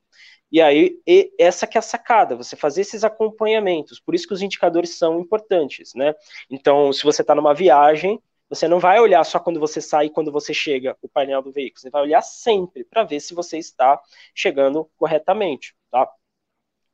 E 0.51 0.61
aí, 0.61 0.99
e 1.07 1.33
essa 1.39 1.65
que 1.65 1.77
é 1.77 1.79
a 1.79 1.81
sacada, 1.81 2.35
você 2.35 2.55
fazer 2.55 2.81
esses 2.81 3.03
acompanhamentos. 3.03 3.99
Por 3.99 4.13
isso 4.13 4.27
que 4.27 4.33
os 4.33 4.41
indicadores 4.41 4.97
são 4.97 5.19
importantes, 5.19 5.93
né? 5.95 6.13
Então, 6.49 6.91
se 6.93 7.03
você 7.03 7.21
está 7.21 7.33
numa 7.33 7.53
viagem, 7.53 8.21
você 8.51 8.67
não 8.67 8.81
vai 8.81 8.99
olhar 8.99 9.23
só 9.23 9.39
quando 9.39 9.61
você 9.61 9.79
sai 9.79 10.07
e 10.07 10.09
quando 10.09 10.29
você 10.29 10.53
chega 10.53 10.97
o 11.01 11.07
painel 11.07 11.41
do 11.41 11.53
veículo. 11.53 11.79
Você 11.79 11.89
vai 11.89 12.01
olhar 12.01 12.21
sempre 12.21 12.83
para 12.83 13.05
ver 13.05 13.21
se 13.21 13.33
você 13.33 13.57
está 13.57 13.97
chegando 14.35 14.89
corretamente, 14.97 15.73
tá? 15.89 16.05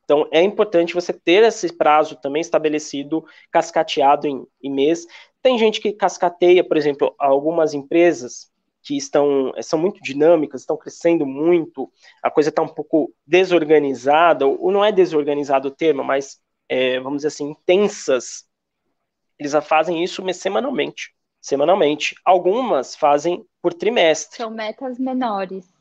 Então, 0.03 0.29
é 0.31 0.39
importante 0.43 0.93
você 0.93 1.11
ter 1.11 1.43
esse 1.43 1.75
prazo 1.75 2.15
também 2.17 2.41
estabelecido, 2.41 3.25
cascateado 3.51 4.27
em, 4.27 4.45
em 4.61 4.71
mês. 4.71 5.07
Tem 5.41 5.57
gente 5.57 5.81
que 5.81 5.91
cascateia, 5.91 6.63
por 6.63 6.77
exemplo, 6.77 7.15
algumas 7.17 7.73
empresas 7.73 8.51
que 8.83 8.95
estão 8.95 9.51
são 9.63 9.79
muito 9.79 9.99
dinâmicas, 9.99 10.61
estão 10.61 10.77
crescendo 10.77 11.25
muito, 11.25 11.91
a 12.21 12.29
coisa 12.29 12.49
está 12.49 12.61
um 12.61 12.67
pouco 12.67 13.11
desorganizada, 13.25 14.45
ou 14.45 14.71
não 14.71 14.85
é 14.85 14.91
desorganizado 14.91 15.69
o 15.69 15.75
termo, 15.75 16.03
mas 16.03 16.39
é, 16.69 16.99
vamos 16.99 17.17
dizer 17.17 17.29
assim, 17.29 17.49
intensas. 17.49 18.45
Eles 19.39 19.53
fazem 19.65 20.03
isso 20.03 20.23
semanalmente, 20.35 21.16
semanalmente. 21.41 22.15
Algumas 22.25 22.95
fazem 22.95 23.45
por 23.61 23.73
trimestre. 23.73 24.37
São 24.37 24.49
metas 24.49 24.97
menores 24.97 25.77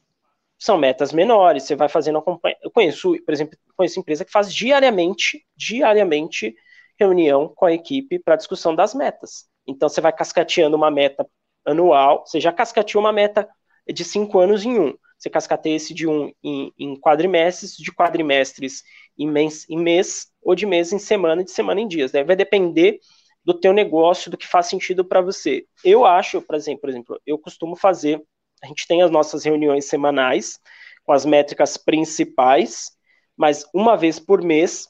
são 0.58 0.78
metas 0.78 1.12
menores, 1.12 1.64
você 1.64 1.76
vai 1.76 1.88
fazendo 1.88 2.18
acompanhamento. 2.18 2.64
Eu 2.64 2.70
conheço, 2.70 3.14
por 3.24 3.32
exemplo, 3.32 3.58
conheço 3.76 4.00
empresa 4.00 4.24
que 4.24 4.30
faz 4.32 4.52
diariamente, 4.52 5.44
diariamente 5.54 6.54
reunião 6.98 7.52
com 7.54 7.66
a 7.66 7.72
equipe 7.72 8.18
para 8.18 8.36
discussão 8.36 8.74
das 8.74 8.94
metas. 8.94 9.46
Então 9.66 9.88
você 9.88 10.00
vai 10.00 10.12
cascateando 10.12 10.76
uma 10.76 10.90
meta 10.90 11.26
anual, 11.64 12.24
você 12.26 12.40
já 12.40 12.52
cascateou 12.52 13.02
uma 13.02 13.12
meta 13.12 13.48
de 13.92 14.04
cinco 14.04 14.38
anos 14.38 14.64
em 14.64 14.78
um. 14.78 14.94
Você 15.18 15.30
cascateia 15.30 15.76
esse 15.76 15.94
de 15.94 16.06
um 16.06 16.30
em, 16.42 16.72
em 16.78 16.98
quadrimestres, 16.98 17.76
de 17.76 17.92
quadrimestres 17.92 18.82
em 19.18 19.28
mês, 19.28 19.68
em 19.68 19.78
mês, 19.78 20.28
ou 20.42 20.54
de 20.54 20.66
mês 20.66 20.92
em 20.92 20.98
semana, 20.98 21.42
de 21.42 21.50
semana 21.50 21.80
em 21.80 21.88
dias. 21.88 22.12
Né? 22.12 22.22
Vai 22.22 22.36
depender 22.36 22.98
do 23.46 23.54
teu 23.54 23.72
negócio, 23.72 24.30
do 24.30 24.36
que 24.36 24.46
faz 24.46 24.66
sentido 24.66 25.04
para 25.04 25.22
você. 25.22 25.64
Eu 25.82 26.04
acho, 26.04 26.42
por 26.42 26.54
exemplo, 26.56 27.20
eu 27.24 27.38
costumo 27.38 27.76
fazer 27.76 28.22
a 28.62 28.66
gente 28.66 28.86
tem 28.86 29.02
as 29.02 29.10
nossas 29.10 29.44
reuniões 29.44 29.86
semanais 29.86 30.58
com 31.04 31.12
as 31.12 31.24
métricas 31.24 31.76
principais, 31.76 32.90
mas 33.36 33.64
uma 33.72 33.96
vez 33.96 34.18
por 34.18 34.42
mês 34.42 34.88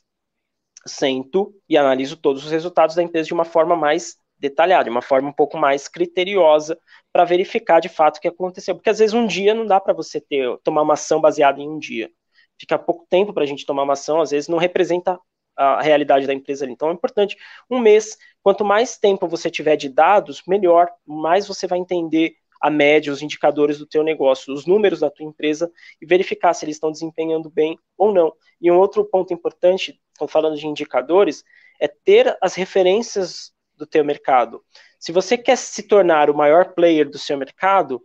sento 0.87 1.53
e 1.69 1.77
analiso 1.77 2.16
todos 2.16 2.45
os 2.45 2.51
resultados 2.51 2.95
da 2.95 3.03
empresa 3.03 3.27
de 3.27 3.35
uma 3.35 3.45
forma 3.45 3.75
mais 3.75 4.16
detalhada, 4.38 4.85
de 4.85 4.90
uma 4.90 5.03
forma 5.03 5.29
um 5.29 5.33
pouco 5.33 5.59
mais 5.59 5.89
criteriosa, 5.89 6.78
para 7.12 7.24
verificar 7.24 7.81
de 7.81 7.89
fato 7.89 8.18
o 8.18 8.20
que 8.20 8.28
aconteceu. 8.28 8.74
Porque 8.74 8.91
às 8.91 8.99
vezes 8.99 9.14
um 9.14 9.26
dia 9.26 9.53
não 9.53 9.66
dá 9.66 9.81
para 9.81 9.93
você 9.93 10.20
ter 10.20 10.57
tomar 10.62 10.83
uma 10.83 10.95
ação 10.95 11.20
baseada 11.20 11.61
em 11.61 11.68
um 11.68 11.78
dia. 11.78 12.11
Fica 12.59 12.78
pouco 12.78 13.07
tempo 13.11 13.33
para 13.33 13.43
a 13.43 13.47
gente 13.47 13.66
tomar 13.66 13.83
uma 13.83 13.95
ação, 13.95 14.20
às 14.20 14.31
vezes 14.31 14.49
não 14.49 14.59
representa 14.59 15.18
a 15.57 15.81
realidade 15.81 16.27
da 16.27 16.35
empresa 16.35 16.65
ali. 16.65 16.73
Então 16.73 16.91
é 16.91 16.93
importante 16.93 17.37
um 17.71 17.79
mês. 17.79 18.17
Quanto 18.43 18.65
mais 18.65 18.99
tempo 18.99 19.27
você 19.27 19.51
tiver 19.51 19.77
de 19.77 19.89
dados, 19.89 20.43
melhor, 20.47 20.89
mais 21.07 21.47
você 21.47 21.67
vai 21.67 21.79
entender 21.79 22.37
a 22.61 22.71
média, 22.71 23.13
os 23.13 23.23
indicadores 23.23 23.79
do 23.79 23.87
teu 23.87 24.03
negócio, 24.03 24.53
os 24.53 24.67
números 24.67 25.01
da 25.01 25.11
tua 25.11 25.27
empresa 25.27 25.71
e 26.01 26.07
verificar 26.07 26.55
se 26.55 26.65
eles 26.65 26.77
estão 26.77 26.91
desempenhando 26.91 27.51
bem 27.51 27.79
ou 27.97 28.13
não. 28.13 28.33
E 28.61 28.71
um 28.71 28.79
outro 28.79 29.05
ponto 29.05 29.33
importante, 29.33 30.01
falando 30.29 30.57
de 30.57 30.67
indicadores, 30.67 31.45
é 31.81 31.87
ter 31.87 32.37
as 32.41 32.55
referências 32.55 33.53
do 33.77 33.87
teu 33.87 34.05
mercado. 34.05 34.65
Se 34.99 35.13
você 35.13 35.37
quer 35.37 35.57
se 35.57 35.83
tornar 35.83 36.31
o 36.31 36.37
maior 36.37 36.73
player 36.73 37.09
do 37.09 37.19
seu 37.19 37.37
mercado, 37.37 38.03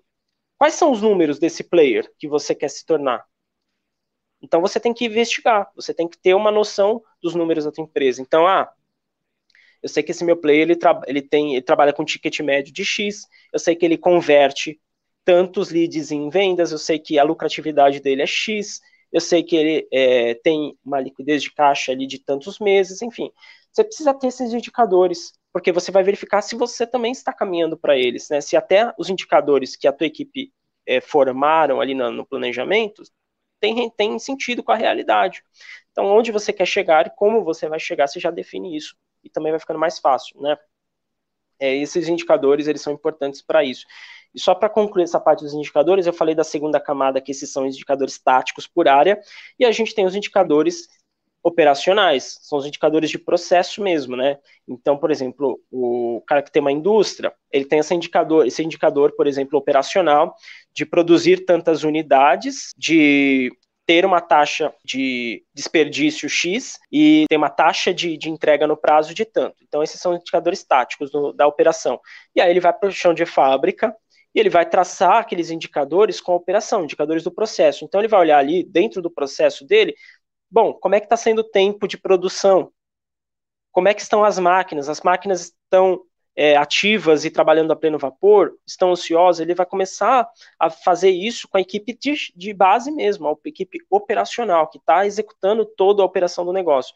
quais 0.58 0.74
são 0.74 0.91
os 0.91 1.02
números 1.02 1.39
desse 1.39 1.64
player 1.64 2.12
que 2.20 2.28
você 2.28 2.54
quer 2.54 2.70
se 2.70 2.86
tornar? 2.86 3.26
Então 4.41 4.61
você 4.61 4.79
tem 4.79 4.93
que 4.93 5.05
investigar, 5.05 5.69
você 5.75 5.93
tem 5.93 6.07
que 6.07 6.17
ter 6.17 6.33
uma 6.33 6.51
noção 6.51 7.01
dos 7.21 7.35
números 7.35 7.65
da 7.65 7.71
tua 7.71 7.83
empresa. 7.83 8.21
Então, 8.21 8.47
ah, 8.47 8.71
eu 9.81 9.89
sei 9.89 10.03
que 10.03 10.11
esse 10.11 10.23
meu 10.23 10.37
player 10.37 10.61
ele, 10.63 10.75
tra 10.75 11.01
ele 11.07 11.21
tem, 11.21 11.53
ele 11.53 11.61
trabalha 11.61 11.93
com 11.93 12.05
ticket 12.05 12.39
médio 12.41 12.73
de 12.73 12.85
X, 12.85 13.27
eu 13.51 13.59
sei 13.59 13.75
que 13.75 13.85
ele 13.85 13.97
converte 13.97 14.79
tantos 15.23 15.69
leads 15.69 16.11
em 16.11 16.29
vendas, 16.29 16.71
eu 16.71 16.77
sei 16.77 16.99
que 16.99 17.17
a 17.19 17.23
lucratividade 17.23 17.99
dele 17.99 18.21
é 18.21 18.27
X, 18.27 18.79
eu 19.11 19.21
sei 19.21 19.43
que 19.43 19.55
ele 19.55 19.87
é, 19.91 20.35
tem 20.35 20.77
uma 20.83 20.99
liquidez 20.99 21.43
de 21.43 21.53
caixa 21.53 21.91
ali 21.91 22.07
de 22.07 22.19
tantos 22.19 22.59
meses, 22.59 23.01
enfim. 23.01 23.31
Você 23.71 23.83
precisa 23.83 24.13
ter 24.13 24.27
esses 24.27 24.53
indicadores, 24.53 25.33
porque 25.51 25.71
você 25.71 25.91
vai 25.91 26.03
verificar 26.03 26.41
se 26.41 26.55
você 26.55 26.85
também 26.87 27.11
está 27.11 27.33
caminhando 27.33 27.77
para 27.77 27.97
eles, 27.97 28.29
né? 28.29 28.41
Se 28.41 28.55
até 28.55 28.93
os 28.97 29.09
indicadores 29.09 29.75
que 29.75 29.87
a 29.87 29.93
tua 29.93 30.07
equipe 30.07 30.51
é, 30.85 31.01
formaram 31.01 31.81
ali 31.81 31.93
no, 31.93 32.11
no 32.11 32.25
planejamento 32.25 33.03
tem, 33.62 33.89
tem 33.91 34.20
sentido 34.20 34.64
com 34.64 34.72
a 34.72 34.76
realidade. 34.76 35.43
Então, 35.91 36.05
onde 36.07 36.32
você 36.32 36.51
quer 36.51 36.66
chegar 36.66 37.07
e 37.07 37.12
como 37.12 37.43
você 37.43 37.70
vai 37.70 37.80
chegar, 37.80 38.07
você 38.07 38.20
já 38.20 38.32
define 38.32 38.76
isso 38.76 38.97
e 39.24 39.30
também 39.30 39.51
vai 39.51 39.59
ficando 39.59 39.80
mais 39.80 39.99
fácil, 39.99 40.41
né? 40.41 40.57
É, 41.59 41.76
esses 41.76 42.07
indicadores, 42.07 42.68
eles 42.68 42.82
são 42.82 42.91
importantes 42.91 43.41
para 43.41 43.64
isso. 43.64 43.86
E 44.34 44.39
só 44.39 44.55
para 44.55 44.68
concluir 44.68 45.03
essa 45.03 45.20
parte 45.20 45.43
dos 45.43 45.53
indicadores, 45.53 46.07
eu 46.07 46.14
falei 46.14 46.34
da 46.34 46.43
segunda 46.43 46.80
camada, 46.80 47.22
que 47.22 47.32
esses 47.32 47.51
são 47.51 47.68
indicadores 47.68 48.18
táticos 48.18 48.66
por 48.66 48.88
área, 48.88 49.22
e 49.59 49.66
a 49.66 49.72
gente 49.72 49.93
tem 49.93 50.05
os 50.05 50.16
indicadores 50.16 50.88
operacionais, 51.43 52.37
são 52.41 52.59
os 52.59 52.65
indicadores 52.65 53.09
de 53.09 53.17
processo 53.17 53.81
mesmo, 53.81 54.15
né? 54.15 54.37
Então, 54.67 54.97
por 54.97 55.09
exemplo, 55.09 55.59
o 55.71 56.21
cara 56.27 56.41
que 56.41 56.51
tem 56.51 56.61
uma 56.61 56.71
indústria, 56.71 57.33
ele 57.51 57.65
tem 57.65 57.79
esse 57.79 57.93
indicador, 57.93 58.45
esse 58.45 58.63
indicador, 58.63 59.13
por 59.15 59.27
exemplo, 59.27 59.57
operacional, 59.57 60.35
de 60.73 60.85
produzir 60.85 61.45
tantas 61.45 61.83
unidades, 61.83 62.71
de 62.77 63.51
ter 63.85 64.05
uma 64.05 64.21
taxa 64.21 64.73
de 64.85 65.43
desperdício 65.53 66.29
X 66.29 66.79
e 66.91 67.25
ter 67.27 67.37
uma 67.37 67.49
taxa 67.49 67.93
de, 67.93 68.15
de 68.15 68.29
entrega 68.29 68.67
no 68.67 68.77
prazo 68.77 69.13
de 69.13 69.25
tanto. 69.25 69.57
Então, 69.67 69.83
esses 69.83 69.99
são 69.99 70.15
indicadores 70.15 70.63
táticos 70.63 71.11
do, 71.11 71.33
da 71.33 71.47
operação. 71.47 71.99
E 72.35 72.39
aí 72.39 72.49
ele 72.49 72.59
vai 72.59 72.71
para 72.71 72.87
o 72.89 72.91
chão 72.91 73.13
de 73.13 73.25
fábrica 73.25 73.93
e 74.33 74.39
ele 74.39 74.49
vai 74.49 74.65
traçar 74.65 75.17
aqueles 75.17 75.49
indicadores 75.49 76.21
com 76.21 76.31
a 76.31 76.35
operação, 76.35 76.83
indicadores 76.83 77.23
do 77.23 77.31
processo. 77.31 77.83
Então, 77.83 77.99
ele 77.99 78.07
vai 78.07 78.21
olhar 78.21 78.37
ali 78.37 78.63
dentro 78.63 79.01
do 79.01 79.11
processo 79.11 79.65
dele, 79.65 79.93
bom, 80.52 80.74
como 80.74 80.95
é 80.95 80.99
que 80.99 81.06
está 81.06 81.18
sendo 81.18 81.39
o 81.39 81.49
tempo 81.49 81.88
de 81.88 81.97
produção? 81.97 82.72
Como 83.72 83.88
é 83.88 83.93
que 83.93 84.02
estão 84.02 84.24
as 84.24 84.38
máquinas? 84.38 84.89
As 84.89 85.02
máquinas 85.02 85.54
estão 85.64 86.04
é, 86.36 86.56
ativas 86.56 87.26
e 87.26 87.32
trabalhando 87.32 87.72
a 87.72 87.76
pleno 87.76 87.97
vapor, 87.97 88.54
estão 88.66 88.91
ansiosas, 88.91 89.41
ele 89.41 89.56
vai 89.56 89.66
começar 89.66 90.28
a 90.60 90.70
fazer 90.70 91.10
isso 91.10 91.47
com 91.47 91.58
a 91.58 91.62
equipe 91.62 91.97
de, 91.97 92.32
de 92.36 92.54
base 92.54 92.91
mesmo, 92.91 93.28
a 93.28 93.36
equipe 93.45 93.80
operacional, 93.89 94.68
que 94.68 94.78
está 94.78 95.06
executando 95.06 95.66
toda 95.66 96.02
a 96.02 96.06
operação 96.06 96.45
do 96.45 96.54
negócio. 96.54 96.93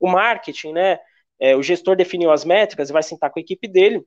O 0.00 0.08
marketing, 0.08 0.72
né, 0.72 0.98
é, 1.38 1.56
o 1.56 1.62
gestor 1.62 1.96
definiu 1.96 2.30
as 2.30 2.44
métricas, 2.44 2.90
vai 2.90 3.02
sentar 3.02 3.30
com 3.30 3.38
a 3.38 3.42
equipe 3.42 3.68
dele 3.68 4.04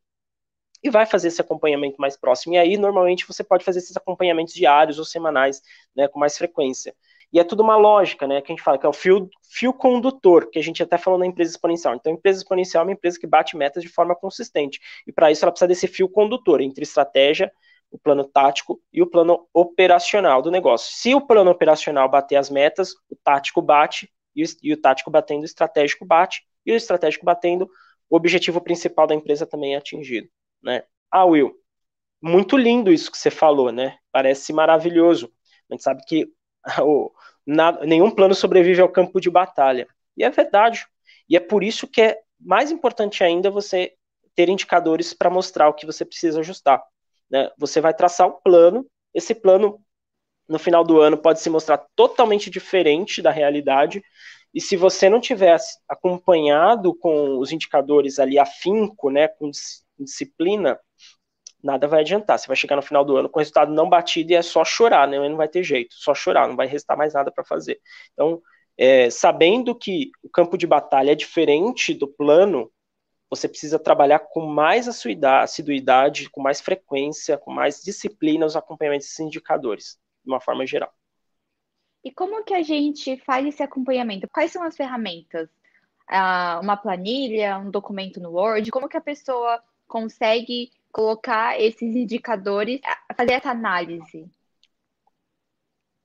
e 0.83 0.89
vai 0.89 1.05
fazer 1.05 1.27
esse 1.27 1.41
acompanhamento 1.41 1.99
mais 1.99 2.17
próximo. 2.17 2.53
E 2.53 2.57
aí, 2.57 2.77
normalmente, 2.77 3.27
você 3.27 3.43
pode 3.43 3.65
fazer 3.65 3.79
esses 3.79 3.97
acompanhamentos 3.97 4.53
diários 4.53 4.97
ou 4.97 5.05
semanais, 5.05 5.61
né, 5.95 6.07
com 6.07 6.19
mais 6.19 6.37
frequência. 6.37 6.95
E 7.31 7.39
é 7.39 7.43
tudo 7.43 7.61
uma 7.61 7.75
lógica, 7.75 8.27
né? 8.27 8.41
Que 8.41 8.51
a 8.51 8.55
gente 8.55 8.63
fala 8.63 8.77
que 8.77 8.85
é 8.85 8.89
o 8.89 8.93
fio, 8.93 9.29
fio 9.51 9.71
condutor, 9.71 10.49
que 10.49 10.57
a 10.57 10.63
gente 10.63 10.81
até 10.81 10.97
falou 10.97 11.19
na 11.19 11.25
empresa 11.25 11.51
exponencial. 11.51 11.95
Então, 11.95 12.11
empresa 12.11 12.39
exponencial 12.39 12.81
é 12.81 12.87
uma 12.87 12.93
empresa 12.93 13.19
que 13.19 13.27
bate 13.27 13.55
metas 13.55 13.83
de 13.83 13.89
forma 13.89 14.15
consistente. 14.15 14.79
E 15.05 15.11
para 15.11 15.31
isso 15.31 15.45
ela 15.45 15.51
precisa 15.51 15.67
desse 15.67 15.87
fio 15.87 16.09
condutor 16.09 16.61
entre 16.61 16.83
estratégia, 16.83 17.51
o 17.91 17.97
plano 17.99 18.23
tático 18.23 18.81
e 18.91 19.01
o 19.01 19.07
plano 19.07 19.47
operacional 19.53 20.41
do 20.41 20.51
negócio. 20.51 20.91
Se 20.95 21.13
o 21.13 21.21
plano 21.21 21.51
operacional 21.51 22.09
bater 22.09 22.35
as 22.35 22.49
metas, 22.49 22.93
o 23.09 23.15
tático 23.15 23.61
bate, 23.61 24.11
e 24.35 24.43
o, 24.43 24.47
e 24.63 24.73
o 24.73 24.77
tático 24.77 25.09
batendo, 25.11 25.41
o 25.41 25.45
estratégico 25.45 26.05
bate, 26.05 26.43
e 26.65 26.71
o 26.71 26.75
estratégico 26.75 27.25
batendo, 27.25 27.69
o 28.09 28.15
objetivo 28.15 28.61
principal 28.61 29.07
da 29.07 29.15
empresa 29.15 29.45
também 29.45 29.75
é 29.75 29.77
atingido, 29.77 30.27
né? 30.61 30.83
Ah, 31.11 31.25
Will, 31.25 31.55
muito 32.21 32.57
lindo 32.57 32.91
isso 32.91 33.11
que 33.11 33.17
você 33.17 33.31
falou, 33.31 33.71
né? 33.71 33.97
Parece 34.11 34.51
maravilhoso. 34.53 35.31
A 35.69 35.73
gente 35.73 35.83
sabe 35.83 36.03
que 36.05 36.27
o, 36.81 37.11
na, 37.45 37.71
nenhum 37.85 38.11
plano 38.11 38.35
sobrevive 38.35 38.81
ao 38.81 38.89
campo 38.89 39.19
de 39.19 39.29
batalha. 39.29 39.87
E 40.15 40.23
é 40.23 40.29
verdade. 40.29 40.85
E 41.27 41.35
é 41.35 41.39
por 41.39 41.63
isso 41.63 41.87
que 41.87 42.01
é 42.01 42.19
mais 42.39 42.71
importante 42.71 43.23
ainda 43.23 43.49
você 43.49 43.93
ter 44.35 44.49
indicadores 44.49 45.13
para 45.13 45.29
mostrar 45.29 45.67
o 45.69 45.73
que 45.73 45.85
você 45.85 46.05
precisa 46.05 46.39
ajustar. 46.39 46.81
Né? 47.29 47.49
Você 47.57 47.81
vai 47.81 47.93
traçar 47.93 48.27
um 48.27 48.39
plano, 48.43 48.85
esse 49.13 49.35
plano, 49.35 49.81
no 50.47 50.57
final 50.57 50.83
do 50.83 50.99
ano, 50.99 51.17
pode 51.17 51.39
se 51.39 51.49
mostrar 51.49 51.85
totalmente 51.95 52.49
diferente 52.49 53.21
da 53.21 53.31
realidade, 53.31 54.01
e 54.53 54.59
se 54.59 54.75
você 54.75 55.09
não 55.09 55.21
tivesse 55.21 55.77
acompanhado 55.87 56.95
com 56.95 57.37
os 57.37 57.51
indicadores 57.51 58.17
ali 58.17 58.39
afinco, 58.39 59.11
né, 59.11 59.27
com 59.27 59.51
disciplina, 59.99 60.79
nada 61.63 61.87
vai 61.87 62.01
adiantar. 62.01 62.39
Você 62.39 62.47
vai 62.47 62.55
chegar 62.55 62.75
no 62.75 62.81
final 62.81 63.03
do 63.03 63.17
ano 63.17 63.29
com 63.29 63.39
o 63.39 63.41
resultado 63.41 63.73
não 63.73 63.89
batido 63.89 64.31
e 64.31 64.35
é 64.35 64.41
só 64.41 64.63
chorar, 64.63 65.07
né? 65.07 65.17
Não 65.27 65.37
vai 65.37 65.47
ter 65.47 65.63
jeito, 65.63 65.93
só 65.95 66.13
chorar, 66.13 66.47
não 66.47 66.55
vai 66.55 66.67
restar 66.67 66.97
mais 66.97 67.13
nada 67.13 67.31
para 67.31 67.43
fazer. 67.43 67.79
Então, 68.13 68.41
é, 68.77 69.09
sabendo 69.09 69.75
que 69.75 70.11
o 70.23 70.29
campo 70.29 70.57
de 70.57 70.65
batalha 70.65 71.11
é 71.11 71.15
diferente 71.15 71.93
do 71.93 72.07
plano, 72.07 72.71
você 73.29 73.47
precisa 73.47 73.77
trabalhar 73.77 74.19
com 74.19 74.41
mais 74.41 74.87
assiduidade, 74.87 76.29
com 76.29 76.41
mais 76.41 76.61
frequência, 76.61 77.37
com 77.37 77.51
mais 77.51 77.83
disciplina 77.83 78.45
os 78.45 78.55
acompanhamentos 78.55 79.07
desses 79.07 79.19
indicadores, 79.19 79.99
de 80.23 80.31
uma 80.31 80.39
forma 80.39 80.65
geral. 80.65 80.91
E 82.03 82.11
como 82.11 82.43
que 82.43 82.53
a 82.53 82.63
gente 82.63 83.17
faz 83.17 83.45
esse 83.45 83.61
acompanhamento? 83.61 84.27
Quais 84.31 84.51
são 84.51 84.63
as 84.63 84.75
ferramentas? 84.75 85.49
Ah, 86.07 86.59
uma 86.63 86.77
planilha, 86.77 87.57
um 87.57 87.69
documento 87.69 88.19
no 88.19 88.31
Word? 88.31 88.71
Como 88.71 88.87
que 88.87 88.97
a 88.97 89.01
pessoa 89.01 89.61
consegue 89.87 90.71
colocar 90.91 91.59
esses 91.59 91.95
indicadores, 91.95 92.79
fazer 93.15 93.33
essa 93.33 93.51
análise? 93.51 94.29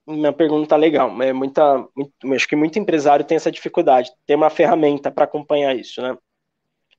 Uma 0.05 0.31
pergunta 0.31 0.75
legal. 0.75 1.21
É 1.21 1.33
muita, 1.33 1.87
muito, 1.95 2.33
acho 2.33 2.47
que 2.47 2.55
muito 2.55 2.77
empresário 2.77 3.25
tem 3.25 3.35
essa 3.35 3.51
dificuldade, 3.51 4.11
ter 4.25 4.35
uma 4.35 4.49
ferramenta 4.49 5.11
para 5.11 5.25
acompanhar 5.25 5.75
isso, 5.75 6.01
né? 6.01 6.15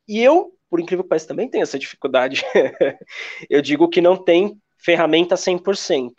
E 0.09 0.22
eu, 0.22 0.53
por 0.68 0.80
incrível 0.80 1.05
que 1.05 1.09
pareça, 1.09 1.28
também 1.28 1.49
tenho 1.49 1.62
essa 1.62 1.78
dificuldade. 1.78 2.43
eu 3.49 3.62
digo 3.62 3.89
que 3.89 4.01
não 4.01 4.16
tem 4.16 4.61
ferramenta 4.76 5.37
100%, 5.37 6.12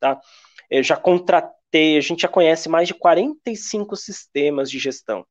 tá? 0.00 0.20
Eu 0.68 0.82
já 0.82 0.96
contratei, 0.96 1.96
a 1.96 2.00
gente 2.00 2.22
já 2.22 2.28
conhece 2.28 2.68
mais 2.68 2.88
de 2.88 2.94
45 2.94 3.96
sistemas 3.96 4.70
de 4.70 4.78
gestão 4.78 5.24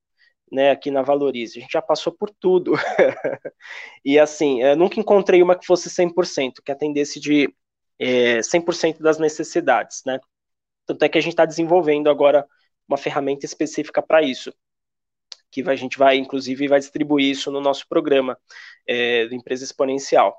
né, 0.52 0.72
aqui 0.72 0.92
na 0.92 1.02
Valorize. 1.02 1.58
A 1.58 1.62
gente 1.62 1.72
já 1.72 1.82
passou 1.82 2.12
por 2.12 2.30
tudo. 2.30 2.74
e 4.04 4.20
assim, 4.20 4.60
nunca 4.76 5.00
encontrei 5.00 5.42
uma 5.42 5.56
que 5.58 5.66
fosse 5.66 5.90
100%, 5.90 6.62
que 6.64 6.72
atendesse 6.72 7.20
de 7.20 7.54
é, 8.00 8.40
100% 8.40 9.00
das 9.00 9.18
necessidades, 9.18 10.02
né? 10.06 10.20
Tanto 10.86 11.06
é 11.06 11.10
que 11.10 11.18
a 11.18 11.22
gente 11.22 11.34
está 11.34 11.46
desenvolvendo 11.46 12.10
agora 12.10 12.46
uma 12.88 12.98
ferramenta 12.98 13.46
específica 13.46 14.02
para 14.02 14.22
isso, 14.22 14.54
que 15.50 15.62
a 15.70 15.76
gente 15.76 15.98
vai, 15.98 16.18
inclusive, 16.18 16.68
vai 16.68 16.80
distribuir 16.80 17.30
isso 17.30 17.52
no 17.52 17.62
nosso 17.62 17.88
programa 17.88 18.38
é, 18.88 19.28
do 19.28 19.36
Empresa 19.36 19.64
Exponencial. 19.64 20.38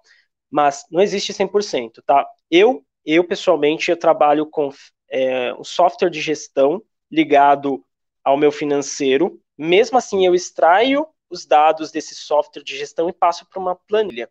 Mas 0.50 0.84
não 0.90 1.00
existe 1.00 1.32
100%, 1.32 2.02
tá? 2.04 2.26
Eu, 2.50 2.84
eu 3.04 3.24
pessoalmente, 3.24 3.90
eu 3.90 3.96
trabalho 3.96 4.44
com 4.46 4.70
é, 5.10 5.54
um 5.54 5.64
software 5.64 6.10
de 6.10 6.20
gestão 6.20 6.82
ligado 7.10 7.84
ao 8.24 8.36
meu 8.36 8.52
financeiro, 8.52 9.40
mesmo 9.62 9.98
assim, 9.98 10.26
eu 10.26 10.34
extraio 10.34 11.06
os 11.30 11.46
dados 11.46 11.90
desse 11.90 12.14
software 12.14 12.62
de 12.62 12.76
gestão 12.76 13.08
e 13.08 13.12
passo 13.12 13.48
para 13.48 13.60
uma 13.60 13.74
planilha. 13.74 14.28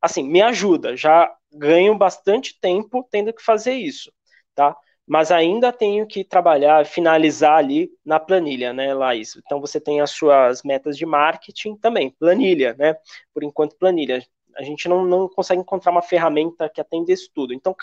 Assim, 0.00 0.22
me 0.22 0.42
ajuda, 0.42 0.96
já 0.96 1.34
ganho 1.52 1.96
bastante 1.96 2.58
tempo 2.60 3.06
tendo 3.10 3.32
que 3.32 3.42
fazer 3.42 3.74
isso, 3.74 4.12
tá? 4.54 4.76
Mas 5.06 5.30
ainda 5.30 5.72
tenho 5.72 6.06
que 6.06 6.24
trabalhar, 6.24 6.84
finalizar 6.84 7.58
ali 7.58 7.90
na 8.04 8.20
planilha, 8.20 8.72
né, 8.72 8.92
Laís? 8.92 9.36
Então 9.36 9.60
você 9.60 9.80
tem 9.80 10.00
as 10.00 10.10
suas 10.10 10.62
metas 10.62 10.96
de 10.96 11.06
marketing 11.06 11.76
também, 11.76 12.10
planilha, 12.10 12.74
né? 12.78 12.96
Por 13.32 13.42
enquanto, 13.42 13.76
planilha. 13.76 14.24
A 14.56 14.62
gente 14.62 14.88
não, 14.88 15.04
não 15.04 15.28
consegue 15.28 15.60
encontrar 15.60 15.92
uma 15.92 16.02
ferramenta 16.02 16.68
que 16.68 16.80
atenda 16.80 17.12
isso 17.12 17.30
tudo. 17.34 17.54
Então, 17.54 17.74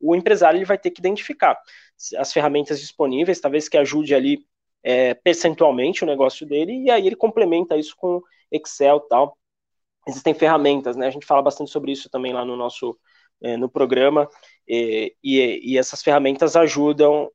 o 0.00 0.14
empresário 0.14 0.58
ele 0.58 0.64
vai 0.64 0.78
ter 0.78 0.90
que 0.90 1.00
identificar 1.00 1.58
as 2.18 2.32
ferramentas 2.32 2.80
disponíveis, 2.80 3.40
talvez 3.40 3.68
que 3.68 3.78
ajude 3.78 4.14
ali 4.14 4.46
é, 4.86 5.14
percentualmente 5.14 6.04
o 6.04 6.06
negócio 6.06 6.46
dele, 6.46 6.84
e 6.84 6.90
aí 6.92 7.04
ele 7.04 7.16
complementa 7.16 7.76
isso 7.76 7.96
com 7.96 8.22
Excel 8.52 9.00
tal. 9.00 9.36
Existem 10.06 10.32
ferramentas, 10.32 10.96
né? 10.96 11.08
A 11.08 11.10
gente 11.10 11.26
fala 11.26 11.42
bastante 11.42 11.72
sobre 11.72 11.90
isso 11.90 12.08
também 12.08 12.32
lá 12.32 12.44
no 12.44 12.54
nosso 12.54 12.96
é, 13.42 13.56
no 13.56 13.68
programa, 13.68 14.28
e, 14.66 15.12
e, 15.22 15.72
e 15.72 15.76
essas 15.76 16.02
ferramentas 16.02 16.54
ajudam 16.54 17.30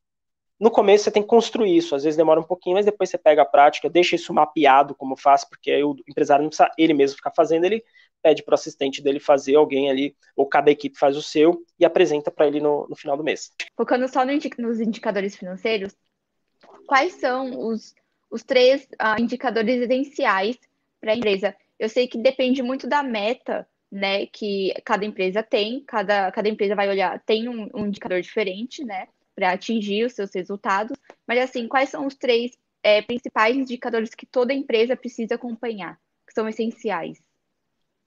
no 0.59 0.69
começo 0.69 1.05
você 1.05 1.11
tem 1.11 1.23
que 1.23 1.27
construir 1.27 1.75
isso, 1.75 1.95
às 1.95 2.03
vezes 2.03 2.15
demora 2.15 2.39
um 2.39 2.43
pouquinho, 2.43 2.75
mas 2.75 2.85
depois 2.85 3.09
você 3.09 3.17
pega 3.17 3.41
a 3.41 3.45
prática, 3.45 3.89
deixa 3.89 4.15
isso 4.15 4.31
mapeado 4.31 4.93
como 4.93 5.17
faz, 5.17 5.43
porque 5.43 5.71
aí 5.71 5.83
o 5.83 5.95
empresário 6.07 6.43
não 6.43 6.49
precisa 6.49 6.69
ele 6.77 6.93
mesmo 6.93 7.17
ficar 7.17 7.31
fazendo, 7.31 7.65
ele 7.65 7.83
pede 8.21 8.43
para 8.43 8.51
o 8.51 8.53
assistente 8.53 9.01
dele 9.01 9.19
fazer, 9.19 9.55
alguém 9.55 9.89
ali, 9.89 10.15
ou 10.35 10.47
cada 10.47 10.69
equipe 10.69 10.99
faz 10.99 11.17
o 11.17 11.21
seu 11.21 11.65
e 11.79 11.83
apresenta 11.83 12.29
para 12.29 12.45
ele 12.45 12.59
no, 12.59 12.87
no, 12.87 12.95
final 12.95 13.17
do 13.17 13.23
mês. 13.23 13.49
Focando 13.75 14.07
só 14.07 14.23
no 14.23 14.31
nos 14.59 14.79
indicadores 14.79 15.35
financeiros, 15.35 15.95
quais 16.91 17.13
são 17.13 17.69
os, 17.69 17.95
os 18.29 18.43
três 18.43 18.83
uh, 19.01 19.17
indicadores 19.17 19.81
essenciais 19.81 20.59
para 20.99 21.13
a 21.13 21.15
empresa? 21.15 21.55
Eu 21.79 21.87
sei 21.87 22.05
que 22.05 22.17
depende 22.17 22.61
muito 22.61 22.85
da 22.85 23.01
meta 23.01 23.65
né, 23.89 24.25
que 24.25 24.73
cada 24.83 25.05
empresa 25.05 25.41
tem, 25.41 25.85
cada, 25.85 26.29
cada 26.33 26.49
empresa 26.49 26.75
vai 26.75 26.89
olhar, 26.89 27.17
tem 27.21 27.47
um, 27.47 27.69
um 27.73 27.85
indicador 27.85 28.19
diferente, 28.19 28.83
né, 28.83 29.07
para 29.33 29.53
atingir 29.53 30.03
os 30.03 30.11
seus 30.11 30.35
resultados, 30.35 30.97
mas 31.25 31.39
assim, 31.39 31.65
quais 31.65 31.87
são 31.87 32.05
os 32.05 32.15
três 32.15 32.57
é, 32.83 33.01
principais 33.01 33.55
indicadores 33.55 34.13
que 34.13 34.25
toda 34.25 34.53
empresa 34.53 34.93
precisa 34.93 35.35
acompanhar, 35.35 35.97
que 36.27 36.33
são 36.33 36.45
essenciais? 36.45 37.23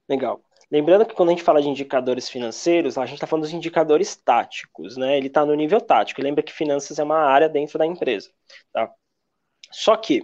Legal. 0.07 0.44
Lembrando 0.71 1.05
que 1.05 1.13
quando 1.13 1.29
a 1.29 1.31
gente 1.31 1.43
fala 1.43 1.61
de 1.61 1.69
indicadores 1.69 2.27
financeiros, 2.29 2.97
a 2.97 3.05
gente 3.05 3.15
está 3.15 3.27
falando 3.27 3.43
dos 3.43 3.53
indicadores 3.53 4.15
táticos, 4.15 4.97
né? 4.97 5.17
Ele 5.17 5.27
está 5.27 5.45
no 5.45 5.53
nível 5.53 5.79
tático. 5.79 6.21
Lembra 6.21 6.43
que 6.43 6.51
finanças 6.51 6.97
é 6.99 7.03
uma 7.03 7.19
área 7.19 7.47
dentro 7.47 7.77
da 7.77 7.85
empresa, 7.85 8.31
tá? 8.73 8.91
Só 9.71 9.95
que 9.95 10.23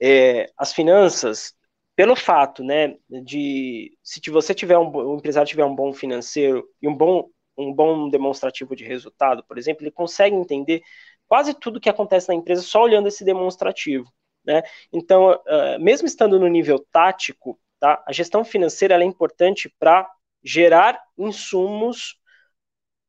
é, 0.00 0.50
as 0.56 0.72
finanças 0.72 1.54
pelo 2.00 2.16
fato, 2.16 2.64
né, 2.64 2.96
de 3.24 3.92
se 4.02 4.22
você 4.30 4.54
tiver 4.54 4.78
um, 4.78 5.16
empresário 5.16 5.46
tiver 5.46 5.66
um 5.66 5.74
bom 5.74 5.92
financeiro 5.92 6.66
e 6.80 6.88
um 6.88 6.96
bom 6.96 7.28
um 7.58 7.74
bom 7.74 8.08
demonstrativo 8.08 8.74
de 8.74 8.84
resultado, 8.84 9.44
por 9.44 9.58
exemplo, 9.58 9.82
ele 9.82 9.90
consegue 9.90 10.34
entender 10.34 10.80
quase 11.28 11.52
tudo 11.52 11.78
que 11.80 11.90
acontece 11.90 12.26
na 12.28 12.34
empresa 12.34 12.62
só 12.62 12.82
olhando 12.82 13.08
esse 13.08 13.22
demonstrativo, 13.22 14.10
né? 14.42 14.62
Então, 14.90 15.32
uh, 15.32 15.78
mesmo 15.78 16.06
estando 16.06 16.40
no 16.40 16.48
nível 16.48 16.78
tático, 16.90 17.60
tá, 17.80 18.02
a 18.06 18.12
gestão 18.12 18.44
financeira 18.44 18.94
é 18.94 19.04
importante 19.04 19.74
para 19.78 20.08
gerar 20.42 21.00
insumos 21.18 22.20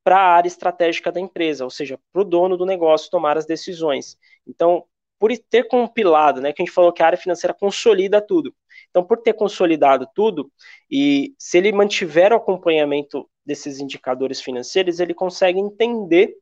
para 0.04 0.18
a 0.18 0.36
área 0.36 0.48
estratégica 0.48 1.12
da 1.12 1.20
empresa, 1.20 1.64
ou 1.64 1.70
seja, 1.70 2.00
para 2.12 2.22
o 2.22 2.26
dono 2.26 2.58
do 2.58 2.66
negócio 2.66 3.12
tomar 3.12 3.38
as 3.38 3.46
decisões. 3.46 4.18
Então, 4.48 4.86
por 5.20 5.32
ter 5.38 5.68
compilado, 5.68 6.42
né, 6.42 6.52
que 6.52 6.62
a 6.62 6.66
gente 6.66 6.74
falou 6.74 6.92
que 6.92 7.04
a 7.04 7.06
área 7.06 7.18
financeira 7.18 7.54
consolida 7.54 8.20
tudo. 8.20 8.56
Então, 8.90 9.04
por 9.04 9.18
ter 9.18 9.34
consolidado 9.34 10.08
tudo, 10.16 10.52
e 10.90 11.36
se 11.38 11.60
ele 11.60 11.72
mantiver 11.72 12.34
o 12.34 12.38
acompanhamento 12.38 13.30
desses 13.46 13.80
indicadores 13.80 14.42
financeiros, 14.42 15.00
ele 15.00 15.14
consegue 15.14 15.60
entender 15.60 16.36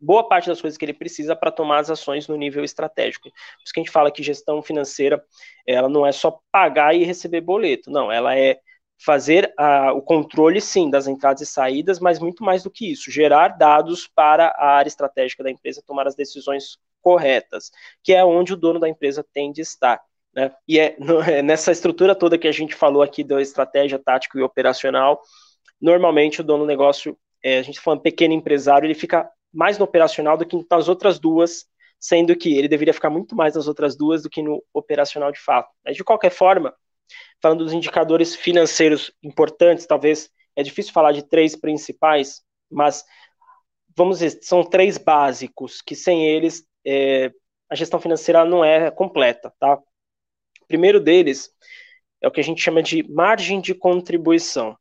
boa 0.00 0.28
parte 0.28 0.48
das 0.48 0.60
coisas 0.60 0.76
que 0.76 0.84
ele 0.84 0.94
precisa 0.94 1.34
para 1.34 1.50
tomar 1.50 1.78
as 1.78 1.90
ações 1.90 2.28
no 2.28 2.36
nível 2.36 2.64
estratégico. 2.64 3.30
Por 3.30 3.64
isso 3.64 3.72
que 3.72 3.80
a 3.80 3.82
gente 3.82 3.92
fala 3.92 4.10
que 4.10 4.22
gestão 4.22 4.62
financeira, 4.62 5.22
ela 5.66 5.88
não 5.88 6.06
é 6.06 6.12
só 6.12 6.38
pagar 6.50 6.94
e 6.94 7.04
receber 7.04 7.40
boleto, 7.40 7.90
não, 7.90 8.10
ela 8.10 8.36
é 8.36 8.58
fazer 9.04 9.52
uh, 9.58 9.96
o 9.96 10.02
controle, 10.02 10.60
sim, 10.60 10.88
das 10.88 11.06
entradas 11.06 11.42
e 11.42 11.46
saídas, 11.46 11.98
mas 11.98 12.18
muito 12.18 12.44
mais 12.44 12.62
do 12.62 12.70
que 12.70 12.90
isso, 12.90 13.10
gerar 13.10 13.48
dados 13.48 14.08
para 14.08 14.48
a 14.56 14.76
área 14.76 14.88
estratégica 14.88 15.42
da 15.42 15.50
empresa 15.50 15.82
tomar 15.86 16.06
as 16.06 16.14
decisões 16.14 16.78
corretas, 17.02 17.70
que 18.02 18.14
é 18.14 18.24
onde 18.24 18.52
o 18.52 18.56
dono 18.56 18.80
da 18.80 18.88
empresa 18.88 19.24
tem 19.32 19.52
de 19.52 19.60
estar. 19.60 20.00
Né? 20.34 20.50
E 20.66 20.78
é, 20.78 20.96
no, 20.98 21.20
é 21.20 21.42
nessa 21.42 21.70
estrutura 21.70 22.14
toda 22.14 22.38
que 22.38 22.48
a 22.48 22.52
gente 22.52 22.74
falou 22.74 23.02
aqui 23.02 23.22
da 23.22 23.40
estratégia 23.40 23.98
tática 23.98 24.38
e 24.38 24.42
operacional, 24.42 25.20
normalmente 25.80 26.40
o 26.40 26.44
dono 26.44 26.64
do 26.64 26.68
negócio, 26.68 27.16
é, 27.42 27.58
a 27.58 27.62
gente 27.62 27.76
tá 27.76 27.82
falando 27.82 28.00
pequeno 28.00 28.32
empresário, 28.32 28.86
ele 28.86 28.94
fica 28.94 29.30
mais 29.54 29.78
no 29.78 29.84
operacional 29.84 30.36
do 30.36 30.46
que 30.46 30.66
nas 30.70 30.88
outras 30.88 31.18
duas, 31.18 31.66
sendo 31.98 32.36
que 32.36 32.56
ele 32.56 32.68
deveria 32.68 32.92
ficar 32.92 33.10
muito 33.10 33.34
mais 33.34 33.54
nas 33.54 33.66
outras 33.68 33.96
duas 33.96 34.22
do 34.22 34.30
que 34.30 34.42
no 34.42 34.62
operacional 34.72 35.32
de 35.32 35.40
fato. 35.40 35.70
Mas 35.84 35.96
de 35.96 36.04
qualquer 36.04 36.30
forma, 36.30 36.74
falando 37.40 37.64
dos 37.64 37.72
indicadores 37.72 38.34
financeiros 38.34 39.12
importantes, 39.22 39.86
talvez 39.86 40.30
é 40.56 40.62
difícil 40.62 40.92
falar 40.92 41.12
de 41.12 41.22
três 41.22 41.56
principais, 41.56 42.42
mas 42.70 43.04
vamos 43.96 44.18
dizer, 44.18 44.38
são 44.42 44.62
três 44.64 44.98
básicos 44.98 45.80
que 45.80 45.94
sem 45.94 46.26
eles 46.26 46.66
é, 46.86 47.30
a 47.70 47.74
gestão 47.74 48.00
financeira 48.00 48.44
não 48.44 48.64
é 48.64 48.90
completa, 48.90 49.52
tá? 49.58 49.74
O 50.60 50.66
primeiro 50.66 51.00
deles 51.00 51.50
é 52.20 52.28
o 52.28 52.30
que 52.30 52.40
a 52.40 52.44
gente 52.44 52.62
chama 52.62 52.82
de 52.82 53.02
margem 53.10 53.60
de 53.60 53.74
contribuição. 53.74 54.76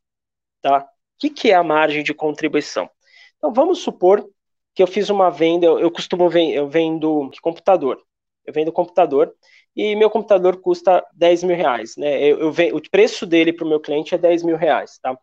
Tá? 0.62 0.80
O 0.80 0.88
que, 1.20 1.30
que 1.30 1.52
é 1.52 1.56
a 1.56 1.64
margem 1.64 2.04
de 2.04 2.14
contribuição? 2.14 2.90
Então, 3.38 3.54
vamos 3.54 3.80
supor 3.80 4.26
que 4.74 4.82
eu 4.82 4.88
fiz 4.88 5.10
uma 5.10 5.30
venda, 5.30 5.66
eu, 5.66 5.80
eu 5.80 5.92
costumo 5.92 6.30
vender, 6.30 6.58
eu 6.58 6.68
vendo 6.68 7.30
computador. 7.42 8.02
Eu 8.46 8.54
vendo 8.54 8.72
computador 8.72 9.34
e 9.76 9.96
meu 9.96 10.10
computador 10.10 10.60
custa 10.60 11.06
10 11.14 11.44
mil 11.44 11.56
reais. 11.56 11.96
Né? 11.96 12.24
Eu, 12.24 12.40
eu 12.40 12.52
vendo, 12.52 12.76
o 12.76 12.90
preço 12.90 13.26
dele 13.26 13.54
para 13.54 13.66
o 13.66 13.70
meu 13.70 13.80
cliente 13.80 14.14
é 14.14 14.18
10 14.18 14.44
mil 14.44 14.58
reais. 14.58 15.00
Tá? 15.00 15.18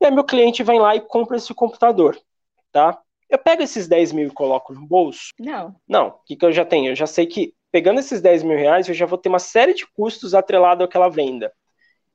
E 0.00 0.06
aí 0.06 0.10
meu 0.10 0.24
cliente 0.24 0.62
vem 0.62 0.80
lá 0.80 0.96
e 0.96 1.00
compra 1.00 1.36
esse 1.36 1.52
computador. 1.54 2.18
Tá? 2.72 2.98
Eu 3.28 3.38
pego 3.38 3.62
esses 3.62 3.88
10 3.88 4.12
mil 4.12 4.28
e 4.28 4.32
coloco 4.32 4.72
no 4.72 4.86
bolso? 4.86 5.32
Não. 5.38 5.74
Não. 5.86 6.08
O 6.08 6.24
que, 6.24 6.36
que 6.36 6.44
eu 6.44 6.52
já 6.52 6.64
tenho? 6.64 6.92
Eu 6.92 6.96
já 6.96 7.06
sei 7.06 7.26
que 7.26 7.54
pegando 7.70 8.00
esses 8.00 8.20
10 8.20 8.42
mil 8.42 8.56
reais, 8.56 8.88
eu 8.88 8.94
já 8.94 9.04
vou 9.04 9.18
ter 9.18 9.28
uma 9.28 9.38
série 9.38 9.74
de 9.74 9.86
custos 9.86 10.34
atrelado 10.34 10.82
àquela 10.82 11.08
venda. 11.08 11.52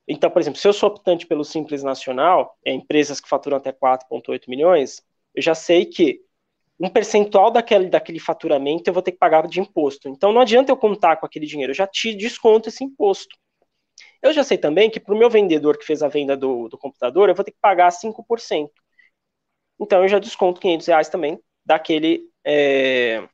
Então, 0.07 0.29
por 0.29 0.41
exemplo, 0.41 0.59
se 0.59 0.67
eu 0.67 0.73
sou 0.73 0.89
optante 0.89 1.27
pelo 1.27 1.45
Simples 1.45 1.83
Nacional, 1.83 2.57
é, 2.65 2.73
empresas 2.73 3.21
que 3.21 3.29
faturam 3.29 3.57
até 3.57 3.71
4,8 3.71 4.41
milhões, 4.47 5.01
eu 5.35 5.41
já 5.41 5.55
sei 5.55 5.85
que 5.85 6.21
um 6.79 6.89
percentual 6.89 7.51
daquele, 7.51 7.89
daquele 7.89 8.19
faturamento 8.19 8.89
eu 8.89 8.93
vou 8.93 9.03
ter 9.03 9.11
que 9.11 9.19
pagar 9.19 9.47
de 9.47 9.59
imposto. 9.59 10.09
Então, 10.09 10.31
não 10.31 10.41
adianta 10.41 10.71
eu 10.71 10.77
contar 10.77 11.17
com 11.17 11.25
aquele 11.25 11.45
dinheiro, 11.45 11.71
eu 11.71 11.75
já 11.75 11.85
te 11.87 12.13
desconto 12.15 12.69
esse 12.69 12.83
imposto. 12.83 13.37
Eu 14.21 14.33
já 14.33 14.43
sei 14.43 14.57
também 14.57 14.89
que 14.89 14.99
para 14.99 15.13
o 15.13 15.17
meu 15.17 15.29
vendedor 15.29 15.77
que 15.77 15.85
fez 15.85 16.01
a 16.01 16.07
venda 16.07 16.35
do, 16.35 16.67
do 16.69 16.77
computador, 16.77 17.29
eu 17.29 17.35
vou 17.35 17.45
ter 17.45 17.51
que 17.51 17.59
pagar 17.61 17.91
5%. 17.91 18.69
Então, 19.79 20.01
eu 20.03 20.07
já 20.07 20.19
desconto 20.19 20.61
500 20.61 20.87
reais 20.87 21.09
também 21.09 21.39
daquele, 21.65 22.29
é, 22.45 23.27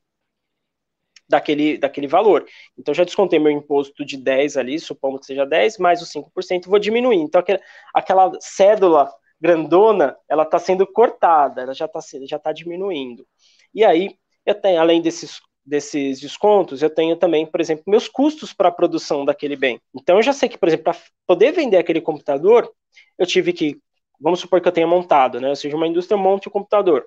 daquele, 1.28 1.78
daquele 1.78 2.06
valor. 2.06 2.46
Então, 2.76 2.94
já 2.94 3.04
descontei 3.04 3.38
meu 3.38 3.52
imposto 3.52 4.04
de 4.04 4.16
10 4.16 4.56
ali, 4.56 4.78
supondo 4.78 5.20
que 5.20 5.26
seja 5.26 5.44
10, 5.44 5.78
mais 5.78 6.00
os 6.02 6.10
5%, 6.10 6.66
vou 6.66 6.78
diminuir. 6.78 7.18
Então, 7.18 7.40
aquela, 7.40 7.60
aquela 7.94 8.32
cédula 8.40 9.10
grandona, 9.40 10.16
ela 10.28 10.42
está 10.42 10.58
sendo 10.58 10.86
cortada, 10.86 11.62
ela 11.62 11.74
já 11.74 11.86
está 11.86 12.00
já 12.24 12.38
tá 12.38 12.52
diminuindo. 12.52 13.26
E 13.74 13.84
aí, 13.84 14.16
eu 14.44 14.54
tenho, 14.54 14.80
além 14.80 15.00
desses, 15.02 15.40
desses 15.64 16.20
descontos, 16.20 16.82
eu 16.82 16.90
tenho 16.90 17.16
também, 17.16 17.46
por 17.46 17.60
exemplo, 17.60 17.84
meus 17.86 18.08
custos 18.08 18.52
para 18.52 18.68
a 18.68 18.72
produção 18.72 19.24
daquele 19.24 19.56
bem. 19.56 19.80
Então, 19.94 20.16
eu 20.16 20.22
já 20.22 20.32
sei 20.32 20.48
que, 20.48 20.58
por 20.58 20.68
exemplo, 20.68 20.84
para 20.84 20.96
poder 21.26 21.52
vender 21.52 21.76
aquele 21.76 22.00
computador, 22.00 22.70
eu 23.18 23.26
tive 23.26 23.52
que, 23.52 23.78
vamos 24.20 24.40
supor 24.40 24.60
que 24.60 24.68
eu 24.68 24.72
tenha 24.72 24.86
montado, 24.86 25.40
né? 25.40 25.48
Ou 25.50 25.56
seja, 25.56 25.76
uma 25.76 25.86
indústria 25.86 26.16
monte 26.16 26.48
o 26.48 26.50
computador. 26.50 27.06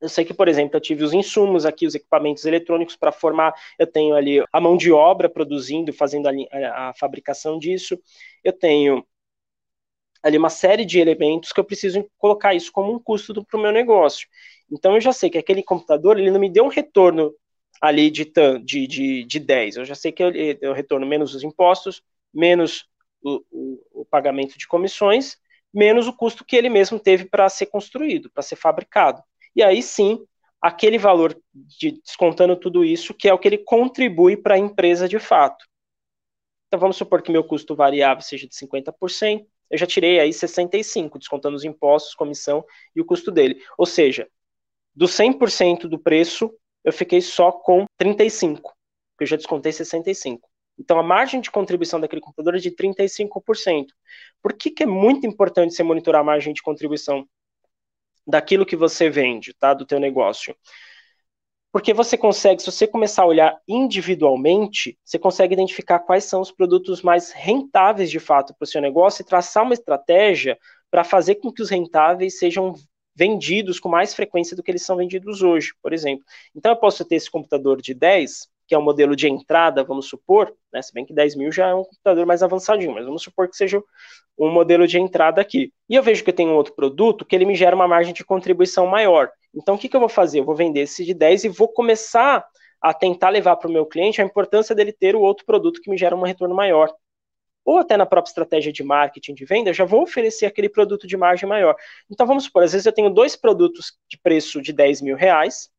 Eu 0.00 0.08
sei 0.08 0.24
que, 0.24 0.34
por 0.34 0.48
exemplo, 0.48 0.76
eu 0.76 0.80
tive 0.80 1.02
os 1.02 1.14
insumos 1.14 1.64
aqui, 1.64 1.86
os 1.86 1.94
equipamentos 1.94 2.44
eletrônicos 2.44 2.96
para 2.96 3.10
formar, 3.10 3.54
eu 3.78 3.86
tenho 3.86 4.14
ali 4.14 4.44
a 4.52 4.60
mão 4.60 4.76
de 4.76 4.92
obra 4.92 5.30
produzindo, 5.30 5.92
fazendo 5.92 6.28
a, 6.28 6.32
a, 6.52 6.90
a 6.90 6.94
fabricação 6.94 7.58
disso, 7.58 7.98
eu 8.42 8.52
tenho 8.52 9.04
ali 10.24 10.38
uma 10.38 10.50
série 10.50 10.84
de 10.84 10.98
elementos 10.98 11.52
que 11.52 11.60
eu 11.60 11.64
preciso 11.64 12.08
colocar 12.18 12.54
isso 12.54 12.72
como 12.72 12.92
um 12.92 12.98
custo 12.98 13.44
para 13.44 13.58
o 13.58 13.62
meu 13.62 13.70
negócio. 13.70 14.26
Então 14.70 14.94
eu 14.94 15.00
já 15.00 15.12
sei 15.12 15.30
que 15.30 15.38
aquele 15.38 15.62
computador 15.62 16.18
ele 16.18 16.30
não 16.30 16.40
me 16.40 16.50
deu 16.50 16.64
um 16.64 16.68
retorno 16.68 17.32
ali 17.80 18.10
de, 18.10 18.32
de, 18.64 18.86
de, 18.86 19.24
de 19.24 19.38
10. 19.38 19.76
Eu 19.76 19.84
já 19.84 19.94
sei 19.94 20.10
que 20.12 20.22
eu, 20.22 20.32
eu 20.32 20.72
retorno 20.72 21.06
menos 21.06 21.34
os 21.34 21.42
impostos, 21.42 22.02
menos 22.32 22.86
o, 23.22 23.42
o, 23.50 24.00
o 24.00 24.04
pagamento 24.06 24.58
de 24.58 24.66
comissões, 24.66 25.36
menos 25.72 26.08
o 26.08 26.12
custo 26.12 26.44
que 26.44 26.56
ele 26.56 26.70
mesmo 26.70 26.98
teve 26.98 27.26
para 27.26 27.48
ser 27.48 27.66
construído, 27.66 28.30
para 28.30 28.42
ser 28.42 28.56
fabricado 28.56 29.22
e 29.54 29.62
aí 29.62 29.82
sim, 29.82 30.26
aquele 30.60 30.98
valor 30.98 31.38
de 31.52 31.92
descontando 32.02 32.56
tudo 32.56 32.84
isso, 32.84 33.14
que 33.14 33.28
é 33.28 33.32
o 33.32 33.38
que 33.38 33.48
ele 33.48 33.58
contribui 33.58 34.36
para 34.36 34.56
a 34.56 34.58
empresa 34.58 35.08
de 35.08 35.18
fato. 35.18 35.64
Então 36.66 36.80
vamos 36.80 36.96
supor 36.96 37.22
que 37.22 37.30
meu 37.30 37.44
custo 37.44 37.76
variável 37.76 38.22
seja 38.22 38.48
de 38.48 38.54
50%, 38.54 39.46
eu 39.70 39.78
já 39.78 39.86
tirei 39.86 40.20
aí 40.20 40.32
65, 40.32 41.18
descontando 41.18 41.56
os 41.56 41.64
impostos, 41.64 42.14
comissão 42.14 42.64
e 42.94 43.00
o 43.00 43.04
custo 43.04 43.30
dele. 43.30 43.62
Ou 43.78 43.86
seja, 43.86 44.28
do 44.94 45.06
100% 45.06 45.88
do 45.88 45.98
preço, 45.98 46.52
eu 46.84 46.92
fiquei 46.92 47.20
só 47.20 47.50
com 47.50 47.86
35, 47.96 48.72
porque 49.12 49.24
eu 49.24 49.26
já 49.26 49.36
descontei 49.36 49.72
65. 49.72 50.48
Então 50.78 50.98
a 50.98 51.02
margem 51.02 51.40
de 51.40 51.50
contribuição 51.50 52.00
daquele 52.00 52.20
computador 52.20 52.56
é 52.56 52.58
de 52.58 52.70
35%. 52.70 53.86
Por 54.42 54.52
que, 54.52 54.70
que 54.70 54.82
é 54.82 54.86
muito 54.86 55.26
importante 55.26 55.74
você 55.74 55.82
monitorar 55.82 56.20
a 56.20 56.24
margem 56.24 56.52
de 56.52 56.62
contribuição 56.62 57.26
daquilo 58.26 58.66
que 58.66 58.76
você 58.76 59.08
vende, 59.10 59.54
tá? 59.54 59.74
Do 59.74 59.86
teu 59.86 60.00
negócio. 60.00 60.56
Porque 61.74 61.92
você 61.92 62.16
consegue, 62.16 62.62
se 62.62 62.70
você 62.70 62.86
começar 62.86 63.24
a 63.24 63.26
olhar 63.26 63.60
individualmente, 63.66 64.96
você 65.04 65.18
consegue 65.18 65.54
identificar 65.54 65.98
quais 65.98 66.22
são 66.22 66.40
os 66.40 66.52
produtos 66.52 67.02
mais 67.02 67.32
rentáveis 67.32 68.12
de 68.12 68.20
fato 68.20 68.54
para 68.54 68.62
o 68.62 68.66
seu 68.68 68.80
negócio 68.80 69.22
e 69.22 69.26
traçar 69.26 69.64
uma 69.64 69.74
estratégia 69.74 70.56
para 70.88 71.02
fazer 71.02 71.34
com 71.34 71.52
que 71.52 71.60
os 71.60 71.70
rentáveis 71.70 72.38
sejam 72.38 72.74
vendidos 73.12 73.80
com 73.80 73.88
mais 73.88 74.14
frequência 74.14 74.56
do 74.56 74.62
que 74.62 74.70
eles 74.70 74.84
são 74.84 74.96
vendidos 74.96 75.42
hoje, 75.42 75.72
por 75.82 75.92
exemplo. 75.92 76.24
Então 76.54 76.70
eu 76.70 76.76
posso 76.76 77.04
ter 77.04 77.16
esse 77.16 77.28
computador 77.28 77.82
de 77.82 77.92
10, 77.92 78.48
que 78.68 78.74
é 78.76 78.78
um 78.78 78.82
modelo 78.82 79.16
de 79.16 79.28
entrada, 79.28 79.82
vamos 79.82 80.06
supor, 80.06 80.54
né, 80.72 80.80
se 80.80 80.92
bem 80.94 81.04
que 81.04 81.12
10 81.12 81.34
mil 81.34 81.50
já 81.50 81.70
é 81.70 81.74
um 81.74 81.82
computador 81.82 82.24
mais 82.24 82.40
avançadinho, 82.40 82.94
mas 82.94 83.04
vamos 83.04 83.24
supor 83.24 83.48
que 83.48 83.56
seja 83.56 83.82
um 84.38 84.50
modelo 84.50 84.86
de 84.86 84.98
entrada 84.98 85.40
aqui. 85.40 85.72
E 85.88 85.94
eu 85.94 86.02
vejo 86.02 86.24
que 86.24 86.30
eu 86.30 86.34
tenho 86.34 86.50
um 86.50 86.56
outro 86.56 86.74
produto 86.74 87.24
que 87.24 87.34
ele 87.34 87.44
me 87.44 87.54
gera 87.54 87.76
uma 87.76 87.88
margem 87.88 88.12
de 88.12 88.24
contribuição 88.24 88.86
maior. 88.86 89.30
Então 89.54 89.74
o 89.74 89.78
que, 89.78 89.88
que 89.88 89.96
eu 89.96 90.00
vou 90.00 90.08
fazer? 90.08 90.40
Eu 90.40 90.44
vou 90.44 90.54
vender 90.54 90.80
esse 90.80 91.04
de 91.04 91.14
10 91.14 91.44
e 91.44 91.48
vou 91.48 91.68
começar 91.68 92.44
a 92.80 92.92
tentar 92.92 93.30
levar 93.30 93.56
para 93.56 93.68
o 93.68 93.72
meu 93.72 93.86
cliente 93.86 94.20
a 94.20 94.24
importância 94.24 94.74
dele 94.74 94.92
ter 94.92 95.16
o 95.16 95.20
outro 95.20 95.46
produto 95.46 95.80
que 95.80 95.90
me 95.90 95.96
gera 95.96 96.16
um 96.16 96.22
retorno 96.22 96.54
maior 96.54 96.92
ou 97.64 97.78
até 97.78 97.96
na 97.96 98.04
própria 98.04 98.30
estratégia 98.30 98.72
de 98.72 98.82
marketing 98.84 99.34
de 99.34 99.44
venda, 99.44 99.72
já 99.72 99.84
vou 99.84 100.02
oferecer 100.02 100.44
aquele 100.46 100.68
produto 100.68 101.06
de 101.06 101.16
margem 101.16 101.48
maior. 101.48 101.74
Então 102.10 102.26
vamos 102.26 102.44
supor, 102.44 102.62
às 102.62 102.72
vezes 102.72 102.86
eu 102.86 102.92
tenho 102.92 103.08
dois 103.08 103.34
produtos 103.34 103.96
de 104.08 104.18
preço 104.18 104.60
de 104.60 104.72
10 104.72 105.00
mil 105.00 105.16
reais, 105.16 105.70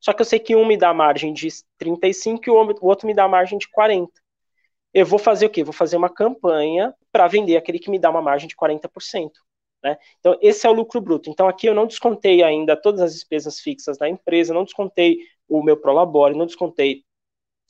só 0.00 0.12
que 0.12 0.22
eu 0.22 0.26
sei 0.26 0.38
que 0.38 0.54
um 0.54 0.64
me 0.64 0.76
dá 0.76 0.94
margem 0.94 1.32
de 1.32 1.48
35 1.76 2.42
e 2.46 2.50
o 2.50 2.76
outro 2.80 3.06
me 3.06 3.14
dá 3.14 3.26
margem 3.26 3.58
de 3.58 3.68
40. 3.68 4.10
Eu 4.92 5.06
vou 5.06 5.18
fazer 5.18 5.46
o 5.46 5.50
quê? 5.50 5.62
Vou 5.62 5.72
fazer 5.72 5.96
uma 5.96 6.08
campanha 6.08 6.94
para 7.12 7.28
vender 7.28 7.56
aquele 7.56 7.78
que 7.78 7.90
me 7.90 7.98
dá 7.98 8.10
uma 8.10 8.22
margem 8.22 8.48
de 8.48 8.56
40%. 8.56 9.30
Né? 9.82 9.96
Então, 10.18 10.36
esse 10.42 10.66
é 10.66 10.70
o 10.70 10.74
lucro 10.74 11.00
bruto. 11.00 11.30
Então, 11.30 11.48
aqui 11.48 11.66
eu 11.66 11.74
não 11.74 11.86
descontei 11.86 12.42
ainda 12.42 12.76
todas 12.76 13.00
as 13.00 13.14
despesas 13.14 13.60
fixas 13.60 13.96
da 13.96 14.08
empresa, 14.08 14.54
não 14.54 14.64
descontei 14.64 15.18
o 15.48 15.62
meu 15.62 15.76
prolabore, 15.76 16.36
não 16.36 16.46
descontei 16.46 17.04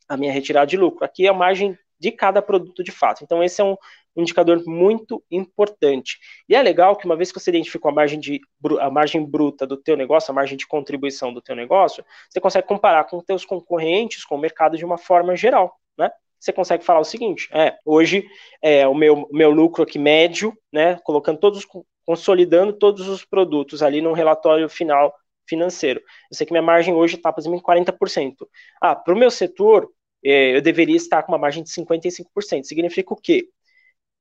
a 0.09 0.17
minha 0.17 0.33
retirada 0.33 0.67
de 0.67 0.77
lucro. 0.77 1.05
Aqui 1.05 1.27
é 1.27 1.31
a 1.31 1.35
margem 1.35 1.79
de 1.99 2.11
cada 2.11 2.41
produto 2.43 2.83
de 2.83 2.91
fato. 2.91 3.23
Então, 3.23 3.45
esse 3.45 3.61
é 3.61 3.65
um 3.65 3.77
indicador 4.17 4.63
muito 4.67 5.23
importante. 5.31 6.19
E 6.49 6.55
é 6.55 6.63
legal 6.63 6.97
que 6.97 7.07
uma 7.07 7.17
vez 7.17 7.31
que 7.31 7.39
você 7.39 7.51
identificou 7.51 7.91
a 7.91 7.95
margem, 7.95 8.19
de, 8.19 8.41
a 8.81 8.91
margem 8.91 9.25
bruta 9.25 9.67
do 9.67 9.77
teu 9.77 9.97
negócio, 9.97 10.33
a 10.33 10.35
margem 10.35 10.57
de 10.57 10.67
contribuição 10.67 11.33
do 11.33 11.43
teu 11.43 11.55
negócio, 11.55 12.05
você 12.29 12.41
consegue 12.41 12.67
comparar 12.67 13.05
com 13.05 13.19
os 13.19 13.25
teus 13.25 13.45
concorrentes, 13.45 14.25
com 14.25 14.35
o 14.35 14.41
mercado 14.41 14.77
de 14.77 14.85
uma 14.85 14.99
forma 14.99 15.37
geral, 15.37 15.79
né? 15.97 16.11
Você 16.41 16.53
consegue 16.53 16.85
falar 16.85 17.01
o 17.01 17.05
seguinte, 17.05 17.49
é, 17.53 17.77
hoje 17.85 18.27
é, 18.63 18.89
o 18.89 18.95
meu, 18.95 19.29
meu 19.31 19.51
lucro 19.51 19.83
aqui 19.83 19.99
médio, 19.99 20.57
né, 20.73 20.99
colocando 21.05 21.39
todos, 21.39 21.67
consolidando 22.07 22.73
todos 22.73 23.09
os 23.09 23.25
produtos 23.25 23.83
ali 23.83 24.01
num 24.01 24.13
relatório 24.13 24.69
final 24.69 25.15
financeiro. 25.47 26.01
Eu 26.31 26.37
sei 26.37 26.47
que 26.47 26.53
minha 26.53 26.63
margem 26.63 26.95
hoje 26.95 27.17
está, 27.17 27.31
em 27.31 27.61
40%. 27.61 28.49
Ah, 28.81 28.95
para 28.95 29.13
o 29.13 29.19
meu 29.19 29.31
setor, 29.31 29.91
é, 30.25 30.57
eu 30.57 30.63
deveria 30.63 30.97
estar 30.97 31.23
com 31.23 31.33
uma 31.33 31.39
margem 31.39 31.63
de 31.63 31.71
55%. 31.71 32.65
Significa 32.65 33.13
o 33.13 33.17
quê? 33.17 33.49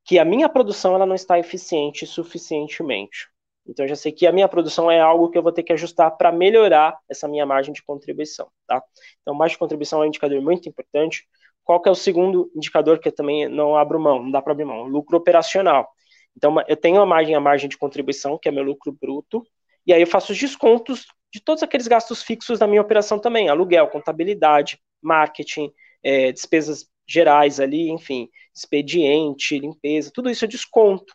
Que 0.06 0.20
a 0.20 0.26
minha 0.26 0.50
produção 0.50 0.96
ela 0.96 1.06
não 1.06 1.16
está 1.16 1.40
eficiente 1.40 2.06
suficientemente. 2.06 3.28
Então, 3.68 3.86
eu 3.86 3.90
já 3.90 3.96
sei 3.96 4.12
que 4.12 4.26
a 4.26 4.32
minha 4.32 4.48
produção 4.48 4.90
é 4.90 5.00
algo 5.00 5.30
que 5.30 5.38
eu 5.38 5.44
vou 5.44 5.52
ter 5.52 5.62
que 5.62 5.72
ajustar 5.72 6.18
para 6.18 6.32
melhorar 6.32 6.98
essa 7.08 7.28
minha 7.28 7.46
margem 7.46 7.72
de 7.72 7.84
contribuição, 7.84 8.50
tá? 8.66 8.82
Então, 9.22 9.36
margem 9.36 9.56
de 9.56 9.60
contribuição 9.60 10.02
é 10.02 10.06
um 10.06 10.08
indicador 10.08 10.42
muito 10.42 10.68
importante. 10.68 11.28
Qual 11.64 11.82
que 11.82 11.88
é 11.88 11.92
o 11.92 11.96
segundo 11.96 12.52
indicador 12.56 13.00
que 13.00 13.08
eu 13.08 13.12
também 13.12 13.48
não 13.48 13.76
abro 13.76 14.00
mão, 14.00 14.24
não 14.24 14.32
dá 14.32 14.42
para 14.42 14.54
abrir 14.54 14.66
mão? 14.66 14.84
Lucro 14.84 15.18
operacional. 15.18 15.88
Então, 16.36 16.56
eu 16.68 16.76
tenho 16.76 17.02
a 17.02 17.06
margem, 17.06 17.36
a 17.36 17.40
margem 17.40 17.70
de 17.70 17.78
contribuição, 17.78 18.38
que 18.38 18.48
é 18.48 18.52
meu 18.52 18.64
lucro 18.64 18.92
bruto, 18.92 19.44
e 19.86 19.94
aí 19.94 20.02
eu 20.02 20.08
faço 20.08 20.32
os 20.32 20.38
descontos 20.38 21.06
de 21.32 21.42
todos 21.42 21.62
aqueles 21.62 21.88
gastos 21.88 22.24
fixos 22.24 22.60
da 22.60 22.68
minha 22.68 22.82
operação 22.82 23.20
também, 23.20 23.50
aluguel, 23.50 23.88
contabilidade, 23.88 24.80
marketing, 25.02 25.72
é, 26.04 26.32
despesas 26.32 26.88
gerais 27.08 27.60
ali, 27.60 27.90
enfim, 27.90 28.30
expediente, 28.56 29.60
limpeza, 29.60 30.12
tudo 30.14 30.30
isso 30.30 30.46
é 30.46 30.48
desconto. 30.48 31.14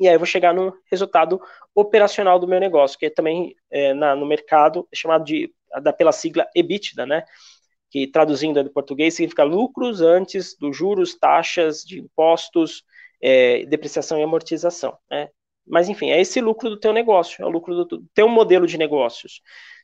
E 0.00 0.06
aí 0.06 0.14
eu 0.14 0.18
vou 0.18 0.26
chegar 0.26 0.54
no 0.54 0.72
resultado 0.90 1.40
operacional 1.74 2.38
do 2.38 2.46
meu 2.46 2.60
negócio, 2.60 2.98
que 2.98 3.06
é 3.06 3.10
também 3.10 3.54
é, 3.70 3.92
na, 3.94 4.14
no 4.14 4.26
mercado 4.26 4.86
é 4.92 4.96
chamado 4.96 5.24
de 5.24 5.52
da, 5.82 5.92
pela 5.92 6.12
sigla 6.12 6.46
EBITDA, 6.54 7.04
né? 7.04 7.24
Que 7.90 8.06
traduzindo 8.06 8.62
do 8.62 8.70
português 8.70 9.14
significa 9.14 9.44
lucros 9.44 10.00
antes 10.00 10.56
dos 10.58 10.76
juros, 10.76 11.14
taxas 11.14 11.82
de 11.82 12.00
impostos, 12.00 12.84
é, 13.22 13.64
depreciação 13.66 14.18
e 14.18 14.22
amortização, 14.22 14.96
né? 15.10 15.28
Mas 15.66 15.88
enfim, 15.88 16.10
é 16.10 16.20
esse 16.20 16.40
lucro 16.40 16.70
do 16.70 16.78
teu 16.78 16.92
negócio, 16.92 17.42
é 17.42 17.46
o 17.46 17.50
lucro 17.50 17.74
do, 17.74 17.84
do 17.84 18.06
teu 18.14 18.28
modelo 18.28 18.66
de 18.66 18.78
negócios. 18.78 19.42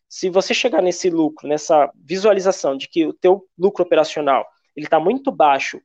Se 0.08 0.30
você 0.30 0.54
chegar 0.54 0.80
nesse 0.80 1.10
lucro, 1.10 1.48
nessa 1.48 1.90
visualização 1.94 2.76
de 2.76 2.88
que 2.88 3.06
o 3.06 3.12
teu 3.12 3.46
lucro 3.58 3.84
operacional 3.84 4.46
ele 4.76 4.86
está 4.86 4.98
muito 4.98 5.30
baixo, 5.30 5.80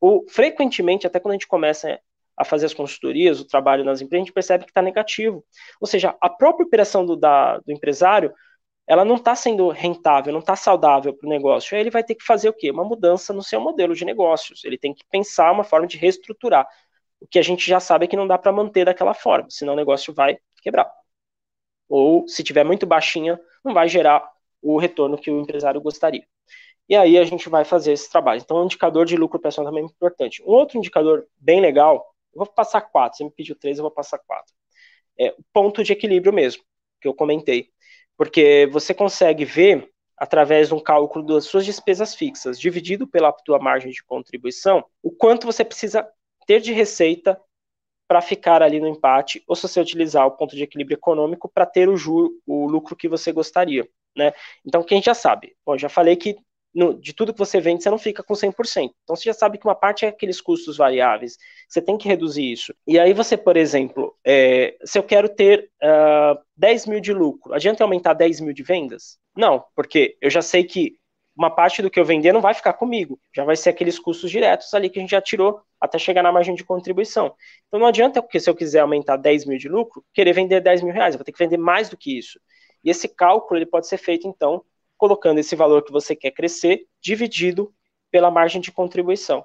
ou 0.00 0.24
frequentemente, 0.28 1.06
até 1.06 1.20
quando 1.20 1.32
a 1.32 1.34
gente 1.34 1.46
começa 1.46 2.00
a 2.36 2.44
fazer 2.44 2.66
as 2.66 2.74
consultorias, 2.74 3.40
o 3.40 3.46
trabalho 3.46 3.84
nas 3.84 4.00
empresas, 4.00 4.22
a 4.22 4.24
gente 4.26 4.34
percebe 4.34 4.64
que 4.64 4.70
está 4.70 4.82
negativo. 4.82 5.44
Ou 5.80 5.86
seja, 5.86 6.16
a 6.20 6.28
própria 6.28 6.66
operação 6.66 7.06
do, 7.06 7.14
da, 7.14 7.58
do 7.58 7.70
empresário, 7.70 8.32
ela 8.86 9.04
não 9.04 9.16
está 9.16 9.34
sendo 9.34 9.68
rentável, 9.68 10.32
não 10.32 10.40
está 10.40 10.56
saudável 10.56 11.14
para 11.14 11.26
o 11.26 11.30
negócio. 11.30 11.74
Aí 11.74 11.82
ele 11.82 11.90
vai 11.90 12.04
ter 12.04 12.14
que 12.14 12.24
fazer 12.24 12.48
o 12.48 12.52
quê? 12.52 12.70
Uma 12.70 12.84
mudança 12.84 13.32
no 13.32 13.42
seu 13.42 13.60
modelo 13.60 13.94
de 13.94 14.04
negócios. 14.04 14.64
Ele 14.64 14.78
tem 14.78 14.94
que 14.94 15.04
pensar 15.10 15.52
uma 15.52 15.64
forma 15.64 15.86
de 15.86 15.96
reestruturar. 15.96 16.66
O 17.20 17.26
que 17.26 17.38
a 17.38 17.42
gente 17.42 17.66
já 17.68 17.80
sabe 17.80 18.04
é 18.06 18.08
que 18.08 18.16
não 18.16 18.26
dá 18.26 18.38
para 18.38 18.52
manter 18.52 18.84
daquela 18.84 19.14
forma, 19.14 19.48
senão 19.50 19.74
o 19.74 19.76
negócio 19.76 20.12
vai 20.12 20.38
quebrar 20.62 20.90
ou 21.92 22.26
se 22.26 22.42
tiver 22.42 22.64
muito 22.64 22.86
baixinha, 22.86 23.38
não 23.62 23.74
vai 23.74 23.86
gerar 23.86 24.26
o 24.62 24.78
retorno 24.78 25.18
que 25.18 25.30
o 25.30 25.40
empresário 25.40 25.78
gostaria. 25.78 26.26
E 26.88 26.96
aí 26.96 27.18
a 27.18 27.24
gente 27.24 27.50
vai 27.50 27.66
fazer 27.66 27.92
esse 27.92 28.10
trabalho. 28.10 28.40
Então, 28.40 28.62
o 28.62 28.64
indicador 28.64 29.04
de 29.04 29.14
lucro 29.14 29.38
pessoal 29.38 29.66
também 29.66 29.82
é 29.82 29.86
importante. 29.86 30.42
Um 30.42 30.46
outro 30.52 30.78
indicador 30.78 31.26
bem 31.36 31.60
legal, 31.60 31.96
eu 32.34 32.38
vou 32.38 32.46
passar 32.46 32.80
quatro, 32.80 33.18
você 33.18 33.24
me 33.24 33.30
pediu 33.30 33.54
três, 33.54 33.76
eu 33.76 33.82
vou 33.82 33.90
passar 33.90 34.18
quatro. 34.20 34.54
É 35.18 35.32
o 35.32 35.44
ponto 35.52 35.84
de 35.84 35.92
equilíbrio 35.92 36.32
mesmo, 36.32 36.62
que 36.98 37.06
eu 37.06 37.12
comentei. 37.12 37.68
Porque 38.22 38.68
você 38.70 38.94
consegue 38.94 39.44
ver, 39.44 39.90
através 40.16 40.68
de 40.68 40.74
um 40.74 40.78
cálculo 40.78 41.26
das 41.26 41.44
suas 41.46 41.64
despesas 41.64 42.14
fixas, 42.14 42.56
dividido 42.56 43.04
pela 43.04 43.32
tua 43.32 43.58
margem 43.58 43.90
de 43.90 44.00
contribuição, 44.04 44.84
o 45.02 45.10
quanto 45.10 45.44
você 45.44 45.64
precisa 45.64 46.08
ter 46.46 46.60
de 46.60 46.72
receita 46.72 47.36
para 48.06 48.20
ficar 48.20 48.62
ali 48.62 48.78
no 48.78 48.86
empate, 48.86 49.42
ou 49.48 49.56
se 49.56 49.62
você 49.62 49.80
utilizar 49.80 50.24
o 50.24 50.36
ponto 50.36 50.54
de 50.54 50.62
equilíbrio 50.62 50.94
econômico 50.94 51.50
para 51.52 51.66
ter 51.66 51.88
o, 51.88 51.96
juro, 51.96 52.30
o 52.46 52.68
lucro 52.68 52.94
que 52.94 53.08
você 53.08 53.32
gostaria. 53.32 53.88
Né? 54.16 54.32
Então, 54.64 54.84
quem 54.84 55.02
já 55.02 55.14
sabe? 55.14 55.56
Bom, 55.66 55.76
já 55.76 55.88
falei 55.88 56.14
que 56.14 56.36
no, 56.74 56.94
de 56.94 57.12
tudo 57.12 57.32
que 57.32 57.38
você 57.38 57.60
vende, 57.60 57.82
você 57.82 57.90
não 57.90 57.98
fica 57.98 58.22
com 58.22 58.34
100%. 58.34 58.90
Então, 59.02 59.16
você 59.16 59.24
já 59.24 59.34
sabe 59.34 59.58
que 59.58 59.66
uma 59.66 59.74
parte 59.74 60.04
é 60.04 60.08
aqueles 60.08 60.40
custos 60.40 60.76
variáveis, 60.76 61.36
você 61.68 61.82
tem 61.82 61.98
que 61.98 62.08
reduzir 62.08 62.50
isso. 62.50 62.74
E 62.86 62.98
aí, 62.98 63.12
você, 63.12 63.36
por 63.36 63.56
exemplo, 63.56 64.16
é, 64.24 64.76
se 64.84 64.98
eu 64.98 65.02
quero 65.02 65.28
ter 65.28 65.70
uh, 65.82 65.86
ah, 65.86 66.42
10 66.56 66.86
mil 66.86 67.00
de 67.00 67.12
lucro, 67.12 67.52
adianta 67.54 67.84
aumentar 67.84 68.14
10 68.14 68.40
mil 68.40 68.52
de 68.52 68.62
vendas? 68.62 69.18
Não, 69.36 69.64
porque 69.74 70.16
eu 70.20 70.30
já 70.30 70.42
sei 70.42 70.64
que 70.64 70.96
uma 71.36 71.50
parte 71.50 71.80
do 71.80 71.90
que 71.90 71.98
eu 71.98 72.04
vender 72.04 72.32
não 72.32 72.40
vai 72.40 72.54
ficar 72.54 72.74
comigo, 72.74 73.18
já 73.34 73.44
vai 73.44 73.56
ser 73.56 73.70
aqueles 73.70 73.98
custos 73.98 74.30
diretos 74.30 74.72
ali 74.74 74.90
que 74.90 74.98
a 74.98 75.02
gente 75.02 75.12
já 75.12 75.20
tirou 75.20 75.60
até 75.80 75.98
chegar 75.98 76.22
na 76.22 76.30
margem 76.30 76.54
de 76.54 76.64
contribuição. 76.64 77.34
Então 77.66 77.80
não 77.80 77.86
adianta, 77.86 78.22
porque 78.22 78.38
se 78.38 78.48
eu 78.48 78.54
quiser 78.54 78.80
aumentar 78.80 79.16
10 79.16 79.46
mil 79.46 79.58
de 79.58 79.68
lucro, 79.68 80.04
querer 80.12 80.34
vender 80.34 80.60
10 80.60 80.82
mil 80.82 80.92
reais, 80.92 81.14
eu 81.14 81.18
vou 81.18 81.24
ter 81.24 81.32
que 81.32 81.38
vender 81.38 81.56
mais 81.56 81.88
do 81.88 81.96
que 81.96 82.18
isso. 82.18 82.38
E 82.84 82.90
esse 82.90 83.08
cálculo 83.08 83.58
ele 83.58 83.66
pode 83.66 83.86
ser 83.86 83.96
feito, 83.96 84.26
então, 84.26 84.62
colocando 85.02 85.38
esse 85.38 85.56
valor 85.56 85.82
que 85.82 85.90
você 85.90 86.14
quer 86.14 86.30
crescer, 86.30 86.86
dividido 87.00 87.74
pela 88.08 88.30
margem 88.30 88.60
de 88.60 88.70
contribuição, 88.70 89.44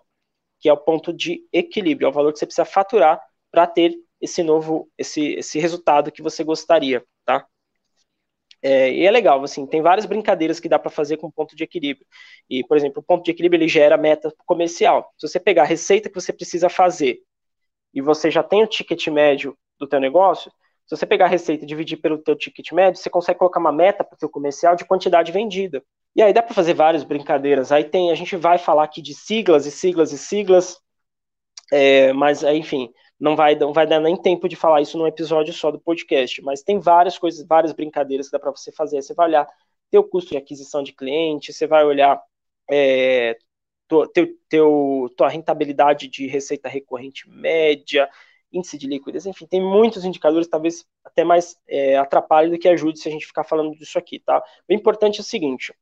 que 0.59 0.69
é 0.69 0.73
o 0.73 0.77
ponto 0.77 1.11
de 1.11 1.47
equilíbrio, 1.51 2.05
é 2.05 2.09
o 2.09 2.13
valor 2.13 2.31
que 2.31 2.37
você 2.37 2.45
precisa 2.45 2.63
faturar 2.63 3.19
para 3.49 3.65
ter 3.65 3.95
esse 4.21 4.43
novo, 4.43 4.87
esse, 4.95 5.33
esse 5.33 5.57
resultado 5.57 6.11
que 6.11 6.21
você 6.21 6.43
gostaria, 6.43 7.03
tá? 7.25 7.47
É, 8.61 8.91
e 8.91 9.03
é 9.03 9.09
legal, 9.09 9.43
assim, 9.43 9.65
tem 9.65 9.81
várias 9.81 10.05
brincadeiras 10.05 10.59
que 10.59 10.69
dá 10.69 10.77
para 10.77 10.91
fazer 10.91 11.17
com 11.17 11.31
ponto 11.31 11.55
de 11.55 11.63
equilíbrio. 11.63 12.05
E, 12.47 12.63
por 12.63 12.77
exemplo, 12.77 12.99
o 12.99 13.03
ponto 13.03 13.25
de 13.25 13.31
equilíbrio 13.31 13.57
ele 13.57 13.67
gera 13.67 13.97
meta 13.97 14.31
comercial. 14.45 15.11
Se 15.17 15.27
você 15.27 15.39
pegar 15.39 15.63
a 15.63 15.65
receita 15.65 16.07
que 16.07 16.21
você 16.21 16.31
precisa 16.31 16.69
fazer 16.69 17.19
e 17.91 17.99
você 17.99 18.29
já 18.29 18.43
tem 18.43 18.61
o 18.61 18.67
ticket 18.67 19.07
médio 19.07 19.57
do 19.79 19.87
teu 19.87 19.99
negócio, 19.99 20.51
se 20.87 20.95
você 20.95 21.05
pegar 21.05 21.25
a 21.25 21.27
receita 21.29 21.65
e 21.65 21.67
dividir 21.67 21.97
pelo 21.97 22.17
teu 22.17 22.33
ticket 22.33 22.71
médio, 22.71 23.01
você 23.01 23.09
consegue 23.09 23.37
colocar 23.37 23.59
uma 23.59 23.73
meta 23.73 24.05
para 24.05 24.15
o 24.15 24.17
teu 24.17 24.29
comercial 24.29 24.73
de 24.73 24.85
quantidade 24.85 25.33
vendida. 25.33 25.83
E 26.15 26.21
aí 26.21 26.31
dá 26.31 26.41
para 26.41 26.55
fazer 26.55 26.73
várias 26.73 27.03
brincadeiras. 27.03 27.73
Aí 27.73 27.83
tem, 27.83 28.09
a 28.09 28.15
gente 28.15 28.37
vai 28.37 28.57
falar 28.57 28.85
aqui 28.85 29.01
de 29.01 29.13
siglas 29.13 29.65
e 29.65 29.71
siglas 29.71 30.13
e 30.13 30.17
siglas, 30.17 30.79
é, 31.73 32.13
mas 32.13 32.41
enfim, 32.41 32.89
não 33.19 33.35
vai, 33.35 33.53
não 33.55 33.73
vai 33.73 33.85
dar 33.85 33.99
nem 33.99 34.15
tempo 34.15 34.47
de 34.47 34.55
falar 34.55 34.79
isso 34.79 34.97
num 34.97 35.05
episódio 35.05 35.53
só 35.53 35.69
do 35.71 35.79
podcast, 35.79 36.41
mas 36.41 36.63
tem 36.63 36.79
várias 36.79 37.17
coisas, 37.17 37.45
várias 37.45 37.73
brincadeiras 37.73 38.27
que 38.27 38.31
dá 38.31 38.39
para 38.39 38.51
você 38.51 38.71
fazer. 38.71 39.01
Você 39.01 39.13
vai 39.13 39.27
olhar 39.27 39.47
teu 39.91 40.03
custo 40.05 40.31
de 40.31 40.37
aquisição 40.37 40.81
de 40.81 40.93
cliente, 40.93 41.51
você 41.51 41.67
vai 41.67 41.83
olhar 41.83 42.21
é, 42.71 43.37
teu, 44.13 44.37
teu, 44.49 45.13
tua 45.17 45.27
rentabilidade 45.27 46.07
de 46.07 46.27
receita 46.27 46.69
recorrente 46.69 47.29
média, 47.29 48.09
índice 48.51 48.77
de 48.77 48.87
liquidez, 48.87 49.25
enfim, 49.25 49.45
tem 49.45 49.61
muitos 49.61 50.05
indicadores, 50.05 50.47
talvez 50.47 50.85
até 51.03 51.23
mais 51.23 51.57
é, 51.67 51.97
atrapalhe 51.97 52.49
do 52.51 52.59
que 52.59 52.67
ajude 52.67 52.99
se 52.99 53.07
a 53.09 53.11
gente 53.11 53.25
ficar 53.25 53.43
falando 53.43 53.71
disso 53.75 53.97
aqui, 53.97 54.19
tá? 54.19 54.43
O 54.69 54.73
importante 54.73 55.19
é 55.19 55.21
o 55.21 55.23
seguinte, 55.23 55.73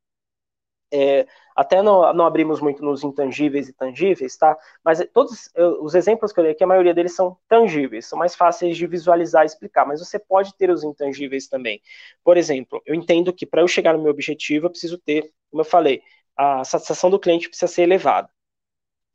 é, 0.91 1.27
até 1.55 1.81
não, 1.81 2.13
não, 2.13 2.25
abrimos 2.25 2.61
muito 2.61 2.83
nos 2.83 3.03
intangíveis 3.03 3.67
e 3.67 3.73
tangíveis, 3.73 4.37
tá? 4.37 4.57
Mas 4.83 5.05
todos 5.13 5.49
os 5.81 5.95
exemplos 5.95 6.31
que 6.31 6.39
eu 6.39 6.43
dei 6.43 6.53
aqui, 6.53 6.63
a 6.63 6.67
maioria 6.67 6.93
deles 6.93 7.15
são 7.15 7.37
tangíveis, 7.47 8.05
são 8.05 8.17
mais 8.17 8.35
fáceis 8.35 8.77
de 8.77 8.87
visualizar 8.87 9.43
e 9.43 9.45
explicar, 9.47 9.85
mas 9.85 9.99
você 9.99 10.19
pode 10.19 10.55
ter 10.55 10.69
os 10.69 10.83
intangíveis 10.83 11.47
também. 11.47 11.81
Por 12.23 12.37
exemplo, 12.37 12.81
eu 12.85 12.95
entendo 12.95 13.33
que 13.33 13.45
para 13.45 13.61
eu 13.61 13.67
chegar 13.67 13.93
no 13.93 14.01
meu 14.01 14.11
objetivo, 14.11 14.67
eu 14.67 14.69
preciso 14.69 14.97
ter, 14.97 15.31
como 15.49 15.61
eu 15.61 15.65
falei, 15.65 16.01
a 16.37 16.63
satisfação 16.63 17.09
do 17.09 17.19
cliente 17.19 17.47
precisa 17.49 17.71
ser 17.71 17.83
elevada. 17.83 18.29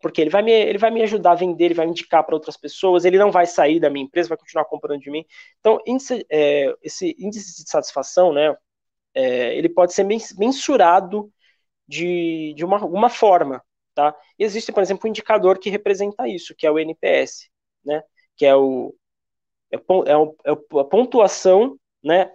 Porque 0.00 0.20
ele 0.20 0.30
vai 0.30 0.42
me, 0.42 0.52
ele 0.52 0.78
vai 0.78 0.90
me 0.90 1.02
ajudar 1.02 1.32
a 1.32 1.34
vender, 1.34 1.66
ele 1.66 1.74
vai 1.74 1.86
me 1.86 1.92
indicar 1.92 2.24
para 2.24 2.34
outras 2.34 2.56
pessoas, 2.56 3.04
ele 3.04 3.18
não 3.18 3.30
vai 3.30 3.46
sair 3.46 3.78
da 3.78 3.90
minha 3.90 4.04
empresa, 4.04 4.30
vai 4.30 4.38
continuar 4.38 4.64
comprando 4.64 5.00
de 5.00 5.10
mim. 5.10 5.24
Então, 5.60 5.78
índice, 5.86 6.26
é, 6.30 6.74
esse 6.82 7.14
índice 7.18 7.62
de 7.64 7.70
satisfação, 7.70 8.32
né, 8.32 8.56
é, 9.14 9.54
ele 9.56 9.68
pode 9.68 9.92
ser 9.92 10.04
mensurado 10.04 11.30
de, 11.86 12.54
de 12.56 12.64
uma, 12.64 12.84
uma 12.84 13.10
forma, 13.10 13.62
tá? 13.94 14.14
E 14.38 14.44
existe, 14.44 14.72
por 14.72 14.82
exemplo, 14.82 15.06
um 15.06 15.10
indicador 15.10 15.58
que 15.58 15.70
representa 15.70 16.28
isso, 16.28 16.54
que 16.56 16.66
é 16.66 16.70
o 16.70 16.78
NPS, 16.78 17.50
né? 17.84 18.02
Que 18.36 18.46
é 18.46 18.54
o 18.54 18.94
é, 19.72 19.76
é, 19.76 20.16
o, 20.16 20.36
é 20.44 20.50
a 20.80 20.84
pontuação, 20.84 21.78
né? 22.02 22.30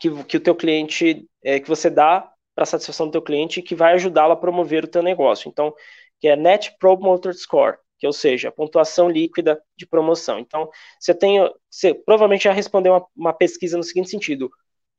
Que, 0.00 0.24
que 0.24 0.36
o 0.36 0.40
teu 0.40 0.54
cliente, 0.54 1.28
é, 1.44 1.60
que 1.60 1.68
você 1.68 1.88
dá 1.88 2.32
para 2.54 2.64
a 2.64 2.66
satisfação 2.66 3.06
do 3.06 3.12
teu 3.12 3.22
cliente 3.22 3.62
que 3.62 3.74
vai 3.74 3.94
ajudá-lo 3.94 4.32
a 4.32 4.36
promover 4.36 4.84
o 4.84 4.88
teu 4.88 5.02
negócio. 5.02 5.48
Então, 5.48 5.74
que 6.22 6.28
é 6.28 6.36
Net 6.36 6.76
Promoter 6.78 7.34
Score, 7.34 7.78
que 7.98 8.06
ou 8.06 8.12
seja, 8.12 8.48
a 8.48 8.52
pontuação 8.52 9.10
líquida 9.10 9.60
de 9.76 9.84
promoção. 9.84 10.38
Então, 10.38 10.70
você 11.00 11.12
tem, 11.12 11.40
você 11.68 11.92
provavelmente 11.92 12.44
já 12.44 12.52
respondeu 12.52 12.92
uma, 12.92 13.06
uma 13.14 13.32
pesquisa 13.32 13.76
no 13.76 13.82
seguinte 13.82 14.08
sentido: 14.08 14.48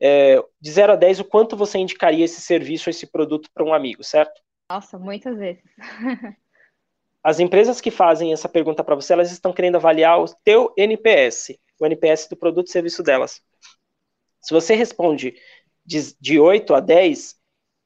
é, 0.01 0.43
de 0.59 0.69
0 0.69 0.91
a 0.91 0.95
10, 0.97 1.21
o 1.21 1.25
quanto 1.25 1.55
você 1.55 1.77
indicaria 1.77 2.25
esse 2.25 2.41
serviço, 2.41 2.89
esse 2.89 3.07
produto 3.07 3.49
para 3.53 3.63
um 3.63 3.73
amigo, 3.73 4.03
certo? 4.03 4.41
Nossa, 4.69 4.99
muitas 4.99 5.37
vezes. 5.37 5.63
As 7.23 7.39
empresas 7.39 7.79
que 7.79 7.89
fazem 7.89 8.33
essa 8.33 8.49
pergunta 8.49 8.83
para 8.83 8.95
você, 8.95 9.13
elas 9.13 9.31
estão 9.31 9.53
querendo 9.53 9.75
avaliar 9.75 10.19
o 10.19 10.25
teu 10.43 10.73
NPS, 10.77 11.57
o 11.79 11.85
NPS 11.85 12.27
do 12.27 12.35
produto 12.35 12.67
e 12.67 12.71
serviço 12.71 13.01
delas. 13.01 13.41
Se 14.41 14.53
você 14.53 14.75
responde 14.75 15.33
de, 15.85 16.13
de 16.19 16.37
8 16.37 16.75
a 16.75 16.81
10, 16.81 17.37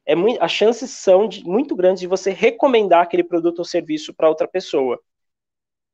é 0.07 0.15
muito, 0.15 0.41
as 0.41 0.51
chances 0.51 0.89
são 0.91 1.27
de, 1.27 1.43
muito 1.43 1.75
grandes 1.75 1.99
de 1.99 2.07
você 2.07 2.31
recomendar 2.31 3.03
aquele 3.03 3.25
produto 3.25 3.59
ou 3.59 3.65
serviço 3.65 4.13
para 4.13 4.29
outra 4.29 4.47
pessoa. 4.47 4.97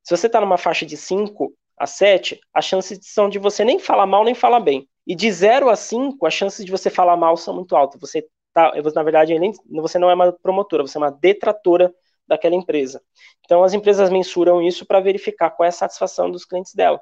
Se 0.04 0.16
você 0.16 0.28
está 0.28 0.40
numa 0.40 0.58
faixa 0.58 0.86
de 0.86 0.96
5 0.96 1.52
a 1.76 1.88
7, 1.88 2.40
as 2.54 2.64
chances 2.64 3.00
são 3.02 3.28
de 3.28 3.40
você 3.40 3.66
nem 3.66 3.80
falar 3.80 4.06
mal 4.06 4.24
nem 4.24 4.36
falar 4.36 4.60
bem. 4.60 4.88
E 5.08 5.16
de 5.16 5.32
0 5.32 5.68
a 5.68 5.76
5, 5.76 6.26
as 6.28 6.34
chances 6.34 6.64
de 6.64 6.72
você 6.72 6.92
falar 6.92 7.18
mal 7.18 7.36
são 7.36 7.56
muito 7.56 7.76
altas. 7.76 8.00
Você 8.00 8.28
tá, 8.54 8.72
na 8.94 9.04
verdade, 9.04 9.34
você 9.72 9.98
não 9.98 10.12
é 10.12 10.14
uma 10.14 10.32
promotora, 10.32 10.84
você 10.84 10.98
é 10.98 11.02
uma 11.02 11.12
detratora 11.12 11.92
daquela 12.28 12.56
empresa. 12.56 13.02
Então, 13.44 13.64
as 13.64 13.74
empresas 13.74 14.12
mensuram 14.12 14.62
isso 14.62 14.86
para 14.86 15.00
verificar 15.00 15.50
qual 15.50 15.66
é 15.66 15.70
a 15.70 15.72
satisfação 15.72 16.30
dos 16.30 16.46
clientes 16.46 16.74
dela. 16.76 17.02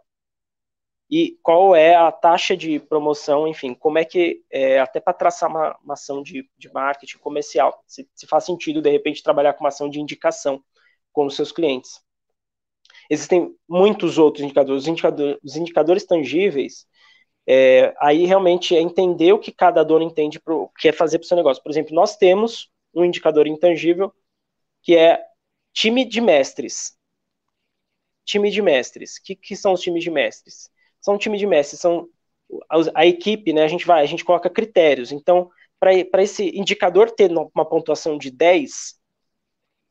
E 1.12 1.38
qual 1.44 1.76
é 1.76 1.94
a 1.94 2.10
taxa 2.10 2.56
de 2.56 2.80
promoção, 2.80 3.46
enfim, 3.46 3.74
como 3.74 3.98
é 3.98 4.06
que, 4.06 4.42
é, 4.50 4.80
até 4.80 5.02
para 5.02 5.12
traçar 5.12 5.50
uma, 5.50 5.78
uma, 5.84 5.94
ação 5.96 6.24
de, 6.24 6.50
de 6.58 6.72
marketing 6.72 7.18
comercial, 7.18 7.84
se, 7.86 8.10
se 8.16 8.26
faz 8.26 8.46
sentido, 8.46 8.82
de 8.82 8.90
repente, 8.90 9.22
trabalhar 9.22 9.54
com 9.54 9.66
uma 9.66 9.68
ação 9.68 9.90
de 9.90 10.00
indicação 10.00 10.64
com 11.12 11.26
os 11.26 11.36
seus 11.36 11.52
clientes. 11.52 12.00
Existem 13.10 13.54
muitos 13.68 14.18
outros 14.18 14.42
indicadores. 14.42 14.84
Os 14.84 14.88
indicadores, 14.88 15.38
os 15.44 15.58
indicadores 15.58 16.06
tangíveis, 16.06 16.88
é, 17.46 17.94
aí 18.00 18.26
realmente 18.26 18.74
é 18.74 18.80
entender 18.80 19.34
o 19.34 19.40
que 19.40 19.52
cada 19.52 19.84
dono 19.84 20.06
entende 20.06 20.40
pro, 20.40 20.72
que 20.80 20.88
é 20.88 20.94
fazer 20.94 21.20
para 21.20 21.26
o 21.26 21.28
seu 21.28 21.36
negócio. 21.36 21.62
Por 21.62 21.72
exemplo, 21.72 21.94
nós 21.94 22.16
temos 22.16 22.72
um 22.94 23.04
indicador 23.04 23.48
intangível 23.48 24.14
que 24.82 24.96
é 24.96 25.22
time 25.74 26.06
de 26.06 26.22
mestres. 26.22 26.98
Time 28.24 28.50
de 28.50 28.62
mestres. 28.62 29.18
O 29.18 29.24
que, 29.24 29.36
que 29.36 29.58
são 29.58 29.74
os 29.74 29.82
times 29.82 30.06
de 30.06 30.10
mestres? 30.10 30.71
São 31.02 31.18
time 31.18 31.38
de 31.38 31.48
mestres, 31.48 31.82
são 31.82 32.08
a, 32.70 33.02
a 33.02 33.06
equipe, 33.06 33.52
né? 33.52 33.64
A 33.64 33.68
gente 33.68 33.86
vai, 33.86 34.02
a 34.02 34.08
gente 34.08 34.24
coloca 34.24 34.50
critérios. 34.50 35.12
Então, 35.12 35.50
para 35.80 36.22
esse 36.22 36.56
indicador 36.58 37.12
ter 37.12 37.32
uma 37.32 37.66
pontuação 37.66 38.18
de 38.18 38.30
10, 38.30 39.00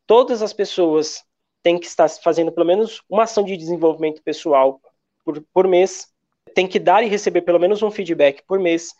todas 0.07 0.41
as 0.41 0.53
pessoas 0.53 1.25
têm 1.63 1.79
que 1.79 1.87
estar 1.87 2.09
fazendo 2.09 2.53
pelo 2.53 2.67
menos 2.67 3.03
uma 3.09 3.25
ação 3.25 3.45
de 3.45 3.57
desenvolvimento 3.57 4.23
pessoal 4.23 4.81
por, 5.25 5.45
por 5.53 5.69
mês 5.69 6.09
tem 6.55 6.67
que 6.67 6.79
dar 6.79 7.03
e 7.03 7.09
receber 7.09 7.43
pelo 7.43 7.59
menos 7.59 7.83
um 7.83 7.91
feedback 7.91 8.43
por 8.47 8.59
mês, 8.59 8.95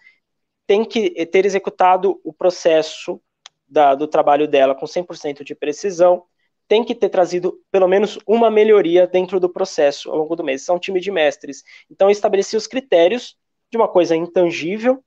tem 0.67 0.85
que 0.85 1.27
ter 1.27 1.45
executado 1.45 2.21
o 2.25 2.33
processo 2.33 3.21
da, 3.69 3.95
do 3.95 4.07
trabalho 4.07 4.49
dela 4.49 4.75
com 4.75 4.87
100% 4.87 5.45
de 5.45 5.55
precisão, 5.55 6.25
tem 6.71 6.85
que 6.85 6.95
ter 6.95 7.09
trazido 7.09 7.61
pelo 7.69 7.89
menos 7.89 8.17
uma 8.25 8.49
melhoria 8.49 9.05
dentro 9.05 9.41
do 9.41 9.51
processo 9.51 10.09
ao 10.09 10.17
longo 10.17 10.37
do 10.37 10.45
mês. 10.45 10.63
São 10.63 10.77
é 10.77 10.79
um 10.79 10.81
time 10.81 11.01
de 11.01 11.11
mestres. 11.11 11.65
Então, 11.91 12.07
eu 12.07 12.13
estabeleci 12.13 12.57
os 12.57 12.69
critérios 12.69 13.37
de 13.73 13.77
uma 13.77 13.89
coisa 13.89 14.15
intangível 14.15 15.03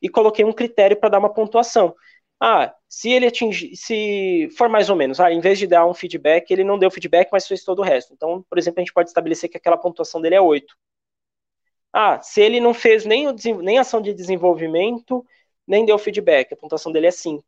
e 0.00 0.08
coloquei 0.08 0.46
um 0.46 0.52
critério 0.52 0.96
para 0.96 1.10
dar 1.10 1.18
uma 1.18 1.34
pontuação. 1.34 1.94
Ah, 2.40 2.74
se 2.88 3.10
ele 3.10 3.26
atingir, 3.26 3.76
se 3.76 4.48
for 4.56 4.70
mais 4.70 4.88
ou 4.88 4.96
menos, 4.96 5.20
ah, 5.20 5.30
em 5.30 5.40
vez 5.40 5.58
de 5.58 5.66
dar 5.66 5.84
um 5.84 5.92
feedback, 5.92 6.50
ele 6.50 6.64
não 6.64 6.78
deu 6.78 6.90
feedback, 6.90 7.28
mas 7.30 7.46
fez 7.46 7.62
todo 7.62 7.80
o 7.80 7.84
resto. 7.84 8.14
Então, 8.14 8.42
por 8.48 8.56
exemplo, 8.56 8.80
a 8.80 8.82
gente 8.82 8.94
pode 8.94 9.10
estabelecer 9.10 9.50
que 9.50 9.58
aquela 9.58 9.76
pontuação 9.76 10.18
dele 10.18 10.36
é 10.36 10.40
8. 10.40 10.74
Ah, 11.92 12.22
se 12.22 12.40
ele 12.40 12.58
não 12.58 12.72
fez 12.72 13.04
nem, 13.04 13.28
o, 13.28 13.34
nem 13.60 13.78
ação 13.78 14.00
de 14.00 14.14
desenvolvimento, 14.14 15.26
nem 15.66 15.84
deu 15.84 15.98
feedback, 15.98 16.54
a 16.54 16.56
pontuação 16.56 16.90
dele 16.90 17.08
é 17.08 17.10
5. 17.10 17.44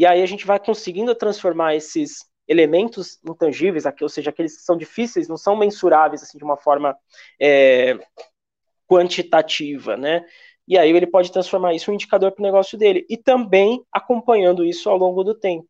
E 0.00 0.06
aí 0.06 0.22
a 0.22 0.26
gente 0.26 0.46
vai 0.46 0.58
conseguindo 0.58 1.14
transformar 1.14 1.74
esses 1.74 2.24
elementos 2.48 3.18
intangíveis, 3.22 3.84
ou 4.00 4.08
seja, 4.08 4.30
aqueles 4.30 4.56
que 4.56 4.62
são 4.62 4.74
difíceis, 4.74 5.28
não 5.28 5.36
são 5.36 5.54
mensuráveis 5.54 6.22
assim 6.22 6.38
de 6.38 6.42
uma 6.42 6.56
forma 6.56 6.96
é, 7.38 7.98
quantitativa, 8.88 9.98
né? 9.98 10.24
E 10.66 10.78
aí 10.78 10.90
ele 10.90 11.06
pode 11.06 11.30
transformar 11.30 11.74
isso 11.74 11.90
em 11.90 11.92
um 11.92 11.94
indicador 11.96 12.32
para 12.32 12.40
o 12.40 12.46
negócio 12.46 12.78
dele 12.78 13.04
e 13.10 13.16
também 13.18 13.84
acompanhando 13.92 14.64
isso 14.64 14.88
ao 14.88 14.96
longo 14.96 15.22
do 15.22 15.34
tempo. 15.34 15.68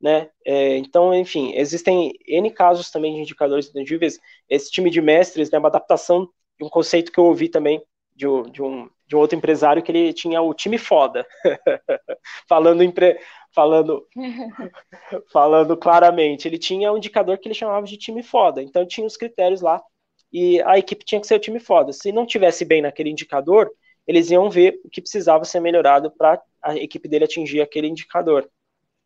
Né? 0.00 0.30
É, 0.42 0.78
então, 0.78 1.12
enfim, 1.12 1.52
existem 1.54 2.14
N 2.26 2.50
casos 2.52 2.90
também 2.90 3.12
de 3.12 3.20
indicadores 3.20 3.68
intangíveis. 3.68 4.18
Esse 4.48 4.70
time 4.70 4.88
de 4.88 5.02
mestres, 5.02 5.50
né, 5.50 5.58
uma 5.58 5.68
adaptação 5.68 6.26
de 6.58 6.64
um 6.64 6.70
conceito 6.70 7.12
que 7.12 7.20
eu 7.20 7.24
ouvi 7.24 7.50
também 7.50 7.82
de, 8.14 8.26
de, 8.50 8.62
um, 8.62 8.88
de 9.06 9.14
um 9.14 9.18
outro 9.18 9.36
empresário 9.36 9.82
que 9.82 9.92
ele 9.92 10.12
tinha 10.12 10.40
o 10.42 10.52
time 10.52 10.78
foda. 10.78 11.26
falando, 12.48 12.82
empre, 12.82 13.18
falando, 13.54 14.06
falando 15.32 15.76
claramente. 15.76 16.48
Ele 16.48 16.58
tinha 16.58 16.92
um 16.92 16.96
indicador 16.96 17.38
que 17.38 17.48
ele 17.48 17.54
chamava 17.54 17.86
de 17.86 17.96
time 17.96 18.22
foda. 18.22 18.62
Então 18.62 18.86
tinha 18.86 19.06
os 19.06 19.16
critérios 19.16 19.60
lá 19.60 19.80
e 20.32 20.60
a 20.62 20.78
equipe 20.78 21.04
tinha 21.04 21.20
que 21.20 21.26
ser 21.26 21.36
o 21.36 21.40
time 21.40 21.60
foda. 21.60 21.92
Se 21.92 22.10
não 22.12 22.26
tivesse 22.26 22.64
bem 22.64 22.82
naquele 22.82 23.10
indicador, 23.10 23.70
eles 24.06 24.30
iam 24.30 24.50
ver 24.50 24.80
o 24.84 24.90
que 24.90 25.00
precisava 25.00 25.44
ser 25.44 25.60
melhorado 25.60 26.10
para 26.10 26.42
a 26.62 26.76
equipe 26.76 27.08
dele 27.08 27.24
atingir 27.24 27.60
aquele 27.60 27.88
indicador. 27.88 28.48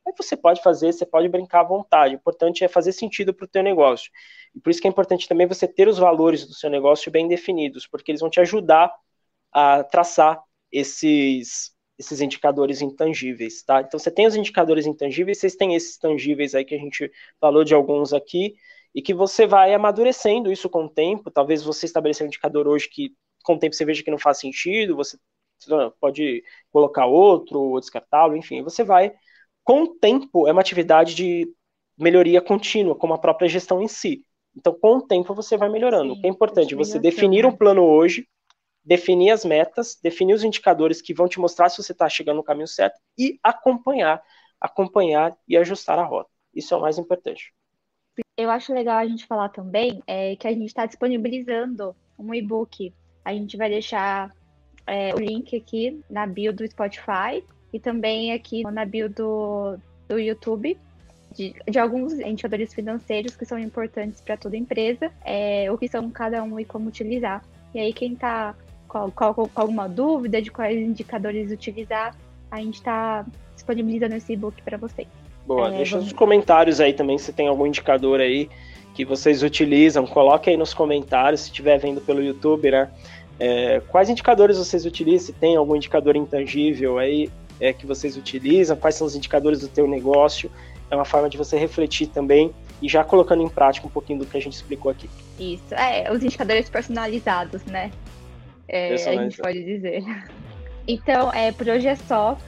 Aí 0.07 0.15
você 0.17 0.37
pode 0.37 0.63
fazer, 0.63 0.93
você 0.93 1.05
pode 1.05 1.29
brincar 1.29 1.61
à 1.61 1.65
vontade. 1.65 2.15
O 2.15 2.17
importante 2.17 2.65
é 2.65 2.69
fazer 2.69 2.93
sentido 2.93 3.35
para 3.35 3.45
o 3.45 3.49
teu 3.49 3.63
negócio. 3.63 4.11
E 4.55 4.61
por 4.61 4.71
isso 4.71 4.81
que 4.81 4.89
é 4.89 4.91
importante 4.91 5.29
também 5.29 5.47
você 5.47 5.69
ter 5.69 5.89
os 5.89 5.99
valores 5.99 6.47
do 6.47 6.55
seu 6.55 6.71
negócio 6.71 7.13
bem 7.13 7.29
definidos, 7.29 7.87
porque 7.87 8.11
eles 8.11 8.21
vão 8.21 8.31
te 8.31 8.41
ajudar 8.41 8.93
a 9.53 9.83
traçar 9.85 10.43
esses, 10.71 11.73
esses 11.99 12.21
indicadores 12.21 12.81
intangíveis, 12.81 13.63
tá? 13.63 13.81
Então 13.81 13.99
você 13.99 14.11
tem 14.11 14.27
os 14.27 14.37
indicadores 14.37 14.87
intangíveis, 14.87 15.39
vocês 15.39 15.57
têm 15.57 15.75
esses 15.75 15.99
tangíveis 15.99 16.55
aí 16.55 16.65
que 16.65 16.75
a 16.75 16.79
gente 16.79 17.11
falou 17.41 17.65
de 17.65 17.75
alguns 17.75 18.13
aqui, 18.13 18.55
e 18.95 19.01
que 19.01 19.15
você 19.15 19.47
vai 19.47 19.73
amadurecendo 19.73 20.51
isso 20.51 20.69
com 20.69 20.85
o 20.85 20.89
tempo. 20.89 21.31
Talvez 21.31 21.63
você 21.63 21.87
estabeleça 21.87 22.25
um 22.25 22.27
indicador 22.27 22.67
hoje 22.67 22.89
que 22.89 23.15
com 23.43 23.55
o 23.55 23.59
tempo 23.59 23.75
você 23.75 23.85
veja 23.85 24.03
que 24.03 24.11
não 24.11 24.19
faz 24.19 24.39
sentido, 24.39 24.97
você 24.97 25.17
pode 26.01 26.43
colocar 26.73 27.07
outro, 27.07 27.61
ou 27.61 27.81
descartá-lo, 27.81 28.37
enfim, 28.37 28.63
você 28.63 28.83
vai 28.83 29.13
com 29.63 29.83
o 29.83 29.89
tempo, 29.89 30.49
é 30.49 30.53
uma 30.53 30.61
atividade 30.61 31.15
de 31.15 31.49
melhoria 31.99 32.41
contínua, 32.41 32.95
como 32.95 33.15
a 33.15 33.19
própria 33.19 33.49
gestão 33.49 33.83
em 33.83 33.89
si. 33.89 34.25
Então, 34.57 34.75
com 34.75 34.97
o 34.97 35.03
tempo, 35.07 35.35
você 35.35 35.57
vai 35.57 35.69
melhorando. 35.69 36.15
Sim, 36.15 36.19
o 36.19 36.21
que 36.23 36.27
é 36.27 36.31
importante, 36.31 36.75
você 36.75 36.99
definir 36.99 37.47
um 37.47 37.55
plano 37.55 37.83
hoje, 37.83 38.27
definir 38.85 39.31
as 39.31 39.45
metas, 39.45 39.99
definir 40.03 40.35
os 40.35 40.45
indicadores 40.45 41.01
que 41.01 41.15
vão 41.15 41.29
te 41.29 41.39
mostrar 41.39 41.69
se 41.69 41.83
você 41.83 41.93
está 41.93 42.09
chegando 42.09 42.37
no 42.37 42.45
caminho 42.45 42.67
certo 42.67 42.99
e 43.19 43.39
acompanhar, 43.43 44.23
acompanhar 44.61 45.37
e 45.47 45.57
ajustar 45.57 45.99
a 45.99 46.05
rota. 46.05 46.31
Isso 46.55 46.75
é 46.75 46.77
o 46.77 46.81
mais 46.81 46.99
importante. 46.99 47.55
Eu 48.37 48.51
acho 48.51 48.73
legal 48.73 48.99
a 48.99 49.07
gente 49.07 49.27
falar 49.27 49.51
também 49.51 50.03
é, 50.07 50.35
que 50.37 50.47
a 50.47 50.53
gente 50.53 50.67
está 50.67 50.87
disponibilizando 50.87 51.95
um 52.19 52.35
e-book. 52.35 52.93
A 53.25 53.33
gente 53.33 53.57
vai 53.57 53.69
deixar 53.69 54.35
é, 54.87 55.15
o 55.15 55.19
link 55.19 55.57
aqui 55.57 56.03
na 56.09 56.27
bio 56.27 56.53
do 56.53 56.67
Spotify 56.67 57.45
e 57.73 57.79
também 57.79 58.33
aqui 58.33 58.63
na 58.63 58.85
bio 58.85 59.09
do, 59.09 59.79
do 60.09 60.19
YouTube. 60.19 60.77
De, 61.33 61.55
de, 61.69 61.79
alguns 61.79 62.15
indicadores 62.15 62.75
financeiros 62.75 63.37
que 63.37 63.45
são 63.45 63.57
importantes 63.57 64.21
para 64.21 64.37
toda 64.37 64.57
empresa, 64.57 65.13
é, 65.25 65.71
o 65.71 65.79
que 65.79 65.87
são 65.87 66.11
cada 66.11 66.43
um 66.43 66.59
e 66.59 66.65
como 66.65 66.89
utilizar. 66.89 67.45
E 67.73 67.79
aí, 67.79 67.93
quem 67.93 68.15
está 68.15 68.57
com, 68.91 69.11
com, 69.11 69.49
com, 69.49 69.61
alguma 69.61 69.89
dúvida 69.89 70.43
de 70.43 70.51
quais 70.51 70.77
indicadores 70.77 71.53
utilizar, 71.53 72.15
a 72.51 72.59
gente 72.59 72.75
está 72.75 73.25
disponibilizando 73.55 74.17
esse 74.17 74.33
e-book 74.33 74.61
para 74.63 74.77
vocês. 74.77 75.07
Boa, 75.47 75.69
é, 75.69 75.77
deixa 75.77 75.93
vamos... 75.93 76.07
nos 76.07 76.13
comentários 76.13 76.81
aí 76.81 76.93
também 76.93 77.17
se 77.17 77.33
tem 77.33 77.47
algum 77.47 77.67
indicador 77.67 78.21
aí 78.21 78.51
que 78.93 79.05
vocês 79.05 79.43
utilizam. 79.45 80.07
Coloque 80.07 80.51
aí 80.51 80.57
nos 80.57 80.75
comentários, 80.75 81.43
se 81.43 81.47
estiver 81.47 81.79
vendo 81.79 82.01
pelo 82.01 82.21
YouTube, 82.21 82.71
né? 82.71 82.91
É, 83.39 83.81
quais 83.89 84.11
indicadores 84.11 84.59
vocês 84.59 84.85
utilizam? 84.85 85.27
Se 85.29 85.33
tem 85.33 85.57
algum 85.57 85.77
indicador 85.77 86.17
intangível 86.17 86.99
aí 86.99 87.31
é, 87.61 87.73
que 87.73 87.87
vocês 87.87 88.17
utilizam? 88.17 88.77
Quais 88.77 88.97
são 88.97 89.07
os 89.07 89.15
indicadores 89.15 89.61
do 89.61 89.69
teu 89.69 89.87
negócio? 89.87 90.51
É 90.91 90.97
uma 90.97 91.05
forma 91.05 91.31
de 91.31 91.39
você 91.39 91.57
refletir 91.57 92.09
também 92.09 92.53
e 92.83 92.89
já 92.89 93.05
colocando 93.05 93.43
em 93.43 93.49
prática 93.49 93.87
um 93.87 93.91
pouquinho 93.91 94.19
do 94.19 94.27
que 94.27 94.37
a 94.37 94.41
gente 94.41 94.55
explicou 94.55 94.91
aqui. 94.91 95.09
Isso, 95.39 95.75
é, 95.75 96.11
os 96.13 96.23
indicadores 96.23 96.69
personalizados, 96.69 97.65
né? 97.65 97.91
É, 98.73 98.95
a 98.95 99.23
gente 99.23 99.37
pode 99.37 99.63
dizer. 99.65 100.05
Então, 100.87 101.33
é, 101.33 101.51
por 101.53 101.69
hoje 101.69 101.89
é 101.89 101.97
só. 101.97 102.39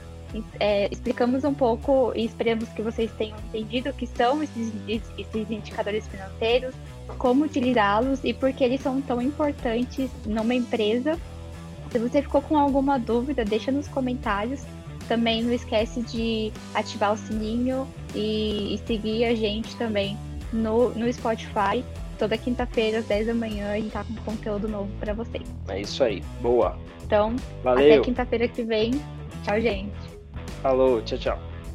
É, 0.59 0.89
explicamos 0.91 1.43
um 1.43 1.53
pouco 1.53 2.11
e 2.15 2.25
esperamos 2.25 2.67
que 2.69 2.81
vocês 2.81 3.11
tenham 3.19 3.37
entendido 3.37 3.91
o 3.91 3.93
que 3.93 4.07
são 4.07 4.41
esses, 4.41 4.73
esses 5.15 5.51
indicadores 5.51 6.07
financeiros, 6.07 6.73
como 7.19 7.45
utilizá-los 7.45 8.23
e 8.23 8.33
por 8.33 8.51
que 8.51 8.63
eles 8.63 8.81
são 8.81 8.99
tão 8.99 9.21
importantes 9.21 10.09
numa 10.25 10.55
empresa. 10.55 11.19
Se 11.91 11.99
você 11.99 12.23
ficou 12.23 12.41
com 12.41 12.57
alguma 12.57 12.97
dúvida, 12.97 13.45
deixa 13.45 13.71
nos 13.71 13.87
comentários. 13.87 14.61
Também 15.07 15.43
não 15.43 15.53
esquece 15.53 16.01
de 16.01 16.51
ativar 16.73 17.13
o 17.13 17.17
sininho 17.17 17.87
e, 18.15 18.73
e 18.73 18.77
seguir 18.87 19.25
a 19.25 19.35
gente 19.35 19.75
também 19.75 20.17
no, 20.51 20.89
no 20.95 21.11
Spotify. 21.13 21.83
Toda 22.23 22.37
quinta-feira, 22.37 22.99
às 22.99 23.05
10 23.05 23.27
da 23.27 23.33
manhã, 23.33 23.73
a 23.73 23.75
gente 23.75 23.91
tá 23.91 24.01
com 24.05 24.15
conteúdo 24.23 24.65
novo 24.65 24.89
para 24.97 25.13
vocês. 25.13 25.43
É 25.67 25.81
isso 25.81 26.01
aí. 26.01 26.23
Boa. 26.39 26.79
Então, 27.03 27.35
Valeu. 27.61 27.95
até 27.95 27.99
quinta-feira 27.99 28.47
que 28.47 28.63
vem. 28.63 28.91
Tchau, 29.43 29.59
gente. 29.59 29.91
Falou, 30.61 31.01
tchau, 31.01 31.17
tchau. 31.17 31.52